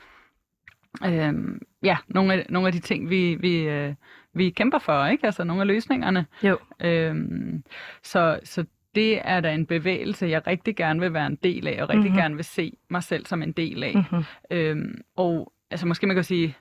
Øhm, 1.06 1.60
ja, 1.82 1.96
nogle 2.08 2.34
af, 2.34 2.46
nogle 2.48 2.66
af 2.66 2.72
de 2.72 2.78
ting, 2.80 3.10
vi, 3.10 3.34
vi, 3.34 3.56
øh, 3.56 3.94
vi 4.34 4.50
kæmper 4.50 4.78
for, 4.78 5.06
ikke? 5.06 5.26
Altså 5.26 5.44
nogle 5.44 5.62
af 5.62 5.66
løsningerne. 5.66 6.26
Jo. 6.42 6.58
Øhm, 6.80 7.64
så, 8.02 8.40
så 8.44 8.64
det 8.94 9.20
er 9.24 9.40
da 9.40 9.54
en 9.54 9.66
bevægelse, 9.66 10.26
jeg 10.26 10.46
rigtig 10.46 10.76
gerne 10.76 11.00
vil 11.00 11.12
være 11.12 11.26
en 11.26 11.38
del 11.42 11.66
af, 11.68 11.82
og 11.82 11.88
rigtig 11.88 11.98
Mhm. 11.98 12.04
mm-hmm. 12.06 12.20
gerne 12.20 12.34
vil 12.34 12.44
se 12.44 12.72
mig 12.90 13.02
selv 13.02 13.26
som 13.26 13.42
en 13.42 13.52
del 13.52 13.82
af. 13.82 13.94
Mm-hmm. 13.94 14.24
Øhm, 14.50 15.00
og 15.16 15.52
altså 15.70 15.86
måske 15.86 16.06
man 16.06 16.16
kan 16.16 16.24
sige, 16.24 16.56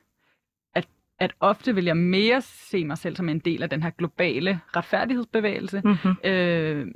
at, 1.21 1.33
ofte 1.39 1.75
vil 1.75 1.85
jeg 1.85 1.97
mere 1.97 2.41
se 2.41 2.85
mig 2.85 2.97
selv 2.97 3.15
som 3.15 3.29
en 3.29 3.39
del 3.39 3.63
af 3.63 3.69
den 3.69 3.83
her 3.83 3.89
globale 3.89 4.59
retfærdighedsbevægelse, 4.75 5.81
Mm-hmm. 5.85 6.15
øh, 6.23 6.87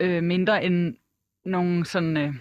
øh, 0.00 0.22
mindre 0.22 0.64
end 0.64 0.96
nogle 1.44 1.84
sådan, 1.84 2.16
øh, 2.16 2.34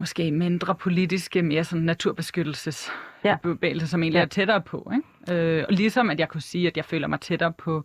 måske 0.00 0.30
mindre 0.32 0.74
politiske, 0.74 1.42
mere 1.42 1.64
sådan 1.64 1.84
naturbeskyttelses 1.84 2.90
Ja. 3.24 3.36
som 3.78 4.02
egentlig 4.02 4.18
Ja. 4.18 4.22
er 4.22 4.26
tættere 4.26 4.60
på. 4.62 4.92
Ikke? 5.28 5.40
Øh, 5.42 5.64
og 5.68 5.72
ligesom 5.74 6.10
at 6.10 6.20
jeg 6.20 6.28
kunne 6.28 6.40
sige, 6.40 6.66
at 6.66 6.76
jeg 6.76 6.84
føler 6.84 7.08
mig 7.08 7.20
tættere 7.20 7.52
på 7.52 7.84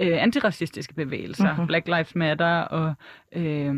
øh, 0.00 0.22
antiracistiske 0.22 0.94
bevægelser, 0.94 1.44
Mhm. 1.44 1.52
mm-hmm. 1.52 1.66
Black 1.66 1.86
Lives 1.88 2.14
Matter, 2.14 2.60
og 2.60 2.94
øh, 3.32 3.74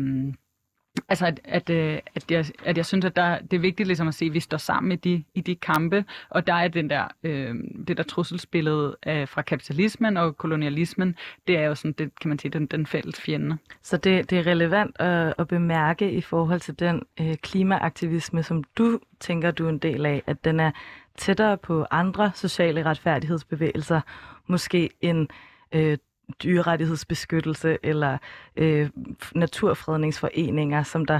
altså 1.09 1.25
at, 1.25 1.39
at, 1.43 1.69
øh, 1.69 1.99
at, 2.15 2.31
jeg, 2.31 2.45
at 2.63 2.77
jeg 2.77 2.85
synes, 2.85 3.05
at 3.05 3.15
der, 3.15 3.39
det 3.39 3.53
er 3.57 3.61
vigtigt 3.61 3.87
ligesom 3.87 4.07
at 4.07 4.13
se, 4.13 4.25
at 4.25 4.33
vi 4.33 4.39
står 4.39 4.57
sammen 4.57 4.91
i 4.91 4.95
de, 4.95 5.23
i 5.33 5.41
de 5.41 5.55
kampe, 5.55 6.05
og 6.29 6.47
der 6.47 6.53
er 6.53 6.67
den 6.67 6.89
der, 6.89 7.07
øh, 7.23 7.55
det 7.87 7.97
der 7.97 8.03
trusselsbillede 8.03 8.95
af, 9.03 9.29
fra 9.29 9.41
kapitalismen 9.41 10.17
og 10.17 10.37
kolonialismen, 10.37 11.15
det 11.47 11.57
er 11.57 11.63
jo 11.63 11.75
sådan, 11.75 11.91
det 11.91 12.19
kan 12.21 12.29
man 12.29 12.39
sige, 12.39 12.51
den, 12.51 12.65
den 12.65 12.85
fælles 12.85 13.21
fjende. 13.21 13.57
Så 13.81 13.97
det, 13.97 14.29
det 14.29 14.37
er 14.39 14.47
relevant 14.47 14.95
at, 14.99 15.33
at 15.37 15.47
bemærke 15.47 16.11
i 16.11 16.21
forhold 16.21 16.59
til 16.59 16.79
den 16.79 17.03
øh, 17.19 17.35
klimaaktivisme, 17.35 18.43
som 18.43 18.63
du 18.63 18.99
tænker, 19.19 19.51
du 19.51 19.65
er 19.65 19.69
en 19.69 19.77
del 19.77 20.05
af, 20.05 20.23
at 20.27 20.45
den 20.45 20.59
er 20.59 20.71
tættere 21.17 21.57
på 21.57 21.85
andre 21.91 22.31
sociale 22.35 22.85
retfærdighedsbevægelser, 22.85 24.01
måske 24.47 24.89
en 25.01 25.27
øh, 25.71 25.97
dyrerettighedsbeskyttelse 26.43 27.77
eller 27.83 28.17
øh, 28.55 28.89
naturfredningsforeninger, 29.35 30.83
som 30.83 31.05
der 31.05 31.19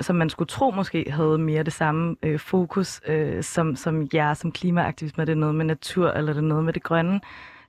som 0.00 0.16
man 0.16 0.30
skulle 0.30 0.48
tro 0.48 0.70
måske 0.70 1.10
havde 1.10 1.38
mere 1.38 1.62
det 1.62 1.72
samme 1.72 2.16
øh, 2.22 2.38
fokus 2.38 3.00
øh, 3.06 3.42
som, 3.42 3.76
som 3.76 4.08
jer 4.14 4.34
som 4.34 4.52
klimaaktivisme. 4.52 5.20
Er 5.20 5.24
det 5.24 5.38
noget 5.38 5.54
med 5.54 5.64
natur, 5.64 6.10
eller 6.10 6.30
er 6.30 6.34
det 6.34 6.44
noget 6.44 6.64
med 6.64 6.72
det 6.72 6.82
grønne? 6.82 7.20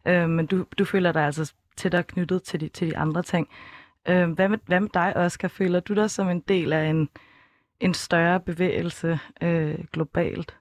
Øh, 0.08 0.29
men 0.29 0.45
du, 0.45 0.65
du 0.77 0.86
føler 0.86 1.12
dig 1.12 1.25
altså 1.25 1.53
tættere 1.77 2.03
knyttet 2.03 2.43
til 2.43 2.60
de, 2.60 2.67
til 2.67 2.88
de 2.88 2.97
andre 2.97 3.23
ting. 3.23 3.49
Øh, 4.10 4.32
hvad, 4.32 4.49
med, 4.49 4.58
hvad 4.65 4.79
med 4.79 4.89
dig, 4.93 5.13
Oscar? 5.15 5.47
Føler 5.47 5.79
du 5.79 5.93
dig 5.93 6.12
som 6.12 6.29
en 6.29 6.39
del 6.39 6.73
af 6.73 6.86
en, 6.86 7.10
en 7.79 7.93
større 7.93 8.39
bevægelse 8.39 9.19
øh, 9.41 9.79
globalt? 9.93 10.58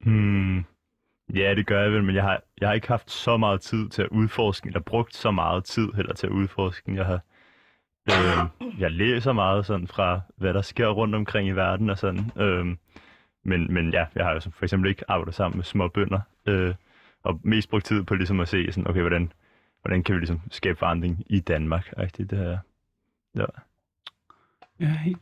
Hmm. 0.00 0.64
Ja, 1.34 1.54
det 1.54 1.66
gør 1.66 1.82
jeg 1.82 1.92
vel, 1.92 2.04
men 2.04 2.14
jeg 2.14 2.22
har, 2.22 2.42
jeg 2.60 2.68
har 2.68 2.74
ikke 2.74 2.88
haft 2.88 3.10
så 3.10 3.36
meget 3.36 3.60
tid 3.60 3.88
til 3.88 4.02
at 4.02 4.08
udforske, 4.08 4.66
eller 4.66 4.80
brugt 4.80 5.14
så 5.14 5.30
meget 5.30 5.64
tid 5.64 5.92
heller 5.92 6.14
til 6.14 6.26
at 6.26 6.32
udforske. 6.32 6.94
Jeg 6.94 7.06
har 7.06 7.20
øh, 8.10 8.80
jeg 8.80 8.90
læser 8.90 9.32
meget 9.32 9.66
sådan 9.66 9.86
fra, 9.86 10.20
hvad 10.36 10.54
der 10.54 10.62
sker 10.62 10.88
rundt 10.88 11.14
omkring 11.14 11.48
i 11.48 11.52
verden 11.52 11.90
og 11.90 11.98
sådan. 11.98 12.30
Øh, 12.36 12.66
men, 13.44 13.74
men 13.74 13.92
ja, 13.92 14.06
jeg 14.14 14.24
har 14.24 14.32
jo 14.32 14.40
for 14.40 14.64
eksempel 14.64 14.90
ikke 14.90 15.04
arbejdet 15.08 15.34
sammen 15.34 15.58
med 15.58 15.64
små 15.64 15.88
bønder, 15.88 16.20
øh, 16.46 16.74
og 17.22 17.40
mest 17.42 17.70
brugt 17.70 17.84
tid 17.84 18.02
på 18.02 18.14
ligesom 18.14 18.40
at 18.40 18.48
se, 18.48 18.72
sådan, 18.72 18.90
okay, 18.90 19.00
hvordan, 19.00 19.32
hvordan 19.82 20.02
kan 20.02 20.14
vi 20.14 20.20
ligesom 20.20 20.40
skabe 20.50 20.78
forandring 20.78 21.24
i 21.26 21.40
Danmark? 21.40 21.92
Rigtigt, 21.98 22.30
det 22.30 22.38
her. 22.38 22.58
Ja. 23.34 23.44
Ja, 24.80 24.86
helt, 24.86 25.18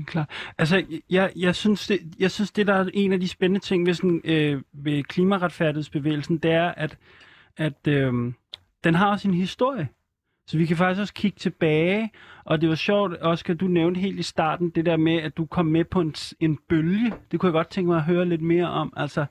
helt 0.00 0.10
klart. 0.10 0.30
Altså, 0.58 0.84
jeg, 1.10 1.32
jeg, 1.36 1.54
synes, 1.54 1.86
det, 1.86 2.00
jeg 2.18 2.30
synes, 2.30 2.50
det 2.50 2.66
der 2.66 2.74
er 2.74 2.88
en 2.94 3.12
af 3.12 3.20
de 3.20 3.28
spændende 3.28 3.60
ting 3.60 3.86
ved, 3.86 3.94
sådan, 3.94 4.20
øh, 4.24 4.62
ved 4.72 5.02
klimaretfærdighedsbevægelsen, 5.02 6.38
det 6.38 6.50
er, 6.50 6.68
at, 6.68 6.98
at 7.56 7.86
øh, 7.88 8.32
den 8.84 8.94
har 8.94 9.10
også 9.10 9.28
en 9.28 9.34
historie. 9.34 9.88
Så 10.46 10.58
vi 10.58 10.66
kan 10.66 10.76
faktisk 10.76 11.00
også 11.00 11.14
kigge 11.14 11.38
tilbage, 11.38 12.10
og 12.44 12.60
det 12.60 12.68
var 12.68 12.74
sjovt, 12.74 13.16
Oscar, 13.20 13.54
du 13.54 13.66
nævnte 13.66 14.00
helt 14.00 14.18
i 14.18 14.22
starten 14.22 14.70
det 14.70 14.86
der 14.86 14.96
med, 14.96 15.16
at 15.16 15.36
du 15.36 15.46
kom 15.46 15.66
med 15.66 15.84
på 15.84 16.00
en, 16.00 16.14
en 16.40 16.58
bølge. 16.68 17.12
Det 17.30 17.40
kunne 17.40 17.46
jeg 17.48 17.52
godt 17.52 17.70
tænke 17.70 17.88
mig 17.88 17.96
at 17.96 18.04
høre 18.04 18.28
lidt 18.28 18.42
mere 18.42 18.70
om. 18.70 18.92
Altså, 18.96 19.26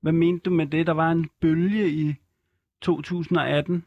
hvad 0.00 0.12
mente 0.12 0.42
du 0.44 0.50
med 0.50 0.66
det? 0.66 0.86
Der 0.86 0.92
var 0.92 1.10
en 1.10 1.28
bølge 1.40 1.90
i 1.90 2.14
2018. 2.80 3.84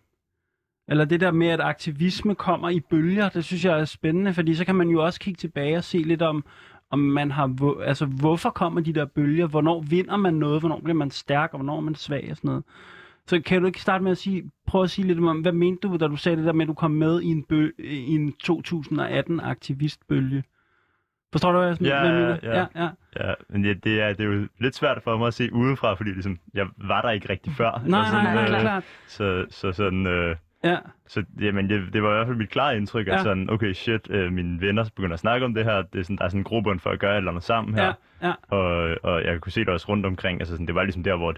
Eller 0.89 1.05
det 1.05 1.21
der 1.21 1.31
med, 1.31 1.47
at 1.47 1.59
aktivisme 1.61 2.35
kommer 2.35 2.69
i 2.69 2.79
bølger, 2.79 3.29
det 3.29 3.45
synes 3.45 3.65
jeg 3.65 3.79
er 3.79 3.85
spændende, 3.85 4.33
fordi 4.33 4.55
så 4.55 4.65
kan 4.65 4.75
man 4.75 4.89
jo 4.89 5.03
også 5.05 5.19
kigge 5.19 5.37
tilbage 5.37 5.77
og 5.77 5.83
se 5.83 5.97
lidt 5.97 6.21
om, 6.21 6.43
om 6.91 6.99
man 6.99 7.31
har, 7.31 7.81
altså 7.81 8.05
hvorfor 8.05 8.49
kommer 8.49 8.81
de 8.81 8.93
der 8.93 9.05
bølger, 9.05 9.47
hvornår 9.47 9.81
vinder 9.81 10.17
man 10.17 10.33
noget, 10.33 10.59
hvornår 10.61 10.79
bliver 10.83 10.95
man 10.95 11.11
stærk, 11.11 11.49
og 11.53 11.57
hvornår 11.57 11.77
er 11.77 11.81
man 11.81 11.95
svag 11.95 12.27
og 12.31 12.37
sådan 12.37 12.47
noget. 12.47 12.63
Så 13.27 13.41
kan 13.45 13.61
du 13.61 13.67
ikke 13.67 13.81
starte 13.81 14.03
med 14.03 14.11
at 14.11 14.17
sige, 14.17 14.51
prøve 14.67 14.83
at 14.83 14.89
sige 14.89 15.07
lidt 15.07 15.19
om, 15.19 15.41
hvad 15.41 15.51
mente 15.51 15.87
du, 15.87 15.97
da 15.97 16.07
du 16.07 16.15
sagde 16.15 16.37
det 16.37 16.45
der 16.45 16.53
med, 16.53 16.61
at 16.61 16.67
du 16.67 16.73
kom 16.73 16.91
med 16.91 17.21
i 17.21 17.25
en, 17.25 17.43
bø, 17.43 17.69
i 17.79 18.15
en 18.15 18.33
2018 18.33 19.39
aktivistbølge? 19.39 20.43
Forstår 21.31 21.51
du, 21.51 21.57
hvad 21.57 21.67
jeg, 21.67 21.81
Ja, 21.81 22.03
mener? 22.03 22.37
ja. 22.43 22.57
ja, 22.59 22.65
ja. 22.75 22.89
Ja, 23.19 23.33
men 23.49 23.65
ja, 23.65 23.73
det, 23.73 24.01
er, 24.01 24.07
det 24.13 24.19
er 24.19 24.23
jo 24.25 24.47
lidt 24.59 24.75
svært 24.75 25.01
for 25.03 25.17
mig 25.17 25.27
at 25.27 25.33
se 25.33 25.53
udefra, 25.53 25.93
fordi 25.93 26.09
ligesom, 26.09 26.39
jeg 26.53 26.67
var 26.77 27.01
der 27.01 27.09
ikke 27.09 27.29
rigtig 27.29 27.53
før. 27.53 27.81
Nej, 27.85 28.05
sådan, 28.05 28.23
nej, 28.23 28.33
nej, 28.33 28.43
øh, 28.43 28.59
klart. 28.61 28.83
Så, 29.07 29.45
så 29.49 29.71
sådan, 29.71 30.07
øh, 30.07 30.35
Ja, 30.63 30.77
så 31.07 31.23
jamen, 31.41 31.69
det, 31.69 31.93
det 31.93 32.03
var 32.03 32.09
i 32.11 32.13
hvert 32.15 32.27
fald 32.27 32.37
mit 32.37 32.49
klare 32.49 32.77
indtryk, 32.77 33.07
at 33.07 33.13
Ja. 33.13 33.23
sådan, 33.23 33.49
okay, 33.49 33.73
shit, 33.73 34.09
øh, 34.09 34.31
mine 34.33 34.61
venner 34.61 34.89
begynder 34.95 35.13
at 35.13 35.19
snakke 35.19 35.45
om 35.45 35.53
det 35.53 35.63
her, 35.65 35.81
det 35.81 35.99
er 35.99 36.03
sådan, 36.03 36.17
der 36.17 36.23
er 36.23 36.29
sådan 36.29 36.39
en 36.39 36.43
grobund 36.43 36.79
for 36.79 36.89
at 36.89 36.99
gøre 36.99 37.13
et 37.13 37.17
eller 37.17 37.31
andet 37.31 37.43
sammen 37.43 37.75
her, 37.75 37.93
ja, 38.21 38.27
ja. 38.27 38.33
og, 38.57 38.97
og 39.03 39.23
jeg 39.23 39.41
kunne 39.41 39.51
se 39.51 39.59
det 39.59 39.69
også 39.69 39.89
rundt 39.89 40.05
omkring, 40.05 40.41
altså 40.41 40.53
sådan, 40.53 40.67
det 40.67 40.75
var 40.75 40.83
ligesom 40.83 41.03
der, 41.03 41.15
hvor 41.15 41.35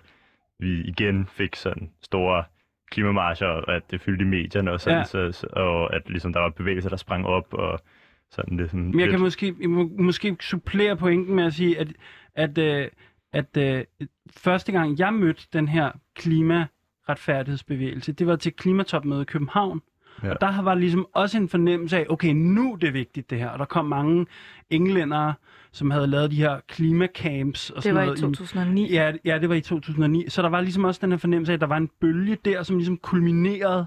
vi 0.59 0.81
igen 0.81 1.25
fik 1.25 1.55
sådan 1.55 1.89
store 2.01 2.43
klimamarcher, 2.91 3.47
og 3.47 3.75
at 3.75 3.91
det 3.91 4.01
fyldte 4.01 4.25
i 4.25 4.27
medierne, 4.27 4.71
og, 4.71 4.79
sådan, 4.81 4.97
Ja. 4.97 5.03
så, 5.03 5.31
så, 5.31 5.47
og 5.51 5.95
at 5.95 6.09
ligesom, 6.09 6.33
der 6.33 6.39
var 6.39 6.49
bevægelser, 6.49 6.89
der 6.89 6.97
sprang 6.97 7.25
op, 7.27 7.53
og 7.53 7.79
sådan 8.31 8.57
det 8.57 8.69
sådan 8.69 8.81
Men 8.85 8.99
jeg 8.99 9.07
lidt- 9.07 9.11
kan 9.11 9.19
måske, 9.19 9.51
må, 9.67 9.89
måske 9.99 10.37
supplere 10.41 10.97
pointen 10.97 11.35
med 11.35 11.43
at 11.43 11.53
sige, 11.53 11.79
at, 11.79 11.87
at, 12.35 12.57
øh, 12.57 12.87
at 13.33 13.57
øh, 13.57 13.83
første 14.37 14.71
gang 14.71 14.99
jeg 14.99 15.13
mødte 15.13 15.43
den 15.53 15.67
her 15.67 15.91
klimaretfærdighedsbevægelse, 17.15 18.11
det 18.11 18.27
var 18.27 18.35
til 18.35 18.53
klimatopmødet 18.53 19.21
i 19.21 19.25
København. 19.25 19.81
Ja. 20.23 20.29
Og 20.33 20.41
der 20.41 20.61
var 20.61 20.75
ligesom 20.75 21.07
også 21.13 21.37
en 21.37 21.49
fornemmelse 21.49 21.97
af, 21.97 22.05
okay, 22.09 22.33
nu 22.33 22.73
er 22.73 22.77
det 22.77 22.93
vigtigt 22.93 23.29
det 23.29 23.37
her. 23.37 23.49
Og 23.49 23.59
der 23.59 23.65
kom 23.65 23.85
mange 23.85 24.25
englændere, 24.69 25.33
som 25.71 25.91
havde 25.91 26.07
lavet 26.07 26.31
de 26.31 26.35
her 26.35 26.59
klimacamps 26.67 27.69
og 27.69 27.75
Det 27.75 27.83
sådan 27.83 27.95
var 27.95 28.01
i 28.01 28.05
noget. 28.05 28.19
2009. 28.19 28.91
Ja, 28.91 29.11
ja, 29.25 29.37
det 29.39 29.49
var 29.49 29.55
i 29.55 29.61
2009. 29.61 30.29
Så 30.29 30.41
der 30.41 30.49
var 30.49 30.61
ligesom 30.61 30.83
også 30.83 30.99
den 31.01 31.11
her 31.11 31.17
fornemmelse 31.17 31.51
af, 31.51 31.53
at 31.53 31.61
der 31.61 31.67
var 31.67 31.77
en 31.77 31.89
bølge 32.01 32.37
der, 32.45 32.63
som 32.63 32.77
ligesom 32.77 32.97
kulminerede 32.97 33.85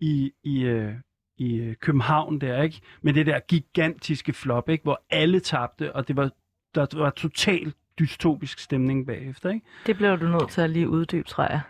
i, 0.00 0.32
i, 0.44 0.64
øh, 0.64 0.92
i 1.38 1.56
øh, 1.56 1.74
København 1.80 2.38
der, 2.38 2.62
ikke? 2.62 2.80
Med 3.02 3.12
det 3.12 3.26
der 3.26 3.40
gigantiske 3.48 4.32
flop, 4.32 4.68
ikke? 4.68 4.82
Hvor 4.82 5.04
alle 5.10 5.40
tabte, 5.40 5.92
og 5.96 6.08
det 6.08 6.16
var, 6.16 6.30
der 6.74 6.98
var 6.98 7.10
total 7.10 7.72
dystopisk 7.98 8.58
stemning 8.58 9.06
bagefter, 9.06 9.50
ikke? 9.50 9.66
Det 9.86 9.96
blev 9.96 10.20
du 10.20 10.26
nødt 10.26 10.48
til 10.48 10.60
at 10.60 10.70
lige 10.70 10.88
uddybe, 10.88 11.28
tror 11.28 11.44
jeg. 11.44 11.60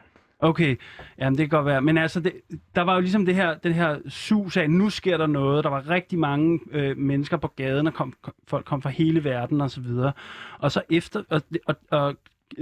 Okay, 0.47 0.77
jamen 1.19 1.39
det 1.39 1.51
kan 1.51 1.59
godt 1.59 1.67
være. 1.67 1.83
Men 1.83 1.99
altså, 1.99 2.21
det, 2.21 2.33
der 2.75 2.83
var 2.83 2.95
jo 2.95 3.01
ligesom 3.01 3.27
det 3.27 3.35
her, 3.35 3.55
den 3.55 3.73
her 3.73 3.99
sus 4.09 4.57
af, 4.57 4.71
nu 4.71 4.91
sker 4.91 5.17
der 5.17 5.27
noget. 5.27 5.65
Der 5.65 5.71
var 5.71 5.91
rigtig 5.91 6.19
mange 6.19 6.61
øh, 6.73 6.97
mennesker 6.97 7.37
på 7.37 7.49
gaden, 7.49 7.87
og 7.87 7.95
kom, 7.95 8.15
kom, 8.23 8.35
folk 8.49 8.65
kom 8.65 8.83
fra 8.83 8.91
hele 8.91 9.25
verden 9.25 9.61
og 9.61 9.71
så 9.71 9.81
videre. 9.81 10.13
Og 10.59 10.73
så 10.73 10.83
efter, 10.91 11.23
og, 11.31 11.43
og, 11.67 11.77
og 11.91 12.17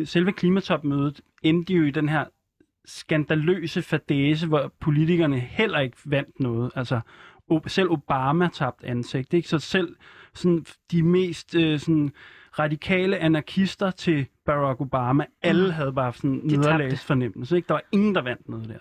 selve 0.05 0.33
klimatopmødet 0.33 1.21
endte 1.43 1.75
jo 1.75 1.85
i 1.85 1.91
den 1.91 2.09
her 2.09 2.25
skandaløse 2.85 3.83
fadese, 3.83 4.47
hvor 4.47 4.73
politikerne 4.81 5.39
heller 5.39 5.81
ikke 5.81 5.97
vandt 6.05 6.41
noget. 6.41 6.71
Altså, 6.75 7.01
selv 7.67 7.91
Obama 7.91 8.49
tabte 8.53 8.87
ansigt, 8.87 9.35
ikke? 9.35 9.49
Så 9.49 9.59
selv 9.59 9.97
sådan, 10.35 10.65
de 10.91 11.03
mest 11.03 11.55
øh, 11.55 11.79
sådan, 11.79 12.13
radikale 12.59 13.19
anarkister 13.19 13.91
til 13.91 14.27
Barack 14.47 14.81
Obama, 14.81 15.25
alle 15.43 15.73
havde 15.73 15.93
bare 15.93 16.13
sådan 16.13 16.31
en 16.31 16.41
nederlagsfornemmelse, 16.45 17.57
ikke? 17.57 17.69
Der 17.69 17.75
var 17.75 17.83
ingen, 17.93 18.15
der 18.15 18.23
vandt 18.23 18.49
noget 18.49 18.69
der. 18.69 18.79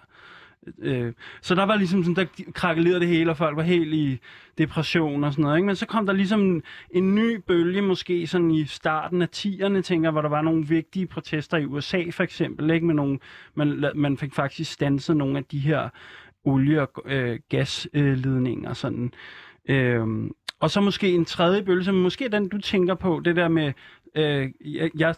Øh, 0.79 1.13
så 1.41 1.55
der 1.55 1.63
var 1.63 1.75
ligesom 1.75 2.03
sådan, 2.03 2.15
der 2.15 2.51
krakkelerede 2.53 2.99
det 2.99 3.07
hele, 3.07 3.31
og 3.31 3.37
folk 3.37 3.57
var 3.57 3.63
helt 3.63 3.93
i 3.93 4.19
depression 4.57 5.23
og 5.23 5.33
sådan 5.33 5.43
noget, 5.43 5.57
ikke? 5.57 5.65
Men 5.65 5.75
så 5.75 5.85
kom 5.85 6.05
der 6.05 6.13
ligesom 6.13 6.41
en, 6.41 6.63
en 6.91 7.15
ny 7.15 7.35
bølge, 7.47 7.81
måske 7.81 8.27
sådan 8.27 8.51
i 8.51 8.65
starten 8.65 9.21
af 9.21 9.27
10'erne, 9.35 9.81
tænker 9.81 10.11
hvor 10.11 10.21
der 10.21 10.29
var 10.29 10.41
nogle 10.41 10.67
vigtige 10.67 11.07
protester 11.07 11.57
i 11.57 11.65
USA 11.65 12.03
for 12.11 12.23
eksempel, 12.23 12.71
ikke? 12.71 12.85
Med 12.85 12.95
nogle, 12.95 13.19
man, 13.55 13.91
man 13.95 14.17
fik 14.17 14.33
faktisk 14.33 14.71
stanset 14.71 15.17
nogle 15.17 15.37
af 15.37 15.43
de 15.43 15.59
her 15.59 15.89
olie- 16.45 16.81
og 16.81 17.03
øh, 17.05 17.39
gasledninger, 17.49 18.73
sådan. 18.73 19.13
Øhm, 19.69 20.31
og 20.63 20.71
så 20.71 20.81
måske 20.81 21.11
en 21.11 21.25
tredje 21.25 21.63
bølge, 21.63 21.83
som 21.83 21.95
måske 21.95 22.25
er 22.25 22.29
den, 22.29 22.47
du 22.47 22.57
tænker 22.57 22.95
på, 22.95 23.21
det 23.25 23.35
der 23.35 23.47
med, 23.47 23.73
øh, 24.15 24.51
jeg, 24.65 24.91
jeg 24.97 25.15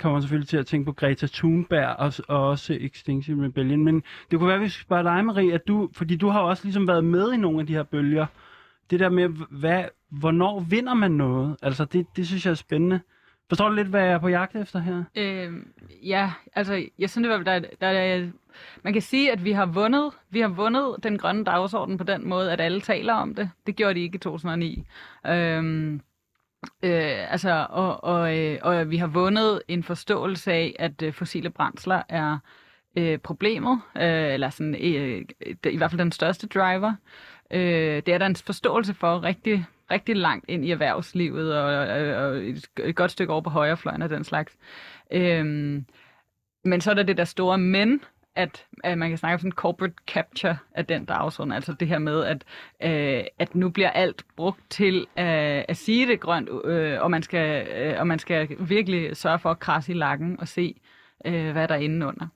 kommer 0.00 0.20
selvfølgelig 0.20 0.48
til 0.48 0.56
at 0.56 0.66
tænke 0.66 0.84
på 0.84 0.92
Greta 0.92 1.26
Thunberg 1.26 1.96
og, 1.96 2.12
og 2.28 2.48
også 2.48 2.78
Extinction 2.80 3.44
Rebellion, 3.44 3.84
men 3.84 4.02
det 4.30 4.38
kunne 4.38 4.48
være, 4.48 4.56
at 4.56 4.62
vi 4.62 4.68
skulle 4.68 4.84
spørge 4.84 5.04
dig, 5.04 5.24
Marie, 5.24 5.54
at 5.54 5.68
du, 5.68 5.88
fordi 5.92 6.16
du 6.16 6.28
har 6.28 6.40
jo 6.40 6.48
også 6.48 6.64
ligesom 6.64 6.88
været 6.88 7.04
med 7.04 7.32
i 7.32 7.36
nogle 7.36 7.60
af 7.60 7.66
de 7.66 7.72
her 7.72 7.82
bølger. 7.82 8.26
Det 8.90 9.00
der 9.00 9.08
med, 9.08 9.28
hvad, 9.50 9.84
hvornår 10.10 10.60
vinder 10.60 10.94
man 10.94 11.10
noget? 11.10 11.56
Altså, 11.62 11.84
det, 11.84 12.06
det 12.16 12.26
synes 12.26 12.46
jeg 12.46 12.50
er 12.50 12.54
spændende. 12.54 13.00
Forstår 13.48 13.68
du 13.68 13.74
lidt, 13.74 13.88
hvad 13.88 14.02
jeg 14.02 14.12
er 14.12 14.18
på 14.18 14.28
jagt 14.28 14.56
efter 14.56 14.78
her? 14.78 15.04
Øh, 15.16 15.52
ja, 16.02 16.32
altså, 16.54 16.86
jeg 16.98 17.10
synes, 17.10 17.28
det 17.28 17.30
var, 17.30 17.42
der, 17.42 17.58
der, 17.58 17.92
der, 17.92 18.30
man 18.82 18.92
kan 18.92 19.02
sige, 19.02 19.32
at 19.32 19.44
vi 19.44 19.52
har 19.52 19.66
vundet, 19.66 20.12
vi 20.30 20.40
har 20.40 20.48
vundet 20.48 20.96
den 21.02 21.18
grønne 21.18 21.44
dagsorden 21.44 21.98
på 21.98 22.04
den 22.04 22.28
måde, 22.28 22.52
at 22.52 22.60
alle 22.60 22.80
taler 22.80 23.14
om 23.14 23.34
det. 23.34 23.50
Det 23.66 23.76
gjorde 23.76 23.94
de 23.94 24.00
ikke 24.00 24.16
i 24.16 24.18
2009. 24.18 24.84
Øhm, 25.26 25.94
øh, 26.82 27.32
altså, 27.32 27.66
og, 27.70 28.04
og, 28.04 28.38
øh, 28.38 28.58
og 28.62 28.90
vi 28.90 28.96
har 28.96 29.06
vundet 29.06 29.62
en 29.68 29.82
forståelse 29.82 30.52
af, 30.52 30.76
at 30.78 31.02
øh, 31.02 31.12
fossile 31.12 31.50
brændsler 31.50 32.02
er 32.08 32.38
øh, 32.96 33.18
problemet, 33.18 33.80
øh, 33.96 34.34
eller 34.34 34.50
sådan, 34.50 34.74
øh, 34.74 35.24
i 35.72 35.76
hvert 35.76 35.90
fald 35.90 35.98
den 35.98 36.12
største 36.12 36.46
driver. 36.46 36.92
Øh, 37.50 38.02
det 38.06 38.08
er 38.08 38.18
der 38.18 38.26
en 38.26 38.36
forståelse 38.36 38.94
for 38.94 39.22
rigtig, 39.22 39.66
rigtig 39.90 40.16
langt 40.16 40.44
ind 40.48 40.64
i 40.64 40.70
erhvervslivet, 40.70 41.56
og, 41.58 41.64
og, 41.64 42.26
og 42.26 42.36
et, 42.36 42.66
et 42.84 42.96
godt 42.96 43.10
stykke 43.10 43.32
over 43.32 43.42
på 43.42 43.50
højrefløjen 43.50 44.02
og 44.02 44.10
den 44.10 44.24
slags. 44.24 44.56
Øhm, 45.12 45.84
men 46.64 46.80
så 46.80 46.90
er 46.90 46.94
der 46.94 47.02
det 47.02 47.16
der 47.16 47.24
store 47.24 47.58
men, 47.58 48.00
at, 48.36 48.66
at 48.84 48.98
man 48.98 49.08
kan 49.08 49.18
snakke 49.18 49.34
om 49.34 49.38
sådan 49.38 49.52
corporate 49.52 49.94
capture 50.06 50.58
af 50.74 50.86
den 50.86 51.04
dagsorden, 51.04 51.52
altså 51.52 51.72
det 51.72 51.88
her 51.88 51.98
med, 51.98 52.24
at, 52.24 52.44
øh, 52.82 53.24
at 53.38 53.54
nu 53.54 53.68
bliver 53.68 53.90
alt 53.90 54.24
brugt 54.36 54.60
til 54.70 54.96
øh, 55.00 55.64
at 55.68 55.76
sige 55.76 56.06
det 56.06 56.20
grønt, 56.20 56.48
øh, 56.64 57.02
og, 57.02 57.10
man 57.10 57.22
skal, 57.22 57.66
øh, 57.68 58.00
og 58.00 58.06
man 58.06 58.18
skal 58.18 58.48
virkelig 58.60 59.16
sørge 59.16 59.38
for 59.38 59.50
at 59.50 59.58
krasse 59.58 59.92
i 59.92 59.94
lakken 59.94 60.40
og 60.40 60.48
se, 60.48 60.80
øh, 61.24 61.52
hvad 61.52 61.68
der 61.68 61.74
er 61.74 61.78
inde 61.78 62.06
under. 62.06 62.26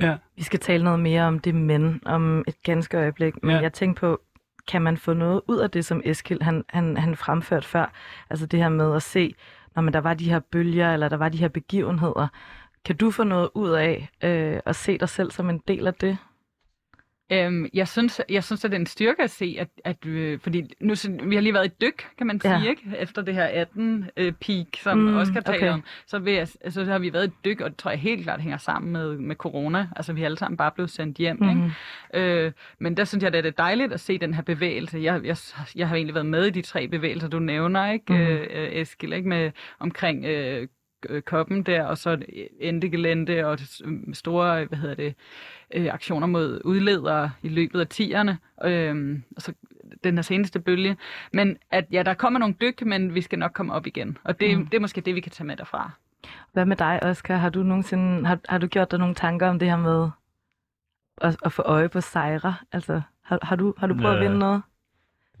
Ja. 0.00 0.16
Vi 0.36 0.42
skal 0.42 0.60
tale 0.60 0.84
noget 0.84 1.00
mere 1.00 1.22
om 1.22 1.38
det 1.38 1.54
men 1.54 2.00
om 2.04 2.44
et 2.48 2.62
ganske 2.62 2.96
øjeblik, 2.98 3.42
men 3.42 3.56
Ja. 3.56 3.62
jeg 3.62 3.72
tænker 3.72 4.00
på, 4.00 4.20
kan 4.68 4.82
man 4.82 4.96
få 4.96 5.12
noget 5.12 5.40
ud 5.48 5.58
af 5.58 5.70
det, 5.70 5.84
som 5.84 6.02
Eskild 6.04 6.42
han, 6.42 6.64
han, 6.68 6.96
han 6.96 7.16
fremførte 7.16 7.66
før? 7.66 7.92
Altså 8.30 8.46
det 8.46 8.60
her 8.60 8.68
med 8.68 8.96
at 8.96 9.02
se, 9.02 9.34
når 9.74 9.82
man 9.82 9.92
der 9.92 10.00
var 10.00 10.14
de 10.14 10.30
her 10.30 10.38
bølger, 10.38 10.92
eller 10.92 11.08
der 11.08 11.16
var 11.16 11.28
de 11.28 11.38
her 11.38 11.48
begivenheder. 11.48 12.28
Kan 12.84 12.96
du 12.96 13.10
få 13.10 13.24
noget 13.24 13.48
ud 13.54 13.70
af 13.70 14.10
øh, 14.22 14.60
at 14.66 14.76
se 14.76 14.98
dig 14.98 15.08
selv 15.08 15.30
som 15.30 15.50
en 15.50 15.58
del 15.68 15.86
af 15.86 15.94
det? 15.94 16.18
Øhm, 17.32 17.66
jeg, 17.74 17.88
synes, 17.88 18.20
jeg 18.28 18.44
synes, 18.44 18.64
at 18.64 18.70
det 18.70 18.76
er 18.76 18.80
en 18.80 18.86
styrke 18.86 19.22
at 19.22 19.30
se, 19.30 19.56
at, 19.58 19.68
at 19.84 20.06
øh, 20.06 20.38
fordi 20.40 20.62
nu, 20.80 20.94
vi 21.24 21.34
har 21.34 21.42
lige 21.42 21.54
været 21.54 21.66
i 21.66 21.70
dyk, 21.80 22.06
kan 22.18 22.26
man 22.26 22.40
sige, 22.40 22.58
Ja. 22.62 22.70
ikke? 22.70 22.82
efter 22.98 23.22
det 23.22 23.34
her 23.34 23.64
18-peak, 23.64 24.66
som 24.82 24.98
Mm, 24.98 25.16
Oscar 25.16 25.40
taler 25.40 25.58
okay. 25.58 25.70
om. 25.70 25.84
Så, 26.06 26.18
vil 26.18 26.32
jeg, 26.32 26.48
så 26.68 26.84
har 26.84 26.98
vi 26.98 27.12
været 27.12 27.26
i 27.26 27.30
dyk, 27.44 27.60
og 27.60 27.70
det 27.70 27.78
tror 27.78 27.90
jeg 27.90 28.00
helt 28.00 28.22
klart 28.22 28.40
hænger 28.40 28.56
sammen 28.58 28.92
med, 28.92 29.16
med 29.18 29.36
corona. 29.36 29.88
Altså, 29.96 30.12
vi 30.12 30.22
alle 30.22 30.38
sammen 30.38 30.56
bare 30.56 30.70
blevet 30.70 30.90
sendt 30.90 31.18
hjem. 31.18 31.36
Mm. 31.40 31.46
Mm-hmm. 31.46 31.70
Ikke? 32.14 32.44
Øh, 32.44 32.52
men 32.78 32.96
der 32.96 33.04
synes 33.04 33.22
jeg, 33.22 33.34
at 33.34 33.44
det 33.44 33.48
er 33.58 33.62
dejligt 33.64 33.92
at 33.92 34.00
se 34.00 34.18
den 34.18 34.34
her 34.34 34.42
bevægelse. 34.42 34.98
Jeg, 35.02 35.20
jeg, 35.24 35.36
jeg 35.76 35.88
har 35.88 35.96
egentlig 35.96 36.14
været 36.14 36.26
med 36.26 36.44
i 36.46 36.50
de 36.50 36.62
tre 36.62 36.88
bevægelser, 36.88 37.28
du 37.28 37.38
nævner, 37.38 37.92
ikke, 37.92 38.12
mm. 38.12 38.20
øh, 38.20 38.68
Eskild, 38.72 39.12
ikke? 39.12 39.28
Med, 39.28 39.50
omkring 39.78 40.24
øh, 40.24 40.62
øh, 40.62 40.68
koppen 41.24 41.62
der, 41.62 41.84
og 41.84 41.98
så 41.98 42.18
endegelente 42.60 43.46
og 43.46 43.58
store, 44.12 44.64
hvad 44.64 44.78
hedder 44.78 44.94
det, 44.94 45.14
øh, 45.74 45.86
aktioner 45.94 46.26
mod 46.26 46.60
udledere 46.64 47.30
i 47.42 47.48
løbet 47.48 47.80
af 47.80 47.86
tierne, 47.88 48.38
øh, 48.64 49.18
og 49.36 49.42
så 49.42 49.52
den 50.04 50.14
her 50.14 50.22
seneste 50.22 50.60
bølge. 50.60 50.96
Men 51.32 51.56
at 51.70 51.84
ja, 51.92 52.02
der 52.02 52.14
kommer 52.14 52.38
nogle 52.38 52.54
dyk, 52.60 52.82
men 52.86 53.14
vi 53.14 53.20
skal 53.20 53.38
nok 53.38 53.52
komme 53.52 53.72
op 53.72 53.86
igen. 53.86 54.18
Og 54.24 54.40
det, 54.40 54.58
Mm. 54.58 54.66
det 54.66 54.74
er 54.76 54.80
måske 54.80 55.00
det, 55.00 55.14
vi 55.14 55.20
kan 55.20 55.32
tage 55.32 55.46
med 55.46 55.56
derfra. 55.56 55.90
Hvad 56.52 56.66
med 56.66 56.76
dig, 56.76 57.02
Oscar? 57.02 57.36
Har 57.36 57.50
du 57.50 57.62
nogensinde 57.62 58.26
har, 58.26 58.38
har 58.48 58.58
du 58.58 58.66
gjort 58.66 58.90
dig 58.90 58.98
nogle 58.98 59.14
tanker 59.14 59.48
om 59.48 59.58
det 59.58 59.68
her 59.68 59.76
med 59.76 60.08
at, 61.20 61.36
at 61.44 61.52
få 61.52 61.62
øje 61.62 61.88
på 61.88 62.00
sejre? 62.00 62.54
Altså, 62.72 63.00
har, 63.22 63.38
har, 63.42 63.56
du, 63.56 63.74
har 63.78 63.86
du 63.86 63.94
prøvet 63.94 64.14
at 64.14 64.20
Nej. 64.20 64.22
vinde 64.22 64.38
noget? 64.38 64.62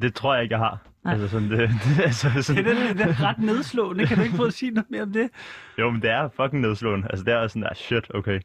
Det 0.02 0.14
tror 0.14 0.34
jeg 0.34 0.42
ikke, 0.42 0.52
jeg 0.52 0.58
har. 0.58 0.78
Nej. 1.04 1.12
Altså 1.12 1.28
sådan, 1.28 1.50
det, 1.50 1.58
det, 1.84 2.02
altså 2.04 2.28
Det 2.36 2.44
sådan, 2.44 2.66
er, 2.66 2.88
det, 2.88 2.98
det 2.98 3.06
er 3.06 3.22
ret 3.22 3.38
nedslående. 3.38 4.06
Kan 4.06 4.16
du 4.16 4.22
ikke 4.22 4.36
prøve 4.36 4.46
at 4.46 4.52
sige 4.52 4.70
noget 4.70 4.90
mere 4.90 5.02
om 5.02 5.12
det? 5.12 5.30
Jo, 5.78 5.90
men 5.90 6.02
det 6.02 6.10
er 6.10 6.28
fucking 6.28 6.62
nedslående. 6.62 7.06
Altså, 7.10 7.24
det 7.24 7.34
er 7.34 7.46
sådan 7.46 7.62
der, 7.62 7.74
shit, 7.74 8.06
okay. 8.14 8.40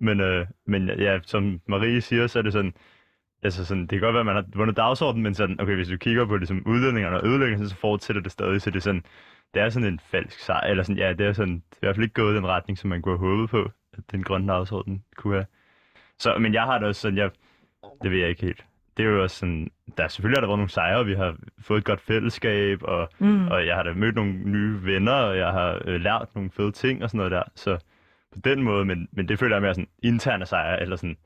Men, 0.00 0.20
øh, 0.20 0.46
men 0.66 0.88
ja, 0.88 1.18
som 1.26 1.60
Marie 1.68 2.00
siger, 2.00 2.26
så 2.26 2.38
er 2.38 2.42
det 2.42 2.52
sådan, 2.52 2.74
altså 3.42 3.64
sådan, 3.64 3.80
det 3.82 3.90
kan 3.90 4.00
godt 4.00 4.14
være, 4.14 4.20
at 4.20 4.26
man 4.26 4.34
har 4.34 4.44
vundet 4.54 4.76
dagsordenen, 4.76 5.22
men 5.22 5.34
sådan, 5.34 5.60
okay, 5.60 5.74
hvis 5.74 5.88
du 5.88 5.96
kigger 5.96 6.26
på 6.26 6.36
ligesom, 6.36 6.62
udledningerne 6.66 7.16
og 7.20 7.26
ødelæggelsen, 7.26 7.68
så 7.68 7.76
fortsætter 7.76 8.22
det 8.22 8.32
stadig, 8.32 8.62
så 8.62 8.70
det 8.70 8.76
er 8.76 8.80
sådan, 8.80 9.04
det 9.54 9.62
er 9.62 9.68
sådan 9.68 9.88
en 9.88 10.00
falsk 10.10 10.38
sejr, 10.38 10.66
eller 10.70 10.82
sådan, 10.82 10.98
ja, 10.98 11.12
det 11.12 11.26
er 11.26 11.32
sådan, 11.32 11.54
det 11.54 11.62
er 11.72 11.76
i 11.76 11.86
hvert 11.86 11.96
fald 11.96 12.04
ikke 12.04 12.14
gået 12.14 12.32
i 12.32 12.36
den 12.36 12.46
retning, 12.46 12.78
som 12.78 12.90
man 12.90 13.02
kunne 13.02 13.18
have 13.18 13.28
håbet 13.28 13.50
på, 13.50 13.70
at 13.92 14.04
den 14.12 14.22
grønne 14.22 14.52
dagsorden 14.52 15.04
kunne 15.16 15.34
have. 15.34 15.46
Så, 16.18 16.38
men 16.38 16.54
jeg 16.54 16.62
har 16.62 16.78
det 16.78 16.88
også 16.88 17.00
sådan, 17.00 17.18
jeg, 17.18 17.30
det 18.02 18.10
ved 18.10 18.18
jeg 18.18 18.28
ikke 18.28 18.42
helt. 18.42 18.64
Det 18.96 19.04
er 19.04 19.10
jo 19.10 19.22
også 19.22 19.36
sådan, 19.36 19.70
der 19.96 20.08
selvfølgelig 20.08 20.36
har 20.36 20.40
der 20.40 20.48
været 20.48 20.58
nogle 20.58 20.70
sejre, 20.70 21.04
vi 21.04 21.14
har 21.14 21.36
fået 21.60 21.78
et 21.78 21.84
godt 21.84 22.00
fællesskab, 22.00 22.82
og, 22.82 23.08
mm. 23.18 23.48
og 23.48 23.66
jeg 23.66 23.76
har 23.76 23.82
da 23.82 23.92
mødt 23.92 24.14
nogle 24.14 24.32
nye 24.32 24.84
venner, 24.84 25.12
og 25.12 25.38
jeg 25.38 25.52
har 25.52 25.82
øh, 25.84 26.00
lært 26.00 26.28
nogle 26.34 26.50
fede 26.50 26.72
ting 26.72 27.02
og 27.02 27.10
sådan 27.10 27.18
noget 27.18 27.32
der. 27.32 27.42
Så 27.54 27.78
på 28.32 28.38
den 28.44 28.62
måde, 28.62 28.84
men, 28.84 29.08
men 29.12 29.28
det 29.28 29.38
føler 29.38 29.56
jeg 29.56 29.62
mere 29.62 29.74
sådan 29.74 29.88
interne 30.02 30.46
sejre, 30.46 30.82
eller 30.82 30.96
sådan, 30.96 31.16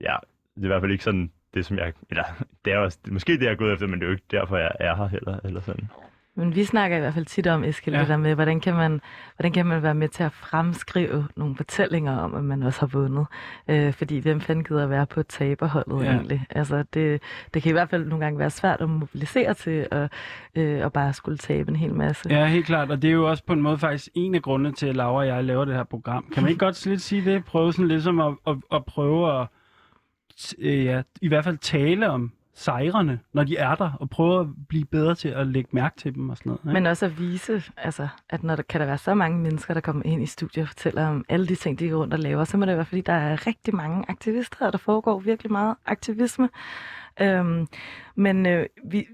ja, 0.00 0.16
det 0.54 0.60
er 0.60 0.64
i 0.64 0.66
hvert 0.66 0.82
fald 0.82 0.92
ikke 0.92 1.04
sådan 1.04 1.30
det, 1.54 1.66
som 1.66 1.78
jeg, 1.78 1.92
eller 2.10 2.24
det 2.64 2.72
er 2.72 2.78
også, 2.78 2.98
måske 3.10 3.32
det, 3.32 3.42
jeg 3.42 3.52
er 3.52 3.56
gået 3.56 3.72
efter, 3.72 3.86
men 3.86 4.00
det 4.00 4.06
er 4.06 4.08
jo 4.08 4.14
ikke 4.14 4.26
derfor, 4.30 4.56
jeg 4.56 4.72
er 4.80 4.94
her 4.94 5.06
heller, 5.06 5.40
eller 5.44 5.60
sådan. 5.60 5.90
Men 6.36 6.54
vi 6.54 6.64
snakker 6.64 6.96
i 6.96 7.00
hvert 7.00 7.14
fald 7.14 7.24
tit 7.24 7.46
om, 7.46 7.64
Eskild, 7.64 7.94
ja. 7.94 8.00
det 8.00 8.08
der 8.08 8.16
med, 8.16 8.34
hvordan 8.34 8.60
kan, 8.60 8.74
man, 8.74 9.00
hvordan 9.36 9.52
kan 9.52 9.66
man 9.66 9.82
være 9.82 9.94
med 9.94 10.08
til 10.08 10.22
at 10.22 10.32
fremskrive 10.32 11.28
nogle 11.36 11.56
fortællinger 11.56 12.16
om, 12.16 12.34
at 12.34 12.44
man 12.44 12.62
også 12.62 12.80
har 12.80 12.86
vundet. 12.86 13.26
Øh, 13.68 13.92
fordi 13.92 14.18
hvem 14.18 14.40
fanden 14.40 14.64
gider 14.64 14.82
at 14.82 14.90
være 14.90 15.06
på 15.06 15.22
taberholdet 15.22 16.04
ja. 16.04 16.12
egentlig? 16.12 16.46
Altså, 16.50 16.84
det, 16.94 17.22
det 17.54 17.62
kan 17.62 17.70
i 17.70 17.72
hvert 17.72 17.90
fald 17.90 18.06
nogle 18.06 18.24
gange 18.24 18.38
være 18.38 18.50
svært 18.50 18.80
at 18.80 18.88
mobilisere 18.88 19.54
til 19.54 19.86
at, 19.90 20.12
øh, 20.54 20.84
at 20.84 20.92
bare 20.92 21.12
skulle 21.12 21.38
tabe 21.38 21.70
en 21.70 21.76
hel 21.76 21.94
masse. 21.94 22.30
Ja, 22.30 22.46
helt 22.46 22.66
klart. 22.66 22.90
Og 22.90 23.02
det 23.02 23.08
er 23.08 23.14
jo 23.14 23.30
også 23.30 23.44
på 23.46 23.52
en 23.52 23.60
måde 23.60 23.78
faktisk 23.78 24.08
en 24.14 24.34
af 24.34 24.42
grundene 24.42 24.72
til, 24.72 24.86
at 24.86 24.96
Laura 24.96 25.18
og 25.18 25.26
jeg 25.26 25.44
laver 25.44 25.64
det 25.64 25.74
her 25.74 25.84
program. 25.84 26.24
Kan 26.32 26.42
man 26.42 26.50
ikke 26.50 26.64
godt 26.64 26.86
lidt 26.86 27.00
sige 27.00 27.24
det? 27.24 27.44
Prøve 27.44 27.72
sådan 27.72 27.88
ligesom 27.88 28.20
at, 28.20 28.34
at, 28.46 28.56
at 28.72 28.84
prøve 28.84 29.40
at 29.40 29.46
øh, 30.58 30.84
ja, 30.84 31.02
i 31.22 31.28
hvert 31.28 31.44
fald 31.44 31.58
tale 31.58 32.10
om 32.10 32.32
sejrene, 32.54 33.20
når 33.32 33.44
de 33.44 33.56
er 33.56 33.74
der, 33.74 33.90
og 34.00 34.10
prøver 34.10 34.40
at 34.40 34.46
blive 34.68 34.84
bedre 34.84 35.14
til 35.14 35.28
at 35.28 35.46
lægge 35.46 35.68
mærke 35.72 35.96
til 35.96 36.14
dem 36.14 36.30
og 36.30 36.36
sådan 36.36 36.50
noget. 36.50 36.60
Ikke? 36.64 36.72
Men 36.72 36.86
også 36.86 37.06
at 37.06 37.18
vise, 37.18 37.62
altså, 37.76 38.08
at 38.30 38.42
når 38.42 38.56
der 38.56 38.62
kan 38.62 38.80
der 38.80 38.86
være 38.86 38.98
så 38.98 39.14
mange 39.14 39.38
mennesker, 39.38 39.74
der 39.74 39.80
kommer 39.80 40.02
ind 40.06 40.22
i 40.22 40.26
studiet 40.26 40.62
og 40.62 40.68
fortæller 40.68 41.06
om 41.06 41.24
alle 41.28 41.46
de 41.46 41.54
ting, 41.54 41.78
de 41.78 41.88
går 41.88 41.98
rundt 41.98 42.14
og 42.14 42.20
laver, 42.20 42.44
så 42.44 42.56
må 42.56 42.66
det 42.66 42.76
være, 42.76 42.84
fordi 42.84 43.00
der 43.00 43.12
er 43.12 43.46
rigtig 43.46 43.74
mange 43.74 44.04
aktivister, 44.08 44.66
og 44.66 44.72
der 44.72 44.78
foregår 44.78 45.18
virkelig 45.18 45.52
meget 45.52 45.76
aktivisme. 45.86 46.48
Øhm, 47.20 47.66
men 48.14 48.46
øh, 48.46 48.66
vi, 48.84 49.06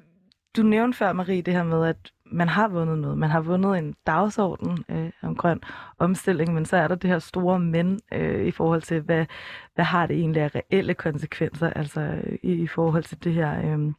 du 0.56 0.62
nævnte 0.62 0.98
før, 0.98 1.12
Marie, 1.12 1.42
det 1.42 1.54
her 1.54 1.62
med, 1.62 1.86
at 1.86 2.12
man 2.32 2.48
har 2.48 2.68
vundet 2.68 2.98
noget. 2.98 3.18
Man 3.18 3.30
har 3.30 3.40
vundet 3.40 3.78
en 3.78 3.94
dagsorden 4.06 4.84
øh, 4.88 5.10
om 5.22 5.36
grøn 5.36 5.60
omstilling, 5.98 6.54
men 6.54 6.64
så 6.64 6.76
er 6.76 6.88
der 6.88 6.94
det 6.94 7.10
her 7.10 7.18
store 7.18 7.60
men 7.60 8.00
øh, 8.12 8.46
i 8.46 8.50
forhold 8.50 8.82
til, 8.82 9.00
hvad, 9.00 9.26
hvad 9.74 9.84
har 9.84 10.06
det 10.06 10.16
egentlig 10.16 10.42
af 10.42 10.50
reelle 10.54 10.94
konsekvenser, 10.94 11.70
altså 11.70 12.00
øh, 12.00 12.38
i, 12.42 12.52
i 12.52 12.66
forhold 12.66 13.04
til 13.04 13.24
det 13.24 13.34
her 13.34 13.76
øh, 13.78 13.92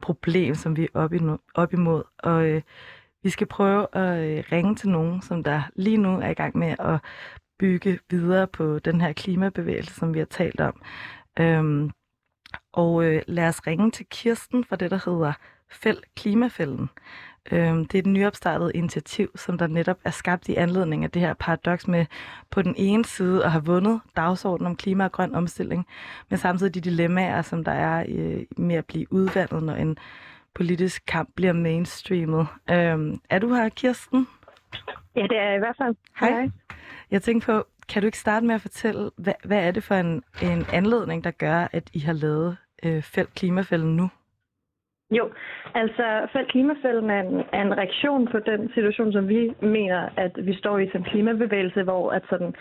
problem, 0.00 0.54
som 0.54 0.76
vi 0.76 0.82
er 0.82 0.88
op, 0.94 1.12
i, 1.12 1.20
op 1.54 1.72
imod. 1.72 2.02
Og 2.18 2.46
øh, 2.46 2.62
vi 3.22 3.30
skal 3.30 3.46
prøve 3.46 3.86
at 3.92 4.38
øh, 4.38 4.44
ringe 4.52 4.74
til 4.74 4.88
nogen, 4.88 5.22
som 5.22 5.42
der 5.44 5.62
lige 5.76 5.96
nu 5.96 6.20
er 6.20 6.28
i 6.28 6.34
gang 6.34 6.58
med 6.58 6.74
at 6.78 7.00
bygge 7.58 7.98
videre 8.10 8.46
på 8.46 8.78
den 8.78 9.00
her 9.00 9.12
klimabevægelse, 9.12 9.94
som 9.94 10.14
vi 10.14 10.18
har 10.18 10.26
talt 10.26 10.60
om. 10.60 10.82
Øhm, 11.40 11.90
og 12.72 13.04
øh, 13.04 13.22
lad 13.26 13.48
os 13.48 13.66
ringe 13.66 13.90
til 13.90 14.06
Kirsten 14.10 14.64
fra 14.64 14.76
det, 14.76 14.90
der 14.90 15.10
hedder 15.10 15.32
Fæld 15.70 15.98
Klimafælden. 16.16 16.90
Øhm, 17.52 17.84
det 17.84 17.94
er 17.94 18.02
et 18.02 18.06
nyopstartet 18.06 18.72
initiativ, 18.74 19.30
som 19.34 19.58
der 19.58 19.66
netop 19.66 19.98
er 20.04 20.10
skabt 20.10 20.48
i 20.48 20.54
anledning 20.54 21.04
af 21.04 21.10
det 21.10 21.22
her 21.22 21.34
paradoks 21.34 21.88
med 21.88 22.06
på 22.50 22.62
den 22.62 22.74
ene 22.76 23.04
side 23.04 23.44
at 23.44 23.52
have 23.52 23.64
vundet 23.64 24.00
dagsordenen 24.16 24.66
om 24.66 24.76
klima 24.76 25.04
og 25.04 25.12
grøn 25.12 25.34
omstilling, 25.34 25.86
men 26.28 26.38
samtidig 26.38 26.74
de 26.74 26.80
dilemmaer, 26.80 27.42
som 27.42 27.64
der 27.64 27.72
er 27.72 28.04
øh, 28.08 28.42
med 28.56 28.76
at 28.76 28.84
blive 28.84 29.12
udvandet, 29.12 29.62
når 29.62 29.74
en 29.74 29.98
politisk 30.54 31.02
kamp 31.06 31.28
bliver 31.36 31.52
mainstreamet. 31.52 32.46
Øhm, 32.70 33.20
er 33.30 33.38
du 33.38 33.54
her, 33.54 33.68
Kirsten? 33.68 34.26
Ja, 35.16 35.22
det 35.22 35.38
er 35.38 35.54
i 35.54 35.58
hvert 35.58 35.76
fald. 35.78 35.94
Hej. 36.20 36.50
Jeg 37.10 37.22
tænker 37.22 37.46
på, 37.46 37.66
kan 37.88 38.02
du 38.02 38.06
ikke 38.06 38.18
starte 38.18 38.46
med 38.46 38.54
at 38.54 38.60
fortælle, 38.60 39.10
hvad, 39.16 39.34
hvad 39.44 39.58
er 39.58 39.70
det 39.70 39.84
for 39.84 39.94
en, 39.94 40.22
en 40.42 40.66
anledning, 40.72 41.24
der 41.24 41.30
gør, 41.30 41.68
at 41.72 41.90
I 41.92 41.98
har 41.98 42.12
lavet 42.12 42.56
øh, 42.82 43.02
felt 43.02 43.34
klimafælden 43.34 43.96
nu? 43.96 44.10
Jo, 45.10 45.30
altså 45.74 46.28
Fæld 46.32 46.46
Klimafælden 46.46 47.10
er 47.10 47.20
en, 47.20 47.44
er 47.52 47.62
en 47.62 47.78
reaktion 47.78 48.26
på 48.26 48.38
den 48.38 48.70
situation, 48.74 49.12
som 49.12 49.28
vi 49.28 49.52
mener, 49.60 50.08
at 50.16 50.46
vi 50.46 50.54
står 50.54 50.78
i 50.78 50.90
som 50.92 51.04
klimabevægelse, 51.04 51.82
hvor 51.82 52.10
at 52.10 52.22
sådan, 52.30 52.54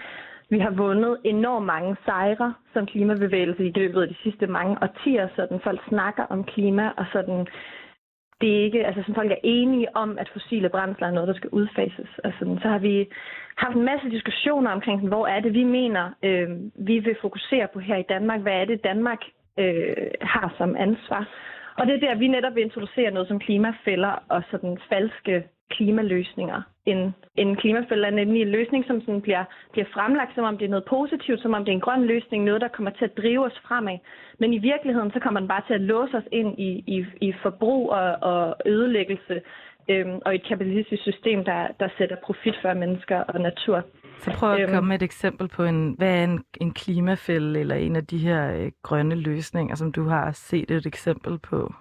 vi 0.50 0.60
har 0.60 0.70
vundet 0.70 1.18
enormt 1.24 1.66
mange 1.66 1.96
sejre 2.06 2.54
som 2.74 2.86
klimabevægelse 2.86 3.66
i 3.66 3.72
løbet 3.76 4.02
af 4.02 4.08
de 4.08 4.16
sidste 4.24 4.48
mange 4.48 4.78
årtier, 4.82 5.28
sådan 5.36 5.60
folk 5.60 5.82
snakker 5.90 6.24
om 6.24 6.44
klima, 6.44 6.92
og 6.98 7.06
sådan 7.14 7.48
det 8.42 8.58
er 8.58 8.64
ikke, 8.64 8.86
altså 8.86 9.02
sådan 9.02 9.16
folk 9.16 9.32
er 9.32 9.44
enige 9.44 9.96
om, 9.96 10.18
at 10.18 10.30
fossile 10.34 10.70
brændsler 10.70 11.08
er 11.08 11.12
noget, 11.12 11.28
der 11.28 11.34
skal 11.34 11.50
udfases. 11.50 12.10
Og 12.24 12.34
sådan, 12.40 12.60
så 12.62 12.68
har 12.68 12.80
vi 12.80 13.10
haft 13.58 13.76
en 13.76 13.86
masse 13.86 14.10
diskussioner 14.10 14.72
omkring, 14.72 15.00
sådan, 15.00 15.16
hvor 15.16 15.28
er 15.28 15.40
det, 15.40 15.54
vi 15.54 15.64
mener, 15.64 16.12
øh, 16.24 16.50
vi 16.88 17.00
vil 17.00 17.18
fokusere 17.22 17.68
på 17.74 17.80
her 17.80 17.98
i 17.98 18.10
Danmark. 18.10 18.42
Hvad 18.42 18.54
er 18.54 18.66
det, 18.66 18.84
Danmark 18.84 19.22
øh, 19.60 20.08
har 20.22 20.54
som 20.58 20.76
ansvar? 20.76 21.28
Og 21.78 21.88
det 21.88 21.96
er 21.96 22.08
der, 22.08 22.16
vi 22.16 22.28
netop 22.28 22.58
introducerer 22.58 23.12
noget 23.12 23.28
som 23.28 23.40
klimafælder 23.40 24.24
og 24.30 24.44
sådan 24.52 24.78
falske 24.90 25.44
klimaløsninger. 25.70 26.62
En, 26.86 27.16
en 27.36 27.56
klimafælde 27.56 28.08
er 28.08 28.12
nemlig 28.12 28.42
en 28.42 28.52
løsning, 28.58 28.86
som 28.88 29.02
sådan 29.02 29.22
bliver, 29.22 29.44
bliver 29.72 29.88
fremlagt, 29.94 30.36
som 30.36 30.44
om 30.44 30.58
det 30.58 30.66
er 30.66 30.70
noget 30.70 30.86
positivt, 30.86 31.42
som 31.42 31.54
om 31.54 31.66
det 31.66 31.72
er 31.72 31.76
en 31.76 31.88
grøn 31.88 32.06
løsning, 32.06 32.44
noget, 32.44 32.62
der 32.62 32.68
kommer 32.68 32.92
til 32.92 33.06
at 33.06 33.18
drive 33.18 33.46
os 33.46 33.62
fremad. 33.68 33.98
Men 34.40 34.54
i 34.54 34.58
virkeligheden, 34.58 35.12
så 35.12 35.20
kommer 35.20 35.40
den 35.40 35.50
bare 35.50 35.64
til 35.68 35.74
at 35.74 35.82
låse 35.82 36.18
os 36.18 36.28
ind 36.32 36.60
i, 36.60 36.84
i, 36.88 37.06
i 37.22 37.34
forbrug 37.42 37.90
og, 37.90 38.18
og 38.22 38.56
ødelæggelse, 38.66 39.42
øhm, 39.90 40.20
og 40.26 40.36
et 40.36 40.44
kapitalistisk 40.48 41.02
system, 41.02 41.46
der, 41.46 41.68
der 41.80 41.88
sætter 41.98 42.16
profit 42.24 42.56
for 42.62 42.74
mennesker 42.74 43.20
og 43.20 43.42
natur. 43.42 43.84
Så 44.18 44.32
prøv 44.38 44.54
at 44.54 44.62
øhm, 44.62 44.74
komme 44.74 44.88
med 44.88 44.96
et 44.96 45.04
eksempel 45.04 45.48
på, 45.48 45.64
en, 45.64 45.96
hvad 45.98 46.20
er 46.20 46.24
en, 46.24 46.44
en 46.62 46.74
klimafælde 46.74 47.60
eller 47.60 47.76
en 47.76 47.96
af 47.96 48.06
de 48.08 48.18
her 48.18 48.54
øh, 48.58 48.72
grønne 48.84 49.16
løsninger, 49.16 49.76
som 49.76 49.92
du 49.92 50.04
har 50.08 50.32
set 50.32 50.72
et 50.72 50.86
eksempel 50.86 51.40
på? 51.40 51.74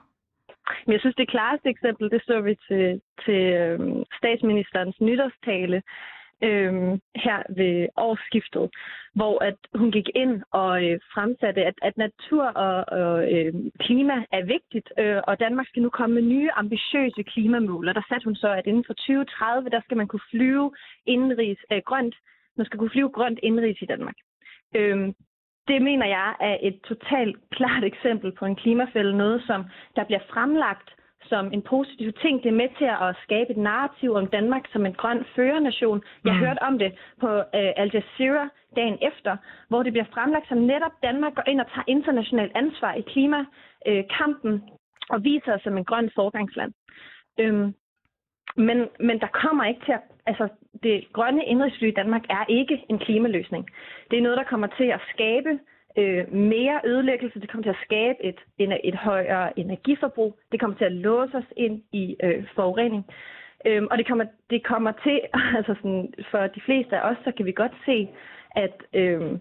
Men 0.87 0.93
jeg 0.93 1.01
synes, 1.01 1.17
det 1.17 1.31
klareste 1.31 1.69
eksempel, 1.69 2.11
det 2.11 2.23
så 2.23 2.41
vi 2.41 2.57
til, 2.69 3.01
til 3.25 3.43
øhm, 3.53 4.05
statsministerens 4.19 5.01
nytårstale, 5.01 5.83
øhm, 6.49 7.01
her 7.25 7.43
ved 7.49 7.89
årsskiftet, 7.97 8.71
hvor 9.15 9.45
at 9.45 9.59
hun 9.75 9.91
gik 9.93 10.09
ind 10.15 10.43
og 10.53 10.85
øh, 10.85 11.01
fremsatte, 11.15 11.65
at, 11.65 11.75
at 11.83 11.97
natur 11.97 12.45
og, 12.45 12.85
og 13.01 13.33
øh, 13.33 13.53
klima 13.81 14.17
er 14.33 14.45
vigtigt, 14.45 14.89
øh, 14.99 15.21
og 15.29 15.41
Danmark 15.41 15.67
skal 15.69 15.83
nu 15.83 15.91
komme 15.91 16.15
med 16.15 16.23
nye 16.23 16.51
ambitiøse 16.51 17.23
klimamål. 17.23 17.89
Og 17.89 17.95
der 17.95 18.03
satte 18.09 18.25
hun 18.25 18.37
så, 18.37 18.49
at 18.49 18.67
inden 18.67 18.85
for 18.87 18.95
2030, 18.95 19.71
der 19.71 19.81
skal 19.81 19.97
man 19.97 20.09
kunne 20.09 20.29
flyve 20.31 20.73
indenrigs, 21.07 21.61
øh, 21.73 21.83
grønt, 21.87 22.15
man 22.57 22.67
skal 22.67 22.79
kunne 22.79 22.95
flyve 22.97 23.11
grønt 23.17 23.39
indenrigs 23.43 23.83
i 23.83 23.87
Danmark. 23.87 24.17
Øh, 24.77 25.13
det 25.69 25.83
mener 25.83 26.07
jeg 26.07 26.35
er 26.41 26.57
et 26.63 26.79
totalt 26.89 27.37
klart 27.51 27.85
eksempel 27.85 28.33
på 28.33 28.45
en 28.45 28.57
klimafælde, 28.57 29.17
noget 29.17 29.43
som 29.47 29.65
der 29.97 30.05
bliver 30.05 30.21
fremlagt 30.33 30.91
som 31.29 31.53
en 31.53 31.63
positiv 31.63 32.13
ting. 32.13 32.43
Det 32.43 32.49
er 32.49 32.61
med 32.63 32.69
til 32.79 32.85
at 32.85 33.17
skabe 33.23 33.51
et 33.51 33.57
narrativ 33.57 34.15
om 34.15 34.27
Danmark 34.27 34.65
som 34.73 34.87
en 34.87 34.95
grøn 34.95 35.25
førernation. 35.37 36.03
Jeg 36.25 36.33
mm. 36.33 36.39
hørte 36.39 36.63
om 36.63 36.79
det 36.79 36.93
på 37.21 37.29
uh, 37.37 37.81
Al 37.83 37.91
Jazeera 37.95 38.49
dagen 38.77 38.99
efter, 39.03 39.37
hvor 39.69 39.83
det 39.83 39.93
bliver 39.93 40.11
fremlagt 40.15 40.49
som 40.49 40.59
netop 40.59 40.93
Danmark 41.03 41.35
går 41.35 41.45
ind 41.47 41.61
og 41.61 41.67
tager 41.67 41.85
internationalt 41.87 42.53
ansvar 42.55 42.95
i 42.95 43.01
klimakampen 43.13 44.53
uh, 44.53 44.61
og 45.11 45.25
viser 45.25 45.53
sig 45.53 45.61
som 45.63 45.79
en 45.79 45.85
grøn 45.85 46.11
forgangsland. 46.15 46.73
Um, 47.43 47.75
men, 48.57 48.89
men 49.01 49.21
der 49.21 49.27
kommer 49.27 49.65
ikke 49.65 49.85
til 49.85 49.93
at... 49.93 50.01
Altså, 50.27 50.49
det 50.83 51.05
grønne 51.13 51.45
indrigsfly 51.45 51.89
i 51.89 51.99
Danmark 52.01 52.25
er 52.31 52.45
ikke 52.49 52.85
en 52.89 52.99
klimaløsning. 52.99 53.69
Det 54.11 54.19
er 54.19 54.23
noget, 54.23 54.39
der 54.39 54.45
kommer 54.45 54.67
til 54.67 54.85
at 54.85 55.01
skabe 55.15 55.59
øh, 55.99 56.33
mere 56.33 56.81
ødelæggelse, 56.85 57.41
det 57.41 57.51
kommer 57.51 57.63
til 57.63 57.77
at 57.79 57.85
skabe 57.85 58.25
et, 58.25 58.41
et, 58.59 58.81
et 58.85 58.95
højere 58.95 59.59
energiforbrug, 59.59 60.39
det 60.53 60.61
kommer 60.61 60.77
til 60.77 60.85
at 60.85 60.93
låse 60.93 61.37
os 61.37 61.51
ind 61.57 61.83
i 61.93 62.17
øh, 62.23 62.45
forurening. 62.55 63.05
Øhm, 63.67 63.87
og 63.91 63.99
det 63.99 64.07
kommer, 64.09 64.25
det 64.51 64.65
kommer 64.65 64.93
til, 64.93 65.21
altså 65.59 65.75
sådan, 65.75 66.15
for 66.31 66.47
de 66.47 66.61
fleste 66.61 66.97
af 66.97 67.11
os, 67.11 67.17
så 67.25 67.33
kan 67.37 67.47
vi 67.47 67.53
godt 67.53 67.73
se, 67.87 68.09
at, 68.51 68.77
øhm, 68.95 69.39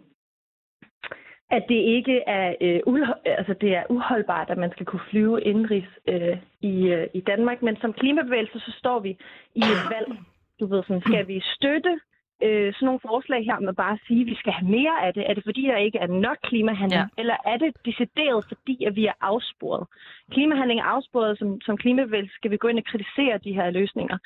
at 1.52 1.64
det 1.70 1.82
ikke 1.98 2.22
er, 2.28 2.56
øh, 2.62 2.80
uho- 2.88 3.22
altså 3.26 3.54
det 3.62 3.76
er 3.76 3.84
uholdbart, 3.90 4.50
at 4.50 4.58
man 4.58 4.72
skal 4.72 4.86
kunne 4.86 5.08
flyve 5.10 5.42
indenrigs 5.42 5.88
øh, 6.08 6.38
i, 6.62 6.88
øh, 6.88 7.08
i 7.14 7.22
Danmark. 7.22 7.62
Men 7.62 7.78
som 7.82 7.94
klimabevægelse, 7.94 8.60
så 8.60 8.72
står 8.78 9.00
vi 9.00 9.10
i 9.56 9.60
et 9.60 9.84
valg. 9.90 10.18
Du 10.60 10.66
ved, 10.66 10.84
sådan, 10.84 11.02
skal 11.02 11.28
vi 11.28 11.40
støtte 11.40 12.00
øh, 12.46 12.74
sådan 12.74 12.86
nogle 12.86 13.06
forslag 13.10 13.42
her 13.50 13.60
med 13.60 13.74
bare 13.74 13.94
at 13.94 14.04
sige, 14.08 14.22
at 14.22 14.28
vi 14.28 14.36
skal 14.36 14.54
have 14.54 14.70
mere 14.80 14.96
af 15.06 15.14
det? 15.14 15.24
Er 15.30 15.34
det 15.34 15.44
fordi, 15.44 15.62
der 15.62 15.78
ikke 15.78 16.00
er 16.00 16.08
nok 16.08 16.38
klimahandling? 16.44 17.02
Ja. 17.02 17.22
Eller 17.22 17.38
er 17.46 17.58
det 17.58 17.72
decideret 17.86 18.46
fordi, 18.52 18.76
at 18.88 18.96
vi 18.96 19.06
er 19.06 19.18
afsporet? 19.22 19.88
Klimahandling 20.32 20.80
er 20.80 20.90
afsporet, 20.96 21.40
som, 21.40 21.62
som 21.62 21.78
klimabevægelse 21.78 22.36
skal 22.36 22.52
vi 22.52 22.58
gå 22.58 22.68
ind 22.68 22.78
og 22.78 22.86
kritisere 22.92 23.38
de 23.38 23.54
her 23.54 23.70
løsninger. 23.70 24.18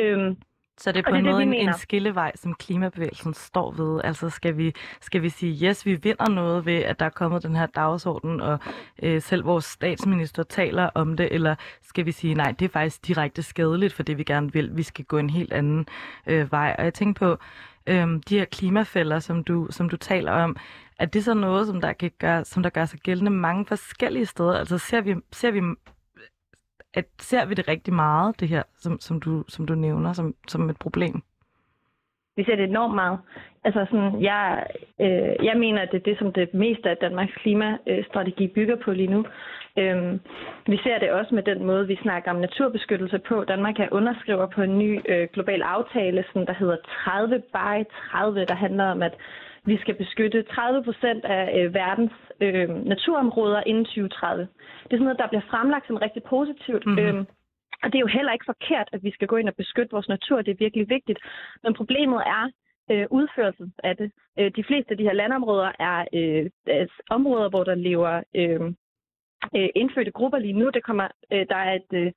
Øhm, 0.00 0.36
så 0.78 0.92
det 0.92 0.98
er 0.98 1.10
på 1.10 1.16
det 1.16 1.18
en 1.18 1.24
måde 1.24 1.46
det, 1.46 1.62
en 1.62 1.74
skillevej, 1.74 2.32
som 2.36 2.54
klimabevægelsen 2.54 3.34
står 3.34 3.70
ved. 3.70 4.00
Altså 4.04 4.30
skal 4.30 4.56
vi, 4.56 4.74
skal 5.00 5.22
vi 5.22 5.28
sige, 5.28 5.68
yes, 5.68 5.86
vi 5.86 5.94
vinder 5.94 6.28
noget 6.28 6.66
ved, 6.66 6.74
at 6.74 7.00
der 7.00 7.06
er 7.06 7.10
kommet 7.10 7.42
den 7.42 7.56
her 7.56 7.66
dagsorden, 7.66 8.40
og 8.40 8.58
øh, 9.02 9.22
selv 9.22 9.44
vores 9.44 9.64
statsminister 9.64 10.42
taler 10.42 10.90
om 10.94 11.16
det, 11.16 11.28
eller 11.34 11.54
skal 11.82 12.06
vi 12.06 12.12
sige, 12.12 12.34
nej, 12.34 12.50
det 12.58 12.64
er 12.64 12.68
faktisk 12.68 13.06
direkte 13.06 13.42
skadeligt 13.42 13.92
for 13.92 14.02
det, 14.02 14.18
vi 14.18 14.24
gerne 14.24 14.52
vil. 14.52 14.76
Vi 14.76 14.82
skal 14.82 15.04
gå 15.04 15.18
en 15.18 15.30
helt 15.30 15.52
anden 15.52 15.86
øh, 16.26 16.52
vej. 16.52 16.76
Og 16.78 16.84
jeg 16.84 16.94
tænker 16.94 17.26
på, 17.26 17.42
øh, 17.86 18.20
de 18.28 18.38
her 18.38 18.44
klimafælder, 18.44 19.18
som 19.18 19.44
du, 19.44 19.66
som 19.70 19.88
du 19.88 19.96
taler 19.96 20.32
om, 20.32 20.56
er 20.98 21.06
det 21.06 21.24
så 21.24 21.34
noget, 21.34 21.66
som 21.66 21.80
der, 21.80 21.92
kan 21.92 22.10
gøre, 22.18 22.44
som 22.44 22.62
der 22.62 22.70
gør 22.70 22.84
sig 22.84 23.00
gældende 23.00 23.30
mange 23.30 23.66
forskellige 23.66 24.26
steder? 24.26 24.58
Altså 24.58 24.78
ser 24.78 25.00
vi, 25.00 25.14
ser 25.32 25.50
vi, 25.50 25.60
at, 26.94 27.04
ser 27.18 27.46
vi 27.46 27.54
det 27.54 27.68
rigtig 27.68 27.94
meget, 27.94 28.40
det 28.40 28.48
her, 28.48 28.62
som, 28.78 29.00
som, 29.00 29.20
du, 29.20 29.44
som 29.48 29.66
du 29.66 29.74
nævner, 29.74 30.12
som, 30.12 30.34
som 30.48 30.70
et 30.70 30.78
problem? 30.78 31.22
Vi 32.36 32.44
ser 32.44 32.56
det 32.56 32.64
enormt 32.64 32.94
meget. 32.94 33.18
Altså 33.64 33.86
sådan, 33.90 34.22
jeg, 34.22 34.66
øh, 35.00 35.46
jeg 35.48 35.56
mener, 35.56 35.82
at 35.82 35.88
det 35.92 35.98
er 35.98 36.10
det, 36.10 36.18
som 36.18 36.32
det 36.32 36.54
meste 36.54 36.90
af 36.90 36.96
Danmarks 36.96 37.34
klimastrategi 37.34 38.46
bygger 38.46 38.76
på 38.76 38.92
lige 38.92 39.10
nu. 39.10 39.26
Øhm, 39.78 40.20
vi 40.66 40.76
ser 40.76 40.98
det 40.98 41.10
også 41.10 41.34
med 41.34 41.42
den 41.42 41.64
måde, 41.64 41.86
vi 41.86 41.98
snakker 42.02 42.30
om 42.30 42.36
naturbeskyttelse 42.36 43.18
på. 43.18 43.44
Danmark 43.44 43.80
er 43.80 43.88
underskriver 43.90 44.46
på 44.46 44.62
en 44.62 44.78
ny 44.78 45.00
øh, 45.08 45.28
global 45.32 45.62
aftale, 45.62 46.24
som 46.32 46.46
der 46.46 46.52
hedder 46.52 46.76
30 47.04 47.38
by 47.38 47.84
30, 48.10 48.44
der 48.44 48.54
handler 48.54 48.84
om, 48.84 49.02
at 49.02 49.14
vi 49.66 49.76
skal 49.76 49.94
beskytte 49.94 50.42
30 50.42 50.84
procent 50.84 51.24
af 51.24 51.44
øh, 51.58 51.74
verdens 51.74 52.12
øh, 52.40 52.68
naturområder 52.86 53.62
inden 53.66 53.84
2030. 53.84 54.42
Det 54.42 54.48
er 54.92 54.96
sådan 54.96 55.04
noget, 55.04 55.18
der 55.18 55.28
bliver 55.28 55.48
fremlagt 55.50 55.86
som 55.86 55.96
rigtig 55.96 56.22
positivt. 56.22 56.86
Mm-hmm. 56.86 57.06
Øhm, 57.06 57.26
og 57.82 57.92
det 57.92 57.94
er 57.94 58.06
jo 58.06 58.16
heller 58.18 58.32
ikke 58.32 58.50
forkert, 58.52 58.88
at 58.92 59.02
vi 59.02 59.10
skal 59.10 59.28
gå 59.28 59.36
ind 59.36 59.48
og 59.48 59.56
beskytte 59.56 59.92
vores 59.92 60.08
natur. 60.08 60.42
Det 60.42 60.50
er 60.50 60.64
virkelig 60.64 60.88
vigtigt. 60.88 61.18
Men 61.62 61.74
problemet 61.74 62.22
er 62.26 62.50
øh, 62.90 63.06
udførelsen 63.10 63.74
af 63.84 63.96
det. 63.96 64.12
Øh, 64.38 64.50
de 64.56 64.64
fleste 64.64 64.90
af 64.90 64.96
de 64.96 65.04
her 65.04 65.12
landområder 65.12 65.72
er 65.78 65.98
øh, 66.12 66.86
områder, 67.10 67.48
hvor 67.48 67.64
der 67.64 67.74
lever 67.74 68.22
øh, 68.34 68.60
øh, 69.56 69.68
indfødte 69.74 70.10
grupper 70.10 70.38
lige 70.38 70.58
nu. 70.60 70.70
Det 70.70 70.84
kommer, 70.84 71.08
øh, 71.32 71.46
der 71.48 71.56
er 71.56 71.74
et, 71.74 71.92
øh, 71.92 72.12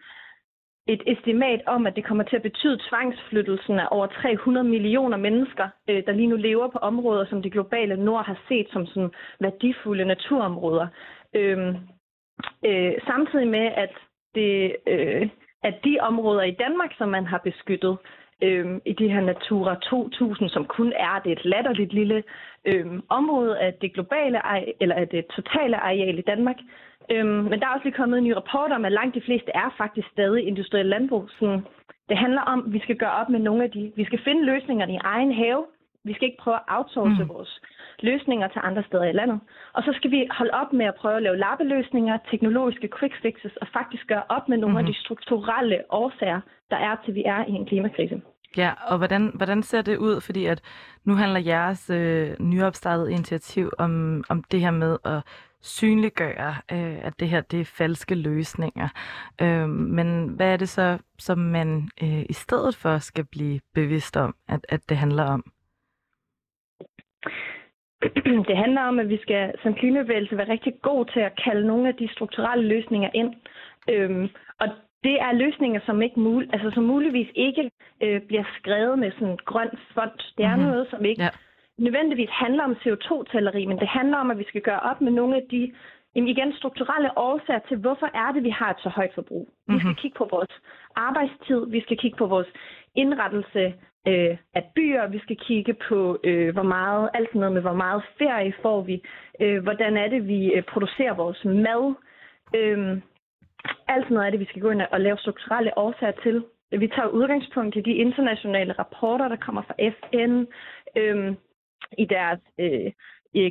et 0.87 1.01
estimat 1.07 1.61
om, 1.67 1.87
at 1.87 1.95
det 1.95 2.05
kommer 2.05 2.23
til 2.23 2.35
at 2.35 2.41
betyde 2.41 2.79
tvangsflyttelsen 2.89 3.79
af 3.79 3.87
over 3.91 4.07
300 4.07 4.63
millioner 4.63 5.17
mennesker, 5.17 5.67
øh, 5.89 6.03
der 6.05 6.11
lige 6.11 6.27
nu 6.27 6.35
lever 6.35 6.67
på 6.67 6.77
områder, 6.77 7.25
som 7.25 7.41
det 7.41 7.51
globale 7.51 7.97
nord 7.97 8.25
har 8.25 8.37
set 8.47 8.67
som 8.71 8.85
sådan 8.85 9.11
værdifulde 9.39 10.05
naturområder. 10.05 10.87
Øhm, 11.33 11.75
øh, 12.65 12.93
samtidig 13.07 13.47
med, 13.47 13.71
at 13.75 13.93
det, 14.35 14.75
øh, 14.87 15.29
at 15.63 15.75
de 15.83 15.97
områder 15.99 16.43
i 16.43 16.51
Danmark, 16.51 16.91
som 16.97 17.09
man 17.09 17.25
har 17.25 17.37
beskyttet, 17.37 17.97
øh, 18.43 18.65
i 18.85 18.93
de 18.93 19.07
her 19.07 19.21
Natura 19.21 19.75
2000, 19.75 20.49
som 20.49 20.65
kun 20.65 20.93
er 20.95 21.21
det 21.23 21.31
et 21.31 21.45
latterligt 21.45 21.93
lille 21.93 22.23
øh, 22.65 22.85
område 23.09 23.59
af 23.59 23.73
det 23.73 23.93
globale 23.93 24.41
eller 24.79 24.95
af 24.95 25.07
det 25.07 25.25
totale 25.25 25.77
areal 25.77 26.19
i 26.19 26.21
Danmark, 26.21 26.57
Øhm, 27.11 27.43
men 27.49 27.59
der 27.59 27.65
er 27.65 27.73
også 27.73 27.85
lige 27.85 27.99
kommet 28.01 28.17
en 28.17 28.23
ny 28.23 28.31
rapport 28.31 28.71
om, 28.71 28.85
at 28.85 28.91
langt 28.91 29.15
de 29.15 29.25
fleste 29.25 29.51
er 29.53 29.75
faktisk 29.77 30.07
stadig 30.11 30.47
industrielle 30.47 30.89
landbrug. 30.89 31.29
Sådan, 31.39 31.65
det 32.09 32.17
handler 32.17 32.41
om, 32.41 32.59
at 32.67 32.73
vi 32.73 32.79
skal 32.79 32.95
gøre 32.95 33.11
op 33.11 33.29
med 33.29 33.39
nogle 33.39 33.63
af 33.63 33.71
de... 33.71 33.91
Vi 33.95 34.05
skal 34.05 34.19
finde 34.23 34.45
løsningerne 34.45 34.93
i 34.93 34.99
egen 35.01 35.33
have. 35.33 35.65
Vi 36.03 36.13
skal 36.13 36.27
ikke 36.27 36.43
prøve 36.43 36.55
at 36.55 36.63
outsource 36.67 37.23
mm. 37.23 37.29
vores 37.29 37.61
løsninger 37.99 38.47
til 38.47 38.61
andre 38.63 38.83
steder 38.87 39.03
i 39.03 39.11
landet. 39.11 39.39
Og 39.73 39.83
så 39.83 39.91
skal 39.95 40.11
vi 40.11 40.27
holde 40.31 40.53
op 40.53 40.73
med 40.73 40.85
at 40.85 40.95
prøve 40.95 41.15
at 41.15 41.23
lave 41.23 41.37
lappeløsninger, 41.37 42.17
teknologiske 42.31 42.89
quick 42.99 43.15
fixes, 43.21 43.55
og 43.61 43.67
faktisk 43.73 44.07
gøre 44.07 44.23
op 44.29 44.49
med 44.49 44.57
nogle 44.57 44.73
mm. 44.73 44.77
af 44.77 44.83
de 44.83 44.89
mm-hmm. 44.89 45.05
strukturelle 45.05 45.77
årsager, 45.89 46.41
der 46.69 46.77
er 46.77 46.95
til, 47.03 47.11
at 47.11 47.15
vi 47.15 47.23
er 47.23 47.45
i 47.45 47.51
en 47.51 47.65
klimakrise. 47.65 48.21
Ja, 48.57 48.71
og 48.87 48.97
hvordan, 48.97 49.31
hvordan 49.35 49.63
ser 49.63 49.81
det 49.81 49.97
ud? 49.97 50.21
Fordi 50.21 50.45
at 50.45 50.61
nu 51.03 51.13
handler 51.13 51.39
jeres 51.39 51.89
øh, 51.89 52.35
nyopstartede 52.39 53.11
initiativ 53.11 53.71
om, 53.77 54.23
om 54.29 54.43
det 54.43 54.61
her 54.61 54.71
med 54.71 54.97
at 55.05 55.21
synliggøre, 55.61 56.55
øh, 56.71 57.05
at 57.05 57.19
det 57.19 57.29
her 57.29 57.41
det 57.41 57.61
er 57.61 57.65
falske 57.65 58.15
løsninger. 58.15 58.89
Øh, 59.41 59.69
men 59.69 60.27
hvad 60.27 60.53
er 60.53 60.57
det 60.57 60.69
så, 60.69 60.97
som 61.19 61.37
man 61.37 61.89
øh, 62.03 62.25
i 62.29 62.33
stedet 62.33 62.75
for 62.75 62.97
skal 62.97 63.25
blive 63.25 63.59
bevidst 63.73 64.17
om, 64.17 64.35
at, 64.47 64.65
at 64.69 64.89
det 64.89 64.97
handler 64.97 65.23
om? 65.23 65.43
Det 68.49 68.57
handler 68.57 68.81
om, 68.81 68.99
at 68.99 69.09
vi 69.09 69.19
skal 69.21 69.53
som 69.63 69.73
klimabevægelse 69.73 70.37
være 70.37 70.49
rigtig 70.49 70.73
god 70.81 71.05
til 71.05 71.19
at 71.19 71.39
kalde 71.43 71.67
nogle 71.67 71.87
af 71.87 71.95
de 71.95 72.07
strukturelle 72.11 72.67
løsninger 72.67 73.09
ind. 73.13 73.33
Øhm, 73.89 74.29
og 74.59 74.67
det 75.03 75.15
er 75.21 75.33
løsninger, 75.33 75.81
som 75.85 76.01
ikke 76.01 76.19
mul 76.19 76.49
altså, 76.53 76.71
som 76.73 76.83
muligvis 76.83 77.29
ikke 77.35 77.71
øh, 78.03 78.21
bliver 78.21 78.43
skrevet 78.59 78.99
med 78.99 79.11
sådan 79.11 79.27
en 79.27 79.39
grøn 79.45 79.69
font. 79.93 80.33
Det 80.37 80.45
er 80.45 80.55
mm-hmm. 80.55 80.71
noget, 80.71 80.87
som 80.89 81.05
ikke 81.05 81.23
ja 81.23 81.29
nødvendigvis 81.77 82.29
handler 82.29 82.63
om 82.63 82.75
CO2-tælleri, 82.83 83.65
men 83.65 83.79
det 83.79 83.87
handler 83.87 84.17
om, 84.17 84.31
at 84.31 84.37
vi 84.37 84.45
skal 84.47 84.61
gøre 84.61 84.79
op 84.79 85.01
med 85.01 85.11
nogle 85.11 85.35
af 85.35 85.43
de 85.51 85.73
jamen 86.15 86.29
igen 86.29 86.53
strukturelle 86.53 87.17
årsager 87.17 87.59
til, 87.67 87.77
hvorfor 87.77 88.09
er 88.13 88.31
det, 88.31 88.43
vi 88.43 88.49
har 88.49 88.69
et 88.71 88.79
så 88.79 88.89
højt 88.89 89.13
forbrug. 89.15 89.47
Mm-hmm. 89.49 89.75
Vi 89.75 89.79
skal 89.79 89.89
mhm. 89.89 90.01
kigge 90.01 90.17
på 90.17 90.27
vores 90.31 90.53
arbejdstid, 90.95 91.69
vi 91.69 91.81
skal 91.81 91.97
kigge 91.97 92.17
på 92.17 92.25
vores 92.25 92.47
indrettelse 92.95 93.73
øh, 94.07 94.37
af 94.53 94.63
byer, 94.75 95.07
vi 95.07 95.19
skal 95.19 95.37
kigge 95.37 95.73
på, 95.89 96.19
øh, 96.23 96.53
hvor 96.53 96.63
meget, 96.63 97.09
alt 97.13 97.29
sådan 97.29 97.39
noget 97.39 97.53
med, 97.53 97.61
hvor 97.61 97.73
meget 97.85 98.03
ferie 98.17 98.53
får 98.61 98.81
vi, 98.81 99.03
øh, 99.41 99.63
hvordan 99.63 99.97
er 99.97 100.07
det, 100.07 100.27
vi 100.27 100.53
øh, 100.53 100.63
producerer 100.63 101.13
vores 101.13 101.45
mad. 101.45 101.95
Øh, 102.55 103.01
alt 103.87 104.03
sådan 104.05 104.13
noget 104.13 104.27
er 104.27 104.31
det, 104.31 104.39
vi 104.39 104.45
skal 104.49 104.61
gå 104.61 104.69
ind 104.69 104.81
og 104.91 105.01
lave 105.01 105.17
strukturelle 105.17 105.77
årsager 105.77 106.13
til. 106.23 106.43
Vi 106.71 106.87
tager 106.87 107.07
udgangspunkt 107.07 107.75
i 107.75 107.81
de 107.81 107.93
internationale 107.93 108.73
rapporter, 108.73 109.27
der 109.27 109.35
kommer 109.35 109.61
fra 109.61 109.75
FN, 109.95 110.45
øh, 110.97 111.35
i 111.97 112.05
deres 112.05 112.39
øh, 112.59 112.91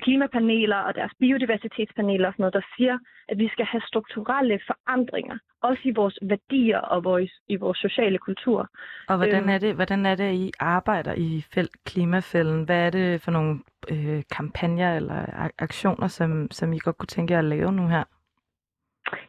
klimapaneler 0.02 0.76
og 0.76 0.94
deres 0.94 1.12
biodiversitetspaneler 1.20 2.26
og 2.28 2.32
sådan 2.32 2.42
noget, 2.42 2.54
der 2.54 2.66
siger, 2.76 2.98
at 3.28 3.38
vi 3.38 3.48
skal 3.48 3.64
have 3.64 3.80
strukturelle 3.80 4.60
forandringer, 4.66 5.38
også 5.62 5.82
i 5.84 5.92
vores 5.94 6.18
værdier 6.22 6.78
og 6.78 7.04
vores, 7.04 7.32
i 7.48 7.56
vores 7.56 7.78
sociale 7.78 8.18
kultur. 8.18 8.68
Og 9.08 9.16
hvordan 9.16 9.42
øhm. 9.42 9.48
er 9.48 9.58
det, 9.58 9.74
hvordan 9.74 10.06
er 10.06 10.14
det, 10.14 10.24
at 10.24 10.34
I 10.34 10.52
arbejder 10.60 11.14
i 11.16 11.44
felt, 11.54 11.84
klimafælden? 11.84 12.64
Hvad 12.64 12.86
er 12.86 12.90
det 12.90 13.22
for 13.22 13.30
nogle 13.30 13.60
øh, 13.90 14.22
kampagner 14.36 14.96
eller 14.96 15.50
aktioner, 15.58 16.08
som, 16.08 16.50
som 16.50 16.72
I 16.72 16.78
godt 16.78 16.98
kunne 16.98 17.14
tænke 17.16 17.32
jer 17.32 17.38
at 17.38 17.44
lave 17.44 17.72
nu 17.72 17.88
her? 17.88 18.04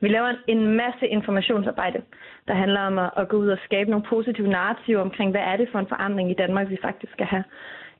Vi 0.02 0.08
laver 0.08 0.34
en 0.48 0.76
masse 0.78 1.08
informationsarbejde, 1.08 2.02
der 2.48 2.54
handler 2.54 2.82
om 2.82 3.00
at, 3.00 3.12
at 3.18 3.30
gå 3.30 3.38
ud 3.38 3.48
og 3.48 3.58
skabe 3.66 3.90
nogle 3.90 4.06
positive 4.10 4.48
narrativer 4.48 5.02
omkring, 5.02 5.32
hvad 5.32 5.42
er 5.42 5.58
det 5.58 5.70
for 5.72 5.80
en 5.80 5.88
forandring 5.88 6.32
i 6.32 6.34
Danmark, 6.34 6.70
vi 6.70 6.78
faktisk 6.82 7.12
skal 7.12 7.26
have. 7.26 7.44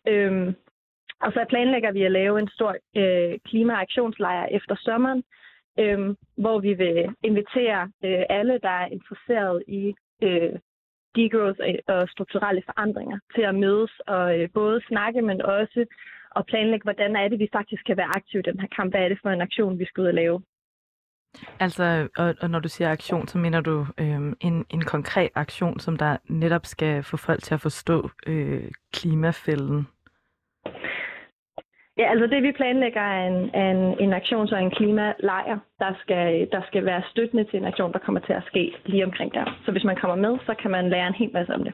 Øhm, 0.08 0.56
og 1.22 1.32
så 1.34 1.46
planlægger 1.50 1.92
vi 1.92 2.04
at 2.04 2.12
lave 2.12 2.40
en 2.40 2.48
stor 2.48 2.76
øh, 2.96 3.40
klimaaktionslejr 3.46 4.46
efter 4.46 4.76
sommeren, 4.76 5.24
øh, 5.80 6.16
hvor 6.38 6.60
vi 6.60 6.74
vil 6.74 7.16
invitere 7.24 7.82
øh, 8.06 8.24
alle, 8.30 8.60
der 8.64 8.76
er 8.84 8.88
interesseret 8.88 9.64
i 9.68 9.96
øh, 10.24 10.54
degrowth 11.16 11.60
og 11.88 12.10
strukturelle 12.10 12.64
forandringer, 12.66 13.20
til 13.36 13.42
at 13.42 13.56
mødes 13.56 13.92
og 14.08 14.40
øh, 14.40 14.50
både 14.54 14.82
snakke, 14.88 15.22
men 15.22 15.42
også 15.42 15.86
at 16.36 16.46
planlægge, 16.46 16.84
hvordan 16.84 17.16
er 17.16 17.28
det, 17.28 17.40
vi 17.40 17.50
faktisk 17.54 17.86
kan 17.86 17.98
være 17.98 18.16
aktive 18.16 18.40
i 18.40 18.50
den 18.50 18.60
her 18.60 18.68
kamp. 18.76 18.94
Hvad 18.94 19.02
er 19.02 19.10
det 19.10 19.20
for 19.22 19.30
en 19.30 19.42
aktion, 19.42 19.80
vi 19.80 19.86
skal 19.86 20.02
ud 20.02 20.08
og 20.08 20.14
lave? 20.14 20.42
Altså, 21.60 22.08
og, 22.18 22.36
og 22.42 22.50
når 22.50 22.60
du 22.60 22.70
siger 22.70 22.92
aktion, 22.92 23.28
så 23.28 23.38
mener 23.38 23.62
du 23.62 23.86
øh, 23.98 24.34
en, 24.42 24.66
en 24.70 24.82
konkret 24.82 25.30
aktion, 25.36 25.80
som 25.80 25.98
der 25.98 26.18
netop 26.30 26.66
skal 26.66 27.04
få 27.04 27.18
folk 27.18 27.44
til 27.44 27.54
at 27.54 27.62
forstå 27.62 28.10
øh, 28.28 28.72
klimafælden? 28.94 29.88
Ja, 31.98 32.10
altså 32.12 32.28
det 32.28 32.44
vi 32.44 32.52
planlægger 32.52 33.02
er 33.02 33.28
en, 33.28 33.56
en, 33.56 34.00
en 34.00 34.14
aktion, 34.14 34.48
så 34.48 34.56
en 34.56 34.72
klimalejr, 34.72 35.60
der 35.80 35.94
skal, 36.02 36.48
der 36.52 36.62
skal 36.68 36.86
være 36.86 37.04
støttende 37.12 37.44
til 37.44 37.60
en 37.60 37.66
aktion, 37.66 37.94
der 37.94 38.00
kommer 38.00 38.22
til 38.22 38.34
at 38.34 38.44
ske 38.48 38.74
lige 38.86 39.06
omkring 39.06 39.34
der. 39.34 39.60
Så 39.66 39.72
hvis 39.72 39.84
man 39.84 39.96
kommer 39.96 40.16
med, 40.16 40.40
så 40.46 40.54
kan 40.62 40.72
man 40.72 40.90
lære 40.90 41.08
en 41.08 41.14
hel 41.14 41.30
masse 41.34 41.54
om 41.54 41.64
det. 41.64 41.74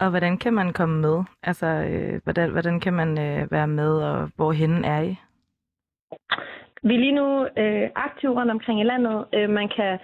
Og 0.00 0.10
hvordan 0.10 0.38
kan 0.38 0.54
man 0.54 0.72
komme 0.72 1.00
med? 1.00 1.24
Altså, 1.42 1.66
øh, 1.66 2.20
hvordan, 2.24 2.50
hvordan 2.50 2.80
kan 2.80 2.92
man 2.92 3.18
øh, 3.18 3.52
være 3.52 3.68
med, 3.68 3.92
og 4.02 4.30
hvorhen 4.36 4.84
er 4.84 5.00
I? 5.00 5.16
Vi 6.82 6.94
er 6.94 6.98
lige 6.98 7.18
nu 7.20 7.48
øh, 7.62 7.90
aktive 7.94 8.32
rundt 8.32 8.50
omkring 8.50 8.80
i 8.80 8.84
landet. 8.84 9.24
Øh, 9.34 9.50
man, 9.50 9.68
kan, 9.76 9.98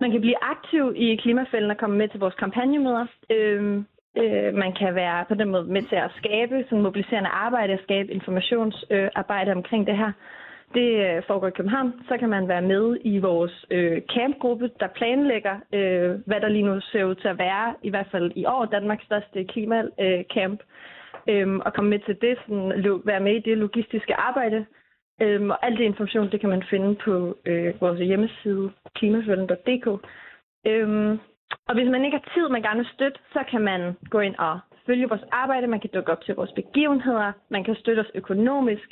man 0.00 0.10
kan 0.10 0.20
blive 0.20 0.44
aktiv 0.44 0.92
i 0.96 1.16
klimafælden 1.16 1.70
og 1.70 1.78
komme 1.78 1.96
med 1.96 2.08
til 2.08 2.20
vores 2.20 2.34
kampagnemøder. 2.34 3.06
Øh, 3.30 3.82
Øh, 4.18 4.54
man 4.54 4.72
kan 4.72 4.94
være 4.94 5.24
på 5.28 5.34
den 5.34 5.48
måde 5.48 5.64
med 5.64 5.82
til 5.82 5.96
at 5.96 6.10
skabe 6.16 6.64
sådan 6.64 6.82
mobiliserende 6.82 7.30
arbejde, 7.30 7.72
at 7.72 7.82
skabe 7.82 8.12
informationsarbejde 8.12 9.50
øh, 9.50 9.56
omkring 9.56 9.86
det 9.86 9.96
her. 9.96 10.12
Det 10.74 10.88
øh, 11.06 11.22
foregår 11.26 11.46
i 11.48 11.58
København. 11.58 11.92
Så 12.08 12.16
kan 12.18 12.28
man 12.28 12.48
være 12.48 12.62
med 12.62 12.96
i 13.04 13.18
vores 13.18 13.66
øh, 13.70 14.02
campgruppe, 14.14 14.70
der 14.80 14.86
planlægger, 14.86 15.56
øh, 15.74 16.10
hvad 16.26 16.40
der 16.40 16.48
lige 16.48 16.66
nu 16.66 16.80
ser 16.80 17.04
ud 17.04 17.14
til 17.14 17.28
at 17.28 17.38
være, 17.38 17.74
i 17.82 17.90
hvert 17.90 18.08
fald 18.10 18.32
i 18.36 18.44
år, 18.44 18.64
Danmarks 18.64 19.04
største 19.04 19.44
klimacamp. 19.44 20.60
Øh, 21.28 21.56
og 21.66 21.74
komme 21.74 21.90
med 21.90 21.98
til 21.98 22.16
det, 22.20 22.38
sådan, 22.46 23.00
være 23.04 23.20
med 23.20 23.34
i 23.34 23.40
det 23.50 23.58
logistiske 23.58 24.14
arbejde. 24.14 24.66
Øhm, 25.22 25.50
og 25.50 25.66
al 25.66 25.76
det 25.76 25.84
information, 25.84 26.30
det 26.30 26.40
kan 26.40 26.48
man 26.48 26.62
finde 26.70 26.94
på 27.04 27.36
øh, 27.46 27.80
vores 27.80 28.00
hjemmeside 28.00 28.70
klimafølgen.dk. 28.94 29.86
Øhm, 30.66 31.18
og 31.68 31.74
hvis 31.74 31.88
man 31.90 32.04
ikke 32.04 32.16
har 32.18 32.32
tid, 32.34 32.48
man 32.48 32.62
gerne 32.62 32.80
vil 32.82 32.94
støtte, 32.94 33.18
så 33.32 33.40
kan 33.50 33.60
man 33.60 33.96
gå 34.10 34.20
ind 34.20 34.36
og 34.38 34.60
følge 34.86 35.08
vores 35.08 35.24
arbejde, 35.32 35.66
man 35.66 35.80
kan 35.80 35.90
dukke 35.94 36.12
op 36.12 36.24
til 36.24 36.34
vores 36.34 36.52
begivenheder, 36.52 37.32
man 37.48 37.64
kan 37.64 37.74
støtte 37.74 38.00
os 38.00 38.10
økonomisk, 38.14 38.88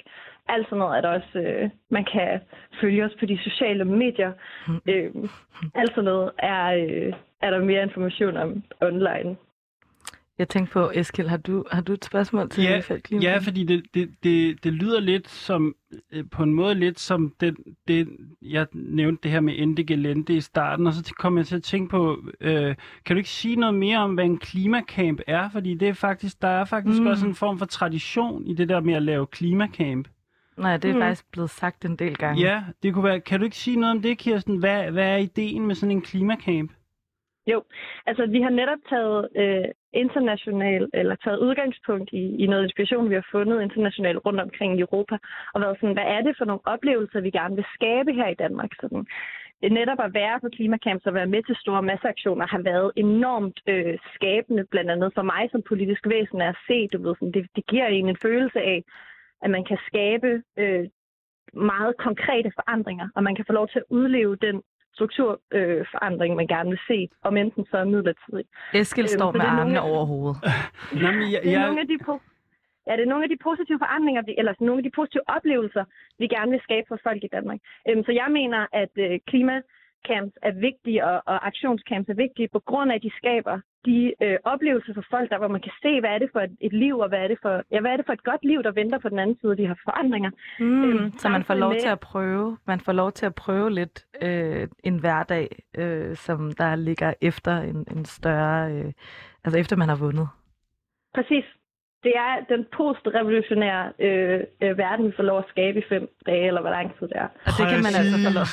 alt 0.49 0.67
sådan 0.67 0.79
noget 0.79 0.97
er 0.97 1.01
der 1.01 1.09
også, 1.09 1.39
øh, 1.39 1.71
man 1.91 2.05
kan 2.05 2.41
følge 2.81 3.05
os 3.05 3.17
på 3.21 3.27
de 3.27 3.39
sociale 3.39 3.85
medier. 3.85 4.33
Mm. 4.69 4.81
Øh, 4.89 5.11
alt 5.75 5.91
sådan 5.91 6.05
noget 6.05 6.31
er, 6.39 6.67
øh, 6.67 7.13
er 7.43 7.51
der 7.51 7.59
mere 7.59 7.83
information 7.83 8.37
om 8.37 8.63
online. 8.81 9.37
Jeg 10.39 10.49
tænkte 10.49 10.73
på, 10.73 10.91
Eskild, 10.95 11.29
har 11.29 11.37
du, 11.37 11.65
har 11.71 11.81
du 11.83 11.93
et 11.93 12.05
spørgsmål 12.05 12.51
til 12.51 12.65
Ja, 12.65 12.81
Fældklima? 12.81 13.23
Ja, 13.23 13.39
fordi 13.39 13.65
det, 13.65 13.83
det, 13.95 14.11
det, 14.23 14.65
det 14.65 14.73
lyder 14.73 15.01
lidt 15.01 15.29
som, 15.29 15.75
øh, 16.13 16.25
på 16.31 16.43
en 16.43 16.55
måde 16.55 16.75
lidt 16.75 17.01
som 17.01 17.33
den, 17.41 17.57
det, 17.89 18.09
jeg 18.43 18.67
nævnte 18.73 19.23
det 19.23 19.31
her 19.31 19.41
med 19.41 19.55
Ende 19.59 19.85
Gelente 19.85 20.33
i 20.37 20.41
starten, 20.41 20.87
og 20.87 20.93
så 20.95 21.15
kom 21.19 21.39
jeg 21.39 21.47
til 21.47 21.57
at 21.57 21.63
tænke 21.63 21.91
på, 21.91 22.17
øh, 22.41 22.75
kan 23.05 23.17
du 23.17 23.19
ikke 23.19 23.31
sige 23.31 23.57
noget 23.57 23.75
mere 23.75 23.99
om, 23.99 24.15
hvad 24.15 24.25
en 24.25 24.39
klimacamp 24.39 25.21
er? 25.27 25.49
Fordi 25.49 25.75
det 25.75 25.89
er 25.89 25.93
faktisk, 25.93 26.43
der 26.43 26.49
er 26.49 26.65
faktisk 26.65 27.01
Mm. 27.01 27.07
også 27.07 27.27
en 27.27 27.35
form 27.35 27.59
for 27.59 27.67
tradition 27.67 28.47
i 28.47 28.55
det 28.55 28.69
der 28.69 28.81
med 28.81 28.95
at 28.95 29.03
lave 29.03 29.27
klimacamp. 29.27 30.09
Nej, 30.59 30.77
det 30.77 30.91
er 30.91 30.95
Mm. 30.95 31.01
faktisk 31.01 31.25
blevet 31.33 31.51
sagt 31.51 31.85
en 31.85 31.97
del 31.97 32.17
gange. 32.17 32.43
Ja, 32.43 32.63
det 32.83 32.95
kunne 32.95 33.05
være, 33.05 33.21
kan 33.21 33.39
du 33.41 33.45
ikke 33.45 33.57
sige 33.57 33.77
noget 33.77 33.97
om 33.97 34.03
det, 34.03 34.19
Kirsten? 34.19 34.57
Hvad, 34.57 34.91
hvad 34.91 35.09
er 35.13 35.17
ideen 35.17 35.67
med 35.67 35.75
sådan 35.75 35.91
en 35.91 36.03
klimacamp? 36.03 36.73
Jo, 37.53 37.59
altså 38.07 38.27
vi 38.27 38.41
har 38.41 38.51
netop 38.51 38.83
taget 38.89 39.29
øh, 39.43 39.69
international, 39.93 40.89
eller 40.95 41.17
taget 41.25 41.39
udgangspunkt 41.39 42.09
i, 42.13 42.25
i 42.43 42.47
noget 42.47 42.63
inspiration, 42.63 43.11
vi 43.11 43.15
har 43.15 43.27
fundet 43.31 43.63
internationalt 43.63 44.21
rundt 44.27 44.41
omkring 44.41 44.71
i 44.77 44.81
Europa, 44.81 45.17
og 45.55 45.61
været 45.61 45.77
sådan, 45.81 45.99
hvad 45.99 46.09
er 46.17 46.21
det 46.21 46.35
for 46.39 46.45
nogle 46.45 46.67
oplevelser, 46.75 47.21
vi 47.21 47.31
gerne 47.31 47.55
vil 47.57 47.73
skabe 47.75 48.13
her 48.13 48.29
i 48.29 48.41
Danmark? 48.45 48.71
Sådan, 48.81 49.07
øh, 49.63 49.71
netop 49.71 50.01
at 50.01 50.15
være 50.15 50.41
på 50.41 50.49
klimakamp 50.57 51.03
og 51.07 51.15
være 51.15 51.33
med 51.35 51.43
til 51.43 51.57
store 51.57 51.83
masseaktioner 51.83 52.47
har 52.47 52.63
været 52.71 52.93
enormt 52.97 53.59
øh, 53.67 53.99
skabende, 54.15 54.65
blandt 54.71 54.91
andet 54.91 55.11
for 55.15 55.23
mig 55.23 55.43
som 55.53 55.63
politisk 55.63 56.03
væsen 56.07 56.41
at 56.41 56.57
se, 56.67 56.89
du 56.93 56.99
ved, 57.03 57.15
sådan, 57.15 57.33
det, 57.33 57.47
det 57.57 57.67
giver 57.67 57.87
en 57.87 58.09
en 58.09 58.23
følelse 58.23 58.61
af, 58.61 58.85
at 59.43 59.51
man 59.51 59.65
kan 59.65 59.79
skabe 59.89 60.43
øh, 60.63 60.87
meget 61.53 61.97
konkrete 61.97 62.51
forandringer, 62.59 63.09
og 63.17 63.23
man 63.23 63.35
kan 63.35 63.45
få 63.49 63.53
lov 63.53 63.69
til 63.69 63.79
at 63.79 63.91
udleve 63.91 64.37
den 64.37 64.63
strukturforandring, 64.95 66.33
øh, 66.33 66.37
man 66.37 66.47
gerne 66.47 66.71
vil 66.71 66.81
se, 66.91 67.09
om 67.23 67.37
enten 67.37 67.67
så 67.71 67.85
Øhm, 69.11 69.19
står 69.19 69.33
så 69.33 69.37
med 69.37 69.41
det 69.41 69.47
er 69.47 69.51
armene 69.53 69.75
nogle- 69.75 69.91
over 69.93 70.05
hovedet. 70.13 70.37
Nå, 71.03 71.09
men 71.19 71.27
jeg, 71.33 71.41
Det 71.43 71.49
er 71.49 71.59
jeg, 71.59 71.67
nogle 71.67 71.81
af 71.81 71.89
de 71.93 71.99
po- 72.09 72.25
Ja, 72.87 72.93
det 72.97 73.03
er 73.05 73.13
nogle 73.13 73.25
af 73.25 73.31
de 73.31 73.37
positive 73.49 73.79
forandringer, 73.85 74.23
vi, 74.23 74.35
eller 74.39 74.55
nogle 74.61 74.79
af 74.81 74.85
de 74.89 74.91
positive 75.01 75.23
oplevelser, 75.37 75.85
vi 76.19 76.27
gerne 76.27 76.51
vil 76.51 76.61
skabe 76.63 76.87
for 76.89 76.99
folk 77.03 77.25
i 77.25 77.29
Danmark. 77.37 77.59
Øhm, 77.89 78.05
så 78.05 78.13
jeg 78.13 78.29
mener, 78.31 78.67
at 78.73 78.93
øh, 78.97 79.21
klimacamps 80.09 80.35
er 80.43 80.53
vigtige, 80.69 81.05
og, 81.07 81.23
og 81.27 81.47
aktionscamps 81.47 82.09
er 82.09 82.15
vigtige, 82.15 82.49
på 82.53 82.61
grund 82.71 82.91
af, 82.91 82.97
at 82.97 83.03
de 83.03 83.11
skaber 83.21 83.61
de 83.85 84.15
øh, 84.23 84.39
oplevelser 84.45 84.95
for 84.95 85.05
folk, 85.11 85.31
der 85.31 85.39
hvor 85.39 85.49
man 85.49 85.61
kan 85.61 85.73
se, 85.83 86.01
hvad 86.01 86.11
er 86.11 86.19
det 86.19 86.29
for 86.33 86.41
et, 86.41 86.57
et 86.61 86.73
liv, 86.73 86.99
og 86.99 87.09
hvad 87.09 87.19
er, 87.19 87.29
det 87.29 87.39
for, 87.43 87.63
ja, 87.73 87.81
hvad 87.81 87.91
er 87.93 87.97
det 87.97 88.07
for 88.07 88.13
et 88.13 88.25
godt 88.25 88.45
liv, 88.45 88.63
der 88.63 88.73
venter 88.73 88.99
på 88.99 89.09
den 89.09 89.19
anden 89.19 89.37
side 89.41 89.51
af 89.53 89.57
de 89.57 89.67
her 89.67 89.75
forandringer. 89.85 90.31
Mm, 90.61 90.85
Øhm, 90.85 91.13
så 91.19 91.29
man 91.29 91.45
får 91.45 91.55
lov 91.55 91.73
med- 91.73 91.81
til 91.81 91.89
at 91.89 92.01
prøve, 92.01 92.59
man 92.67 92.81
får 92.81 92.93
lov 92.93 93.13
til 93.13 93.27
at 93.27 93.35
prøve 93.35 93.71
lidt 93.71 94.07
øh, 94.23 94.69
en 94.85 94.99
hverdag, 95.01 95.49
øh, 95.79 96.17
som 96.17 96.53
der 96.53 96.77
ligger 96.77 97.15
efter 97.21 97.55
en, 97.71 97.87
en 97.97 98.05
større, 98.05 98.73
øh, 98.73 98.93
altså 99.45 99.59
efter 99.59 99.77
man 99.77 99.89
har 99.89 99.97
vundet. 99.97 100.29
Præcis. 101.15 101.45
Det 102.03 102.13
er 102.17 102.45
den 102.49 102.67
postrevolutionære 102.77 103.93
øh, 103.99 104.41
øh, 104.63 104.79
verden, 104.79 105.07
vi 105.07 105.13
får 105.17 105.23
lov 105.23 105.39
at 105.39 105.45
skabe 105.49 105.79
i 105.79 105.83
fem 105.89 106.09
dage, 106.27 106.47
eller 106.47 106.61
hvor 106.61 106.71
lang 106.71 106.99
tid 106.99 107.09
det 107.09 107.17
er. 107.17 107.29
Og 107.47 107.53
det 107.59 107.67
kan 107.73 107.83
man 107.87 107.95
altså 108.01 108.17
få 108.27 108.33
lov, 108.39 108.47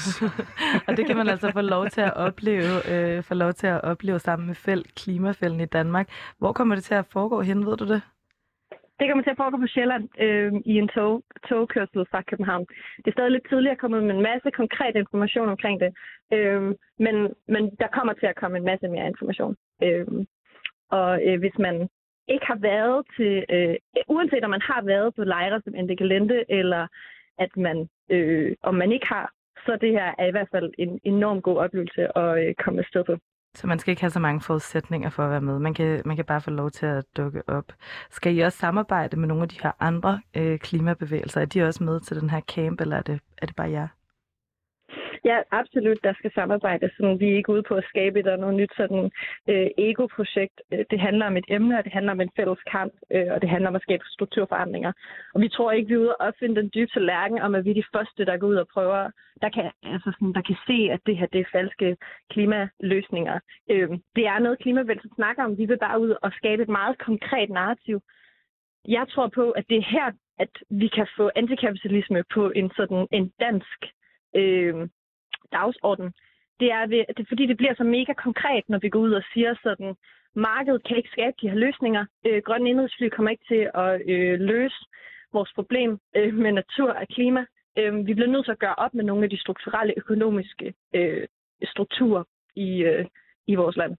og 0.87 0.97
det 0.97 1.05
kan 1.07 1.17
man 1.17 1.27
altså 1.29 1.51
få 1.51 1.61
lov 1.61 1.87
til 1.87 2.01
at 2.01 2.13
opleve, 2.27 2.73
øh, 2.91 3.23
få 3.23 3.33
lov 3.33 3.53
til 3.53 3.67
at 3.67 3.81
opleve 3.81 4.19
sammen 4.19 4.47
med 4.47 4.55
fæld, 4.55 4.83
klimafælden 4.95 5.59
i 5.59 5.65
Danmark. 5.65 6.07
Hvor 6.37 6.51
kommer 6.51 6.75
det 6.75 6.83
til 6.83 6.95
at 6.95 7.05
foregå 7.05 7.41
hen, 7.41 7.65
ved 7.65 7.77
du 7.77 7.87
det? 7.93 8.01
Det 8.99 9.09
kommer 9.09 9.23
til 9.23 9.35
at 9.35 9.41
foregå 9.41 9.57
på 9.57 9.67
Sjælland 9.67 10.05
øh, 10.19 10.53
i 10.65 10.73
en 10.83 10.87
tog, 10.87 11.23
togkørsel 11.49 12.05
fra 12.11 12.21
København. 12.21 12.65
Det 12.97 13.07
er 13.07 13.17
stadig 13.17 13.31
lidt 13.31 13.49
tidligere 13.49 13.75
kommet 13.75 14.03
med 14.03 14.15
en 14.15 14.27
masse 14.31 14.49
konkret 14.51 14.95
information 14.95 15.49
omkring 15.49 15.79
det, 15.83 15.91
øh, 16.33 16.61
men, 17.05 17.15
men 17.53 17.63
der 17.81 17.87
kommer 17.97 18.13
til 18.13 18.25
at 18.25 18.39
komme 18.41 18.57
en 18.57 18.65
masse 18.71 18.87
mere 18.87 19.07
information. 19.07 19.55
Øh, 19.83 20.07
og 20.91 21.09
øh, 21.27 21.39
hvis 21.39 21.57
man 21.59 21.89
ikke 22.27 22.45
har 22.45 22.59
været 22.71 23.05
til, 23.17 23.45
øh, 23.49 23.75
uanset 24.07 24.43
om 24.43 24.49
man 24.49 24.61
har 24.61 24.81
været 24.81 25.15
på 25.15 25.23
lejre 25.23 25.61
som 25.63 25.75
Endegalente, 25.75 26.51
eller 26.51 26.87
at 27.37 27.57
man, 27.57 27.89
øh, 28.09 28.55
om 28.63 28.75
man 28.75 28.91
ikke 28.91 29.07
har, 29.07 29.31
så 29.65 29.77
det 29.81 29.91
her 29.91 30.13
er 30.17 30.27
i 30.27 30.31
hvert 30.31 30.47
fald 30.51 30.73
en 30.77 30.99
enorm 31.03 31.41
god 31.41 31.57
oplevelse 31.57 32.17
at 32.17 32.47
øh, 32.47 32.55
komme 32.55 32.79
afsted 32.79 33.03
på. 33.03 33.15
Så 33.55 33.67
man 33.67 33.79
skal 33.79 33.91
ikke 33.91 34.01
have 34.01 34.09
så 34.09 34.19
mange 34.19 34.41
forudsætninger 34.41 35.09
for 35.09 35.23
at 35.23 35.31
være 35.31 35.41
med. 35.41 35.59
Man 35.59 35.73
kan, 35.73 36.01
man 36.05 36.15
kan 36.15 36.25
bare 36.25 36.41
få 36.41 36.51
lov 36.51 36.71
til 36.71 36.85
at 36.85 37.05
dukke 37.17 37.41
op. 37.47 37.73
Skal 38.09 38.37
I 38.37 38.39
også 38.39 38.57
samarbejde 38.57 39.19
med 39.19 39.27
nogle 39.27 39.43
af 39.43 39.49
de 39.49 39.61
her 39.63 39.71
andre 39.79 40.21
øh, 40.37 40.59
klimabevægelser? 40.59 41.41
Er 41.41 41.45
de 41.45 41.63
også 41.63 41.83
med 41.83 41.99
til 41.99 42.21
den 42.21 42.29
her 42.29 42.41
camp, 42.41 42.81
eller 42.81 42.97
er 42.97 43.01
det, 43.01 43.19
er 43.37 43.45
det 43.45 43.55
bare 43.55 43.69
jer? 43.69 43.87
Ja, 45.23 45.37
absolut, 45.51 45.99
der 46.03 46.13
skal 46.13 46.31
samarbejde. 46.33 46.89
Sådan, 46.97 47.19
vi 47.19 47.29
er 47.29 47.35
ikke 47.35 47.51
ude 47.51 47.63
på 47.63 47.75
at 47.75 47.89
skabe 47.89 48.19
et 48.19 48.25
eller 48.25 48.33
andet 48.33 48.59
nyt 48.61 48.73
sådan, 48.77 49.11
øh, 49.49 49.67
ego-projekt. 49.77 50.61
Øh, 50.73 50.85
det 50.91 50.99
handler 50.99 51.25
om 51.25 51.37
et 51.37 51.45
emne, 51.47 51.77
og 51.77 51.83
det 51.83 51.93
handler 51.93 52.11
om 52.11 52.21
en 52.21 52.35
fælles 52.35 52.63
kamp, 52.71 52.93
øh, 53.11 53.27
og 53.33 53.41
det 53.41 53.49
handler 53.49 53.69
om 53.69 53.75
at 53.75 53.81
skabe 53.81 54.03
strukturforandringer. 54.07 54.91
Og 55.33 55.41
vi 55.41 55.49
tror 55.49 55.71
ikke, 55.71 55.87
vi 55.87 55.93
er 55.93 55.97
ude 55.97 56.15
at 56.19 56.27
opfinde 56.27 56.61
den 56.61 56.71
dybe 56.75 56.91
tallerken, 56.91 57.39
om 57.41 57.55
at 57.55 57.65
vi 57.65 57.69
er 57.69 57.81
de 57.81 57.91
første, 57.95 58.25
der 58.25 58.37
går 58.37 58.47
ud 58.47 58.55
og 58.55 58.67
prøver, 58.67 59.11
der 59.41 59.49
kan, 59.49 59.71
altså 59.83 60.11
sådan, 60.11 60.33
der 60.33 60.41
kan 60.41 60.57
se, 60.67 60.77
at 60.91 60.99
det 61.05 61.17
her 61.17 61.25
det 61.25 61.41
er 61.41 61.51
falske 61.51 61.97
klimaløsninger. 62.31 63.39
Øh, 63.69 63.89
det 64.15 64.25
er 64.27 64.39
noget, 64.39 64.59
klimabevægelsen 64.59 65.11
snakker 65.15 65.43
om. 65.43 65.57
Vi 65.57 65.65
vil 65.65 65.77
bare 65.77 65.99
ud 65.99 66.13
og 66.21 66.31
skabe 66.31 66.63
et 66.63 66.69
meget 66.69 66.97
konkret 66.97 67.49
narrativ. 67.49 68.01
Jeg 68.87 69.05
tror 69.09 69.27
på, 69.27 69.51
at 69.51 69.65
det 69.69 69.77
er 69.77 69.91
her, 69.95 70.11
at 70.39 70.49
vi 70.69 70.87
kan 70.87 71.07
få 71.17 71.31
antikapitalisme 71.35 72.23
på 72.33 72.51
en 72.55 72.71
sådan 72.77 73.07
en 73.11 73.31
dansk 73.39 73.79
øh, 74.35 74.87
dagsorden, 75.59 76.07
det 76.59 76.69
er, 76.77 76.85
ved, 76.87 77.03
det 77.15 77.23
er 77.23 77.31
fordi, 77.31 77.45
det 77.45 77.57
bliver 77.57 77.75
så 77.77 77.83
mega 77.83 78.13
konkret, 78.13 78.63
når 78.67 78.79
vi 78.79 78.89
går 78.89 78.99
ud 78.99 79.13
og 79.19 79.23
siger 79.33 79.55
sådan, 79.63 79.95
markedet 80.35 80.83
kan 80.87 80.97
ikke 80.97 81.15
skabe 81.15 81.35
de 81.41 81.49
her 81.49 81.55
løsninger. 81.65 82.05
Øh, 82.27 82.41
grønne 82.45 82.69
indrigsfly 82.69 83.09
kommer 83.09 83.31
ikke 83.31 83.45
til 83.47 83.63
at 83.83 84.01
øh, 84.13 84.39
løse 84.39 84.79
vores 85.33 85.51
problem 85.55 85.99
øh, 86.17 86.33
med 86.33 86.51
natur 86.51 86.91
og 86.91 87.07
klima. 87.15 87.45
Øh, 87.77 88.07
vi 88.07 88.13
bliver 88.13 88.31
nødt 88.33 88.45
til 88.45 88.51
at 88.57 88.63
gøre 88.65 88.75
op 88.75 88.93
med 88.93 89.03
nogle 89.03 89.23
af 89.23 89.29
de 89.29 89.39
strukturelle 89.39 89.93
økonomiske 89.97 90.73
øh, 90.95 91.27
strukturer 91.63 92.23
i, 92.55 92.69
øh, 92.83 93.05
i 93.47 93.55
vores 93.55 93.75
land. 93.75 93.93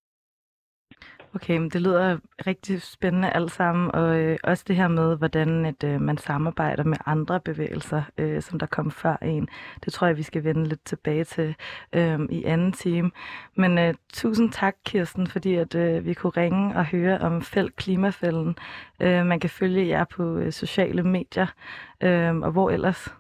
Okay, 1.37 1.57
men 1.57 1.69
det 1.71 1.83
lyder 1.83 2.19
rigtig 2.47 2.83
spændende 2.83 3.31
alt 3.31 3.51
sammen, 3.51 3.95
og 3.95 4.19
øh, 4.19 4.39
også 4.45 4.65
det 4.69 4.77
her 4.77 4.89
med, 4.89 5.17
hvordan 5.17 5.67
at, 5.67 5.85
øh, 5.85 6.01
man 6.01 6.19
samarbejder 6.19 6.85
med 6.85 6.97
andre 7.07 7.41
bevægelser, 7.41 8.03
øh, 8.19 8.43
som 8.43 8.59
der 8.59 8.67
kom 8.67 8.91
før 8.91 9.17
en. 9.17 9.49
Det 9.85 9.93
tror 9.93 10.07
jeg, 10.07 10.17
vi 10.17 10.23
skal 10.23 10.45
vende 10.45 10.65
lidt 10.65 10.85
tilbage 10.85 11.25
til 11.25 11.55
øh, 11.93 12.21
i 12.31 12.45
anden 12.45 12.73
time. 12.73 13.11
Men 13.57 13.79
øh, 13.79 13.95
tusind 14.13 14.53
tak, 14.53 14.77
Kirsten, 14.85 15.27
fordi 15.27 15.55
at 15.55 15.75
øh, 15.75 16.07
vi 16.07 16.15
kunne 16.15 16.33
ringe 16.37 16.77
og 16.77 16.85
høre 16.85 17.19
om 17.19 17.43
fæld 17.43 17.71
klimafælden. 17.71 18.57
Øh, 19.01 19.27
man 19.27 19.41
kan 19.41 19.51
følge 19.51 19.89
jer 19.89 20.05
på 20.05 20.37
øh, 20.37 20.53
sociale 20.53 21.03
medier, 21.03 21.47
øh, 22.01 22.37
og 22.37 22.51
hvor 22.51 22.71
ellers? 22.71 23.15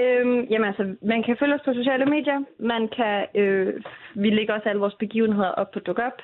Øhm, 0.00 0.40
jamen 0.50 0.68
altså, 0.68 0.96
man 1.02 1.22
kan 1.22 1.36
følge 1.40 1.54
os 1.54 1.60
på 1.64 1.72
sociale 1.74 2.06
medier. 2.06 2.38
Man 2.58 2.88
kan, 2.96 3.26
øh, 3.42 3.82
vi 4.14 4.30
lægger 4.30 4.54
også 4.54 4.68
alle 4.68 4.80
vores 4.80 4.94
begivenheder 4.94 5.48
op 5.48 5.70
på 5.70 5.78
DukUp. 5.78 6.18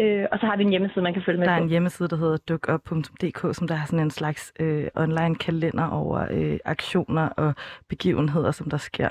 Øh, 0.00 0.26
og 0.32 0.38
så 0.38 0.46
har 0.46 0.56
vi 0.56 0.62
en 0.62 0.70
hjemmeside, 0.70 1.02
man 1.02 1.12
kan 1.12 1.22
følge 1.26 1.38
med 1.38 1.46
Der 1.46 1.52
er 1.52 1.58
på. 1.58 1.62
en 1.62 1.68
hjemmeside, 1.70 2.08
der 2.08 2.16
hedder 2.16 2.36
dukup.dk, 2.36 3.54
som 3.54 3.68
der 3.68 3.74
har 3.74 3.86
sådan 3.86 4.04
en 4.04 4.10
slags 4.10 4.52
øh, 4.60 4.88
online 4.96 5.34
kalender 5.34 5.88
over 5.88 6.26
øh, 6.30 6.58
aktioner 6.64 7.28
og 7.28 7.54
begivenheder, 7.88 8.50
som 8.50 8.70
der 8.70 8.76
sker. 8.76 9.08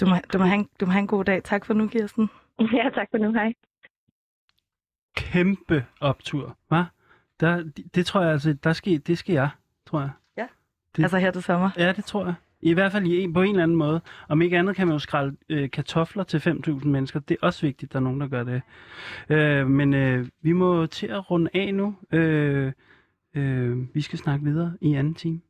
Du 0.00 0.06
må, 0.06 0.14
du, 0.32 0.38
må 0.38 0.44
have 0.44 0.58
en, 0.58 0.68
du 0.80 0.86
må 0.86 0.92
have 0.92 1.00
en 1.00 1.06
god 1.06 1.24
dag. 1.24 1.42
Tak 1.42 1.66
for 1.66 1.74
nu, 1.74 1.88
Kirsten. 1.88 2.30
Ja, 2.76 2.90
tak 2.94 3.08
for 3.10 3.18
nu. 3.18 3.32
Hej. 3.32 3.52
Kæmpe 5.16 5.84
optur, 6.00 6.56
hva? 6.68 6.84
Der, 7.40 7.56
det, 7.56 7.94
det 7.94 8.06
tror 8.06 8.20
jeg 8.20 8.30
altså, 8.32 8.52
der 8.64 8.72
skal, 8.72 9.02
det 9.06 9.18
skal 9.18 9.32
jeg, 9.32 9.48
tror 9.86 10.00
jeg. 10.00 10.10
Det- 10.96 11.02
Altså 11.02 11.18
her 11.18 11.30
til 11.30 11.42
sommer. 11.42 11.70
Ja, 11.78 11.92
det 11.92 12.04
tror 12.04 12.24
jeg. 12.24 12.34
I 12.60 12.72
hvert 12.72 12.92
fald 12.92 13.06
i 13.06 13.20
en, 13.20 13.32
på 13.32 13.42
en 13.42 13.50
eller 13.50 13.62
anden 13.62 13.76
måde. 13.76 14.00
Om 14.28 14.42
ikke 14.42 14.58
andet 14.58 14.76
kan 14.76 14.86
man 14.86 14.94
jo 14.94 14.98
skrælle 14.98 15.36
øh, 15.48 15.70
kartofler 15.70 16.24
til 16.24 16.38
5.000 16.38 16.86
mennesker. 16.88 17.20
Det 17.20 17.36
er 17.42 17.46
også 17.46 17.66
vigtigt, 17.66 17.88
at 17.88 17.92
der 17.92 17.98
er 17.98 18.02
nogen, 18.02 18.20
der 18.20 18.28
gør 18.28 18.42
det. 18.44 18.62
Øh, 19.28 19.66
men 19.70 19.94
øh, 19.94 20.26
vi 20.42 20.52
må 20.52 20.86
til 20.86 21.06
at 21.06 21.30
runde 21.30 21.50
af 21.54 21.74
nu. 21.74 21.94
Øh, 22.12 22.72
øh, 23.34 23.94
vi 23.94 24.00
skal 24.00 24.18
snakke 24.18 24.44
videre 24.44 24.72
i 24.80 24.94
anden 24.94 25.14
time. 25.14 25.40